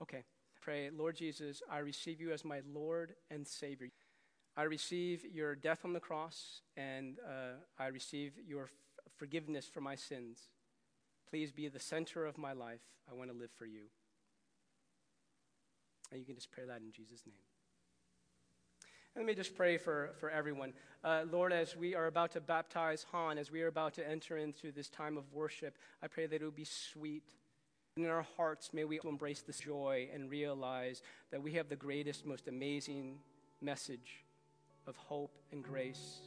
Okay 0.00 0.24
pray, 0.62 0.90
Lord 0.96 1.16
Jesus, 1.16 1.60
I 1.68 1.78
receive 1.78 2.20
you 2.20 2.32
as 2.32 2.44
my 2.44 2.60
Lord 2.72 3.14
and 3.30 3.46
Savior. 3.46 3.88
I 4.56 4.62
receive 4.62 5.24
your 5.24 5.56
death 5.56 5.80
on 5.84 5.92
the 5.92 6.00
cross, 6.00 6.60
and 6.76 7.18
uh, 7.26 7.56
I 7.78 7.88
receive 7.88 8.34
your 8.46 8.64
f- 8.64 8.70
forgiveness 9.16 9.66
for 9.66 9.80
my 9.80 9.96
sins. 9.96 10.38
Please 11.28 11.50
be 11.50 11.66
the 11.68 11.80
center 11.80 12.26
of 12.26 12.38
my 12.38 12.52
life. 12.52 12.82
I 13.10 13.14
want 13.14 13.30
to 13.30 13.36
live 13.36 13.50
for 13.58 13.66
you. 13.66 13.86
And 16.12 16.20
you 16.20 16.26
can 16.26 16.36
just 16.36 16.52
pray 16.52 16.64
that 16.64 16.80
in 16.80 16.92
Jesus' 16.92 17.22
name. 17.26 17.34
Let 19.16 19.26
me 19.26 19.34
just 19.34 19.56
pray 19.56 19.78
for, 19.78 20.10
for 20.20 20.30
everyone. 20.30 20.74
Uh, 21.02 21.24
Lord, 21.30 21.52
as 21.52 21.76
we 21.76 21.94
are 21.94 22.06
about 22.06 22.30
to 22.32 22.40
baptize 22.40 23.04
Han, 23.10 23.36
as 23.36 23.50
we 23.50 23.62
are 23.62 23.68
about 23.68 23.94
to 23.94 24.08
enter 24.08 24.36
into 24.36 24.70
this 24.70 24.88
time 24.88 25.18
of 25.18 25.24
worship, 25.32 25.76
I 26.02 26.06
pray 26.06 26.26
that 26.26 26.36
it 26.36 26.44
will 26.44 26.50
be 26.50 26.64
sweet 26.64 27.24
in 27.96 28.06
our 28.06 28.26
hearts, 28.36 28.70
may 28.72 28.84
we 28.84 28.98
embrace 29.04 29.42
this 29.42 29.60
joy 29.60 30.08
and 30.14 30.30
realize 30.30 31.02
that 31.30 31.42
we 31.42 31.52
have 31.52 31.68
the 31.68 31.76
greatest, 31.76 32.24
most 32.24 32.48
amazing 32.48 33.18
message 33.60 34.24
of 34.86 34.96
hope 34.96 35.36
and 35.52 35.62
grace. 35.62 36.20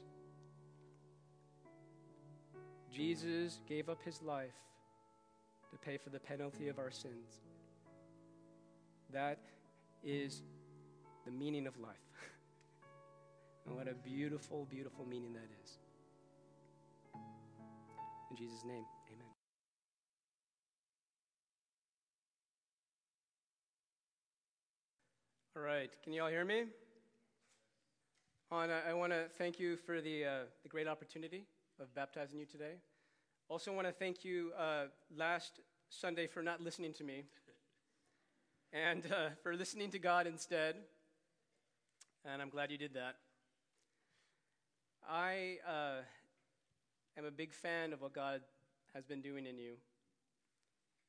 Jesus 2.94 3.60
gave 3.68 3.90
up 3.90 4.02
his 4.04 4.22
life 4.22 4.54
to 5.72 5.78
pay 5.78 5.98
for 5.98 6.12
the 6.12 6.20
penalty 6.20 6.68
of 6.68 6.78
our 6.78 6.92
sins. 6.92 7.42
That 9.12 9.40
is 10.04 10.44
the 11.26 11.32
meaning 11.32 11.66
of 11.66 11.78
life. 11.80 11.96
and 13.66 13.76
what 13.76 13.88
a 13.88 13.96
beautiful, 13.96 14.68
beautiful 14.70 15.06
meaning 15.06 15.34
that 15.34 15.50
is. 15.64 15.78
In 18.30 18.38
Jesus' 18.38 18.64
name. 18.66 18.86
All 25.58 25.64
right, 25.64 25.90
can 26.04 26.12
you 26.12 26.22
all 26.22 26.28
hear 26.28 26.44
me? 26.44 26.66
Han, 28.52 28.70
I 28.70 28.94
want 28.94 29.14
to 29.14 29.28
thank 29.38 29.58
you 29.58 29.78
for 29.78 30.02
the, 30.02 30.26
uh, 30.26 30.30
the 30.64 30.68
great 30.68 30.86
opportunity 30.86 31.46
of 31.80 31.96
baptizing 31.96 32.38
you 32.38 32.46
today. 32.46 32.74
Also, 33.48 33.72
want 33.72 33.88
to 33.88 33.94
thank 33.94 34.26
you 34.26 34.52
uh, 34.60 34.88
last 35.16 35.62
Sunday 35.90 36.28
for 36.28 36.44
not 36.44 36.60
listening 36.60 36.92
to 36.96 37.06
me 37.06 37.24
and 38.74 39.06
uh, 39.06 39.30
for 39.44 39.56
listening 39.56 39.92
to 39.92 40.00
God 40.00 40.28
instead. 40.28 40.76
And 42.26 42.42
I'm 42.42 42.50
glad 42.50 42.70
you 42.70 42.78
did 42.78 42.94
that. 42.96 43.16
I 45.10 45.60
uh, 45.66 46.02
am 47.18 47.24
a 47.24 47.32
big 47.32 47.54
fan 47.54 47.94
of 47.94 48.02
what 48.02 48.12
God 48.12 48.42
has 48.94 49.06
been 49.06 49.22
doing 49.22 49.46
in 49.46 49.58
you. 49.58 49.76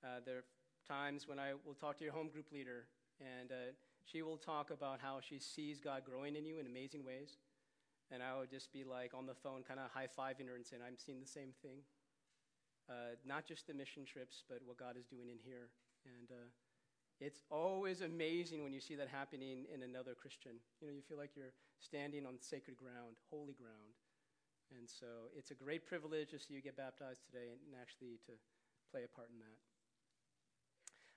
Uh, 0.05 0.21
there 0.25 0.37
are 0.37 0.45
times 0.87 1.27
when 1.27 1.41
I 1.41 1.55
will 1.67 1.75
talk 1.75 1.99
to 1.99 2.05
your 2.05 2.13
home 2.13 2.29
group 2.29 2.53
leader 2.53 2.85
and 3.21 3.51
uh, 3.51 3.73
she 4.07 4.23
will 4.23 4.37
talk 4.39 4.71
about 4.71 5.01
how 5.03 5.19
she 5.21 5.39
sees 5.39 5.81
God 5.81 6.03
growing 6.07 6.37
in 6.37 6.47
you 6.47 6.59
in 6.59 6.67
amazing 6.67 7.05
ways. 7.05 7.39
and 8.15 8.23
I 8.23 8.39
would 8.39 8.51
just 8.51 8.73
be 8.73 8.85
like 8.85 9.15
on 9.19 9.27
the 9.27 9.35
phone, 9.35 9.67
kind 9.67 9.81
of 9.81 9.91
high 9.91 10.07
fiving 10.07 10.47
her 10.47 10.55
and 10.55 10.65
saying, 10.65 10.83
I'm 10.87 10.97
seeing 10.97 11.19
the 11.19 11.27
same 11.27 11.51
thing. 11.61 11.83
Uh, 12.89 13.19
not 13.27 13.43
just 13.45 13.67
the 13.67 13.75
mission 13.75 14.07
trips, 14.07 14.45
but 14.49 14.63
what 14.65 14.79
God 14.79 14.95
is 14.95 15.11
doing 15.11 15.27
in 15.27 15.43
here. 15.43 15.75
And 16.07 16.31
uh, 16.31 16.47
it's 17.19 17.43
always 17.51 18.03
amazing 18.03 18.63
when 18.63 18.73
you 18.73 18.79
see 18.79 18.95
that 18.95 19.09
happening 19.11 19.67
in 19.75 19.83
another 19.83 20.15
Christian. 20.15 20.63
You 20.81 20.87
know, 20.87 20.95
you 20.95 21.03
feel 21.03 21.19
like 21.19 21.35
you're 21.35 21.55
standing 21.81 22.25
on 22.27 22.39
sacred 22.39 22.77
ground, 22.77 23.19
holy 23.27 23.59
ground. 23.59 23.99
And 24.71 24.87
so 24.87 25.35
it's 25.35 25.51
a 25.51 25.59
great 25.59 25.87
privilege 25.87 26.31
to 26.31 26.39
see 26.39 26.55
you 26.55 26.63
get 26.63 26.77
baptized 26.77 27.27
today 27.27 27.51
and 27.51 27.75
actually 27.75 28.23
to 28.31 28.39
play 28.91 29.03
a 29.03 29.11
part 29.11 29.35
in 29.35 29.39
that. 29.43 29.76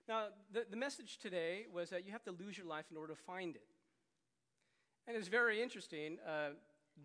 Now, 0.10 0.24
the, 0.52 0.66
the 0.68 0.76
message 0.76 1.20
today 1.20 1.68
was 1.72 1.92
that 1.92 2.04
you 2.04 2.12
have 2.12 2.24
to 2.24 2.32
lose 2.32 2.58
your 2.58 2.66
life 2.66 2.86
in 2.90 2.98
order 2.98 3.14
to 3.14 3.20
find 3.22 3.56
it. 3.56 3.68
And 5.08 5.16
it's 5.16 5.28
very 5.28 5.62
interesting. 5.62 6.18
Uh, 6.28 6.50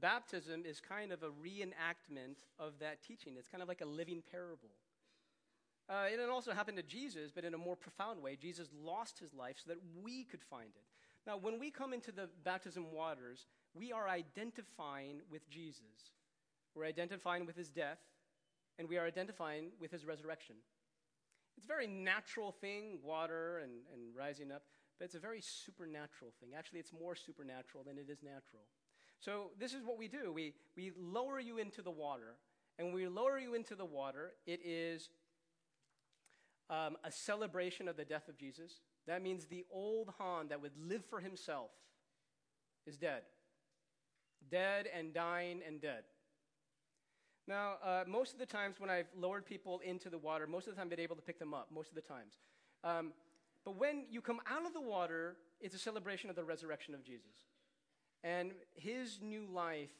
baptism 0.01 0.65
is 0.65 0.81
kind 0.81 1.13
of 1.13 1.23
a 1.23 1.29
reenactment 1.29 2.37
of 2.59 2.79
that 2.81 3.03
teaching, 3.03 3.35
it's 3.39 3.49
kind 3.49 3.63
of 3.63 3.69
like 3.69 3.83
a 3.83 3.87
living 3.87 4.23
parable. 4.33 4.71
Uh, 5.87 6.07
and 6.11 6.19
it 6.19 6.31
also 6.31 6.53
happened 6.53 6.79
to 6.79 6.83
Jesus, 6.83 7.31
but 7.31 7.45
in 7.45 7.53
a 7.53 7.59
more 7.59 7.77
profound 7.77 8.23
way. 8.23 8.37
Jesus 8.41 8.69
lost 8.83 9.19
his 9.19 9.35
life 9.35 9.57
so 9.63 9.69
that 9.69 9.79
we 10.03 10.25
could 10.25 10.43
find 10.43 10.71
it. 10.75 10.85
Now, 11.27 11.37
when 11.37 11.61
we 11.61 11.71
come 11.71 11.93
into 11.93 12.11
the 12.11 12.31
baptism 12.43 12.87
waters, 12.91 13.47
we 13.75 13.93
are 13.93 14.09
identifying 14.09 15.21
with 15.31 15.47
Jesus. 15.51 16.13
We're 16.75 16.87
identifying 16.87 17.45
with 17.45 17.57
his 17.57 17.69
death, 17.69 17.99
and 18.79 18.89
we 18.89 18.97
are 18.97 19.07
identifying 19.07 19.73
with 19.79 19.91
his 19.91 20.07
resurrection. 20.07 20.57
It's 21.57 21.65
a 21.65 21.69
very 21.69 21.87
natural 21.87 22.53
thing, 22.53 22.99
water 23.03 23.59
and, 23.59 23.73
and 23.93 24.15
rising 24.17 24.51
up, 24.51 24.63
but 24.99 25.07
it's 25.07 25.15
a 25.15 25.21
very 25.21 25.41
supernatural 25.41 26.33
thing. 26.41 26.51
Actually, 26.57 26.81
it's 26.81 26.93
more 26.93 27.15
supernatural 27.15 27.85
than 27.85 27.99
it 27.99 28.11
is 28.11 28.23
natural. 28.23 28.63
So, 29.21 29.51
this 29.59 29.73
is 29.73 29.83
what 29.85 29.97
we 29.99 30.09
do 30.09 30.33
we, 30.33 30.55
we 30.77 30.93
lower 30.99 31.41
you 31.41 31.59
into 31.59 31.83
the 31.83 31.91
water, 31.91 32.37
and 32.79 32.89
when 32.89 32.97
we 32.97 33.07
lower 33.07 33.39
you 33.39 33.55
into 33.55 33.75
the 33.75 33.85
water, 33.85 34.33
it 34.47 34.61
is 34.65 35.11
um, 36.71 36.97
a 37.05 37.11
celebration 37.11 37.89
of 37.89 37.97
the 37.97 38.05
death 38.05 38.29
of 38.29 38.37
Jesus. 38.37 38.81
That 39.07 39.23
means 39.23 39.47
the 39.47 39.65
old 39.71 40.11
Han 40.19 40.49
that 40.49 40.61
would 40.61 40.73
live 40.79 41.05
for 41.05 41.21
himself 41.21 41.71
is 42.87 42.97
dead. 42.97 43.23
Dead 44.51 44.89
and 44.95 45.15
dying 45.15 45.61
and 45.67 45.81
dead. 45.81 46.05
Now, 47.47 47.75
uh, 47.85 48.05
most 48.07 48.33
of 48.33 48.39
the 48.39 48.47
times 48.47 48.77
when 48.79 48.89
I've 48.89 49.09
lowered 49.19 49.45
people 49.45 49.81
into 49.85 50.09
the 50.09 50.19
water, 50.19 50.47
most 50.47 50.67
of 50.67 50.75
the 50.75 50.77
time 50.77 50.87
I've 50.87 50.91
been 50.91 51.01
able 51.01 51.17
to 51.17 51.23
pick 51.23 51.39
them 51.39 51.53
up, 51.53 51.69
most 51.73 51.91
of 51.91 51.95
the 51.95 52.01
times. 52.01 52.39
Um, 52.83 53.13
but 53.65 53.77
when 53.77 54.05
you 54.11 54.23
come 54.23 54.41
out 54.51 54.67
of 54.67 54.73
the 54.73 54.81
water, 54.81 55.37
it's 55.61 55.75
a 55.75 55.79
celebration 55.79 56.31
of 56.31 56.37
the 56.37 56.45
resurrection 56.45 56.95
of 56.95 57.05
Jesus. 57.05 57.35
And 58.23 58.53
his 58.75 59.19
new 59.23 59.47
life 59.53 59.91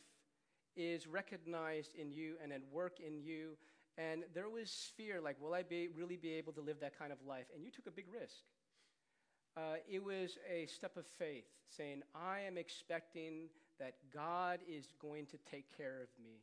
is 0.75 1.07
recognized 1.07 1.95
in 1.95 2.11
you 2.13 2.35
and 2.43 2.53
at 2.53 2.63
work 2.73 2.99
in 2.99 3.21
you. 3.21 3.57
And 3.99 4.25
there 4.33 4.49
was 4.49 4.91
fear 4.97 5.21
like, 5.21 5.37
will 5.41 5.55
I 5.55 5.63
be, 5.63 5.89
really 5.95 6.17
be 6.17 6.33
able 6.33 6.53
to 6.55 6.61
live 6.63 6.81
that 6.81 6.99
kind 6.99 7.13
of 7.13 7.19
life? 7.27 7.47
And 7.55 7.63
you 7.63 7.71
took 7.71 7.87
a 7.87 7.91
big 7.91 8.07
risk. 8.13 8.43
Uh, 9.57 9.77
it 9.89 10.03
was 10.03 10.39
a 10.51 10.67
step 10.67 10.97
of 10.97 11.07
faith, 11.07 11.45
saying, 11.69 12.03
I 12.15 12.41
am 12.41 12.59
expecting 12.59 13.51
that 13.79 13.95
God 14.13 14.61
is 14.67 14.89
going 15.01 15.27
to 15.27 15.37
take 15.49 15.77
care 15.77 16.01
of 16.03 16.09
me 16.23 16.41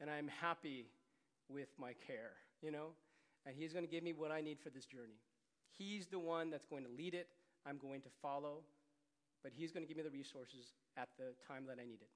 and 0.00 0.10
I'm 0.10 0.28
happy 0.28 0.86
with 1.48 1.68
my 1.78 1.92
care, 2.06 2.32
you 2.62 2.70
know? 2.70 2.88
And 3.46 3.54
He's 3.56 3.72
going 3.72 3.84
to 3.84 3.90
give 3.90 4.04
me 4.04 4.12
what 4.12 4.30
I 4.30 4.40
need 4.40 4.58
for 4.60 4.70
this 4.70 4.86
journey. 4.86 5.20
He's 5.76 6.06
the 6.06 6.18
one 6.18 6.50
that's 6.50 6.66
going 6.66 6.84
to 6.84 6.90
lead 6.90 7.14
it. 7.14 7.28
I'm 7.66 7.78
going 7.78 8.00
to 8.02 8.08
follow, 8.20 8.62
but 9.42 9.52
He's 9.54 9.72
going 9.72 9.84
to 9.84 9.88
give 9.88 9.96
me 9.96 10.02
the 10.02 10.16
resources 10.16 10.74
at 10.96 11.08
the 11.18 11.34
time 11.46 11.66
that 11.66 11.78
I 11.80 11.84
need 11.84 12.00
it. 12.02 12.10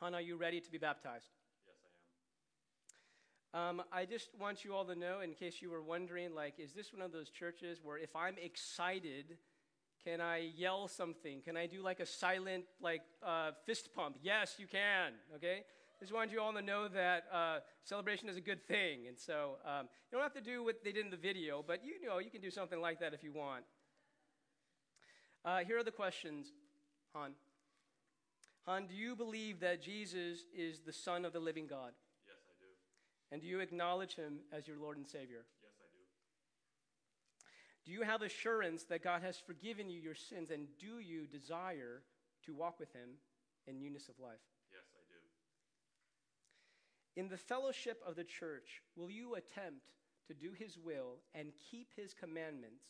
Han, 0.00 0.14
are 0.14 0.20
you 0.20 0.36
ready 0.36 0.60
to 0.60 0.70
be 0.70 0.78
baptized? 0.78 1.30
Yes, 1.66 1.76
I 3.54 3.60
am. 3.60 3.80
Um, 3.80 3.86
I 3.92 4.04
just 4.04 4.28
want 4.38 4.64
you 4.64 4.74
all 4.74 4.84
to 4.84 4.94
know, 4.94 5.20
in 5.20 5.34
case 5.34 5.60
you 5.60 5.70
were 5.70 5.82
wondering, 5.82 6.34
like, 6.34 6.54
is 6.58 6.72
this 6.72 6.92
one 6.92 7.02
of 7.02 7.12
those 7.12 7.30
churches 7.30 7.80
where 7.82 7.98
if 7.98 8.14
I'm 8.14 8.36
excited, 8.40 9.38
can 10.04 10.20
I 10.20 10.52
yell 10.56 10.86
something? 10.86 11.40
Can 11.42 11.56
I 11.56 11.66
do 11.66 11.82
like 11.82 11.98
a 11.98 12.06
silent, 12.06 12.64
like, 12.80 13.02
uh, 13.26 13.50
fist 13.66 13.90
pump? 13.94 14.18
Yes, 14.22 14.54
you 14.58 14.66
can, 14.68 15.14
okay? 15.34 15.64
Just 16.00 16.12
wanted 16.12 16.32
you 16.32 16.40
all 16.40 16.52
to 16.52 16.62
know 16.62 16.86
that 16.88 17.24
uh, 17.32 17.58
celebration 17.84 18.28
is 18.28 18.36
a 18.36 18.40
good 18.40 18.66
thing. 18.68 19.08
And 19.08 19.18
so 19.18 19.56
um, 19.64 19.88
you 20.10 20.18
don't 20.18 20.22
have 20.22 20.34
to 20.34 20.40
do 20.40 20.62
what 20.62 20.84
they 20.84 20.92
did 20.92 21.04
in 21.04 21.10
the 21.10 21.16
video, 21.16 21.64
but 21.66 21.84
you 21.84 22.04
know 22.06 22.18
you 22.18 22.30
can 22.30 22.40
do 22.40 22.50
something 22.50 22.80
like 22.80 23.00
that 23.00 23.14
if 23.14 23.24
you 23.24 23.32
want. 23.32 23.64
Uh, 25.44 25.58
here 25.58 25.78
are 25.78 25.84
the 25.84 25.90
questions, 25.90 26.52
Han. 27.14 27.32
Han, 28.66 28.86
do 28.86 28.94
you 28.94 29.16
believe 29.16 29.60
that 29.60 29.82
Jesus 29.82 30.44
is 30.54 30.80
the 30.80 30.92
Son 30.92 31.24
of 31.24 31.32
the 31.32 31.40
living 31.40 31.66
God? 31.66 31.92
Yes, 32.26 32.36
I 32.46 32.54
do. 32.60 32.66
And 33.32 33.40
do 33.40 33.48
you 33.48 33.60
acknowledge 33.60 34.14
him 34.14 34.40
as 34.52 34.68
your 34.68 34.76
Lord 34.76 34.98
and 34.98 35.06
Savior? 35.06 35.46
Yes, 35.62 35.72
I 35.80 35.88
do. 35.90 36.04
Do 37.86 37.92
you 37.92 38.02
have 38.02 38.22
assurance 38.22 38.84
that 38.84 39.02
God 39.02 39.22
has 39.22 39.38
forgiven 39.38 39.88
you 39.88 39.98
your 39.98 40.14
sins, 40.14 40.50
and 40.50 40.68
do 40.78 40.98
you 41.00 41.26
desire 41.26 42.02
to 42.44 42.54
walk 42.54 42.78
with 42.78 42.92
him 42.92 43.16
in 43.66 43.80
newness 43.80 44.08
of 44.08 44.18
life? 44.20 44.38
In 47.18 47.28
the 47.28 47.36
fellowship 47.36 48.00
of 48.06 48.14
the 48.14 48.22
church, 48.22 48.80
will 48.94 49.10
you 49.10 49.34
attempt 49.34 49.90
to 50.28 50.34
do 50.34 50.52
his 50.56 50.78
will 50.78 51.16
and 51.34 51.48
keep 51.68 51.88
his 51.96 52.14
commandments 52.14 52.84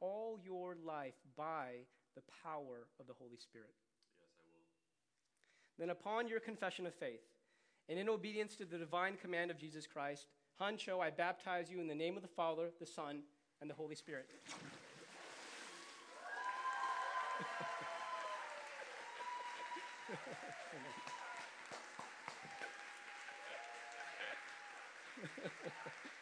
all 0.00 0.38
your 0.42 0.74
life 0.82 1.16
by 1.36 1.84
the 2.14 2.22
power 2.42 2.86
of 2.98 3.06
the 3.06 3.12
Holy 3.12 3.36
Spirit? 3.36 3.74
Yes, 4.18 4.30
I 4.40 4.48
will. 4.48 4.64
Then, 5.78 5.90
upon 5.90 6.28
your 6.28 6.40
confession 6.40 6.86
of 6.86 6.94
faith, 6.94 7.26
and 7.90 7.98
in 7.98 8.08
obedience 8.08 8.56
to 8.56 8.64
the 8.64 8.78
divine 8.78 9.18
command 9.20 9.50
of 9.50 9.58
Jesus 9.58 9.86
Christ, 9.86 10.28
Hancho, 10.58 11.00
I 11.00 11.10
baptize 11.10 11.70
you 11.70 11.78
in 11.78 11.86
the 11.86 11.94
name 11.94 12.16
of 12.16 12.22
the 12.22 12.28
Father, 12.28 12.70
the 12.80 12.86
Son, 12.86 13.20
and 13.60 13.68
the 13.68 13.74
Holy 13.74 13.96
Spirit. 13.96 14.30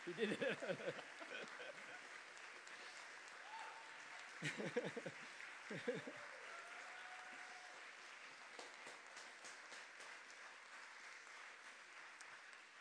He 0.06 0.12
did 0.20 0.32
it. 0.32 0.38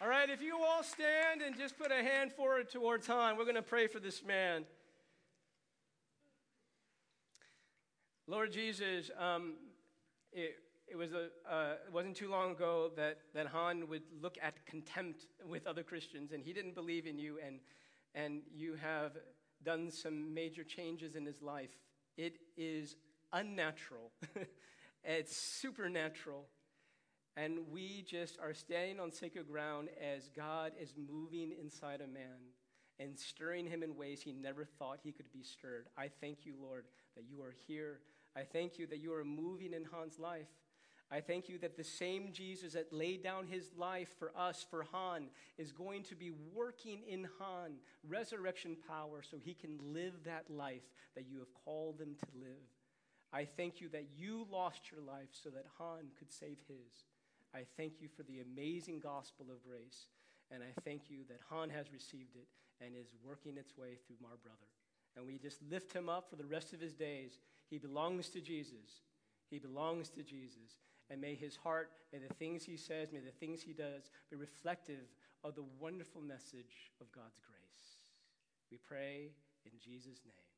all 0.02 0.08
right, 0.08 0.30
if 0.30 0.42
you 0.42 0.58
all 0.58 0.84
stand 0.84 1.42
and 1.46 1.58
just 1.58 1.78
put 1.78 1.92
a 1.92 2.04
hand 2.04 2.32
forward 2.34 2.70
towards 2.70 3.06
Han, 3.08 3.38
we're 3.38 3.44
going 3.44 3.56
to 3.56 3.62
pray 3.62 3.88
for 3.88 4.00
this 4.00 4.24
man. 4.24 4.66
Lord 8.28 8.52
Jesus, 8.52 9.12
um, 9.20 9.54
it, 10.32 10.56
it, 10.92 10.98
was 10.98 11.14
a, 11.14 11.30
uh, 11.50 11.74
it 11.88 11.94
wasn't 11.94 12.16
too 12.16 12.30
long 12.30 12.52
ago 12.52 12.92
that, 12.98 13.20
that 13.34 13.48
Han 13.48 13.88
would 13.88 14.04
look 14.22 14.38
at 14.42 14.66
contempt 14.66 15.28
with 15.48 15.66
other 15.66 15.84
Christians, 15.84 16.34
and 16.34 16.44
he 16.44 16.52
didn't 16.52 16.76
believe 16.76 17.08
in 17.08 17.18
you, 17.18 17.40
and, 17.46 17.60
and 18.14 18.42
you 18.54 18.76
have 18.76 19.14
done 19.64 19.90
some 19.90 20.34
major 20.34 20.64
changes 20.64 21.16
in 21.16 21.26
his 21.26 21.42
life. 21.42 21.70
It 22.18 22.38
is 22.58 22.96
unnatural, 23.32 24.12
it's 25.04 25.36
supernatural. 25.36 26.46
And 27.38 27.60
we 27.72 28.04
just 28.06 28.38
are 28.44 28.54
standing 28.54 29.00
on 29.00 29.14
sacred 29.14 29.48
ground 29.48 29.88
as 30.02 30.30
God 30.36 30.74
is 30.78 30.94
moving 30.98 31.54
inside 31.58 32.02
a 32.02 32.08
man 32.08 32.52
and 33.00 33.18
stirring 33.18 33.66
him 33.66 33.84
in 33.84 33.96
ways 33.96 34.22
he 34.22 34.34
never 34.34 34.66
thought 34.66 35.00
he 35.02 35.14
could 35.14 35.32
be 35.32 35.42
stirred. 35.42 35.88
I 35.98 36.10
thank 36.20 36.46
you, 36.46 36.56
Lord, 36.62 36.88
that 37.16 37.24
you 37.30 37.42
are 37.42 37.56
here. 37.68 38.02
I 38.36 38.42
thank 38.42 38.78
you 38.78 38.86
that 38.88 39.00
you 39.00 39.14
are 39.14 39.24
moving 39.24 39.74
in 39.74 39.86
Han's 39.94 40.20
life. 40.20 40.50
I 41.12 41.20
thank 41.20 41.50
you 41.50 41.58
that 41.58 41.76
the 41.76 41.84
same 41.84 42.32
Jesus 42.32 42.74
that 42.74 42.94
laid 42.94 43.22
down 43.22 43.46
his 43.46 43.70
life 43.78 44.16
for 44.18 44.32
us, 44.38 44.66
for 44.70 44.84
Han, 44.94 45.28
is 45.58 45.74
going 45.74 46.04
to 46.04 46.16
be 46.16 46.32
working 46.54 47.00
in 47.06 47.28
Han 47.40 47.74
resurrection 48.08 48.78
power 48.88 49.22
so 49.22 49.38
he 49.38 49.54
can 49.54 49.78
live 49.94 50.14
that 50.24 50.50
life 50.50 50.90
that 51.16 51.26
you 51.30 51.40
have 51.40 51.54
called 51.66 52.00
him 52.00 52.16
to 52.18 52.40
live. 52.40 52.64
I 53.34 53.46
thank 53.46 53.82
you 53.82 53.90
that 53.90 54.08
you 54.18 54.48
lost 54.50 54.90
your 54.90 55.02
life 55.02 55.30
so 55.32 55.50
that 55.50 55.66
Han 55.78 56.12
could 56.18 56.32
save 56.32 56.58
his. 56.68 57.06
I 57.54 57.66
thank 57.76 58.02
you 58.02 58.08
for 58.08 58.24
the 58.24 58.40
amazing 58.40 59.00
gospel 59.00 59.48
of 59.52 59.64
grace. 59.68 60.08
And 60.50 60.64
I 60.64 60.80
thank 60.82 61.10
you 61.10 61.20
that 61.30 61.40
Han 61.50 61.70
has 61.70 61.92
received 61.92 62.36
it 62.36 62.48
and 62.84 62.96
is 62.96 63.08
working 63.26 63.58
its 63.58 63.78
way 63.78 63.98
through 64.06 64.18
my 64.22 64.36
brother. 64.44 64.68
And 65.16 65.26
we 65.26 65.38
just 65.38 65.60
lift 65.70 65.94
him 65.94 66.08
up 66.08 66.30
for 66.30 66.38
the 66.38 66.46
rest 66.46 66.74
of 66.74 66.80
his 66.80 66.94
days. 66.94 67.40
He 67.70 67.78
belongs 67.78 68.30
to 68.30 68.42
Jesus. 68.42 69.02
He 69.50 69.60
belongs 69.60 70.10
to 70.12 70.24
Jesus. 70.24 70.78
And 71.12 71.20
may 71.20 71.36
his 71.36 71.58
heart, 71.58 71.92
may 72.14 72.20
the 72.20 72.34
things 72.36 72.64
he 72.64 72.78
says, 72.78 73.10
may 73.12 73.20
the 73.20 73.32
things 73.32 73.62
he 73.62 73.74
does 73.74 74.10
be 74.30 74.38
reflective 74.38 75.12
of 75.44 75.56
the 75.56 75.66
wonderful 75.78 76.22
message 76.22 76.94
of 77.02 77.12
God's 77.12 77.42
grace. 77.46 78.00
We 78.72 78.78
pray 78.78 79.32
in 79.66 79.72
Jesus' 79.78 80.22
name. 80.24 80.51